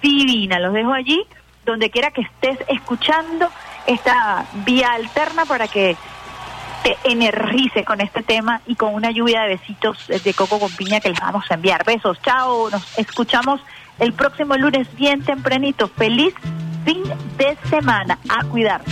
[0.01, 0.59] divina.
[0.59, 1.27] Los dejo allí,
[1.67, 3.51] donde quiera que estés escuchando
[3.87, 5.95] esta vía alterna para que
[6.83, 11.01] te energice con este tema y con una lluvia de besitos de coco con piña
[11.01, 11.85] que les vamos a enviar.
[11.85, 13.61] Besos, chao, nos escuchamos
[14.01, 15.89] el próximo lunes bien tempranito.
[15.89, 16.35] Feliz
[16.85, 17.03] fin
[17.39, 18.19] de semana.
[18.29, 18.91] A cuidarse.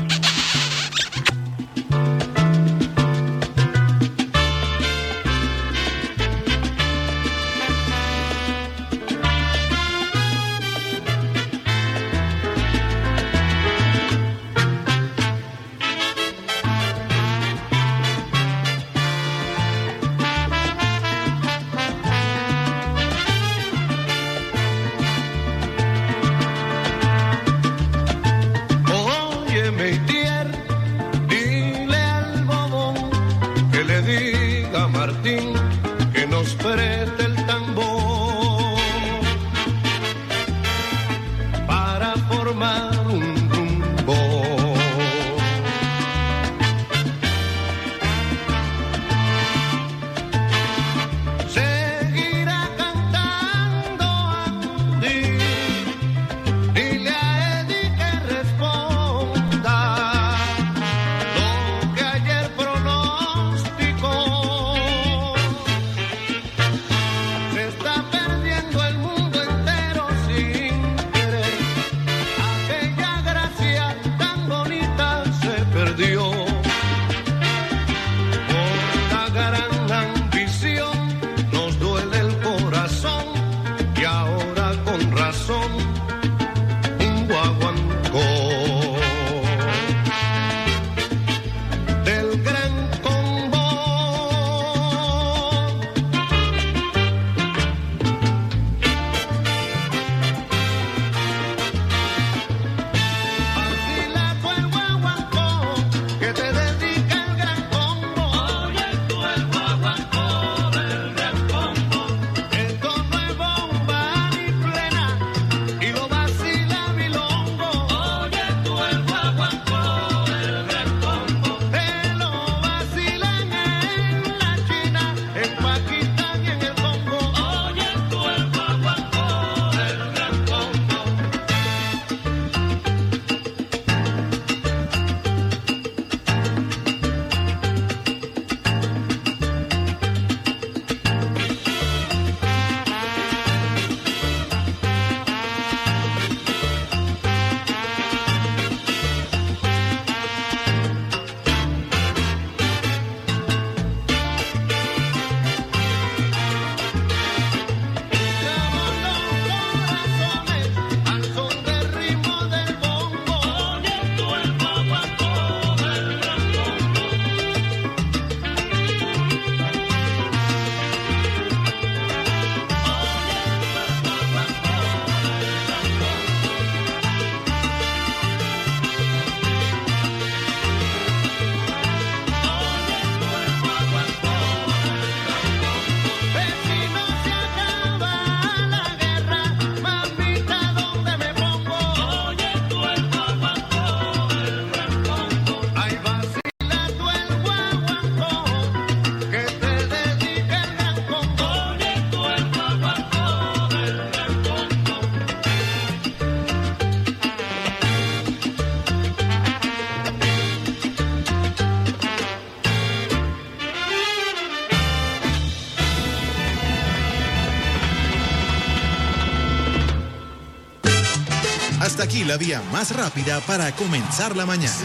[222.28, 224.76] La vía más rápida para comenzar la mañana.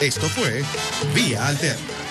[0.00, 0.62] Esto fue
[1.14, 2.01] Vía Alterna.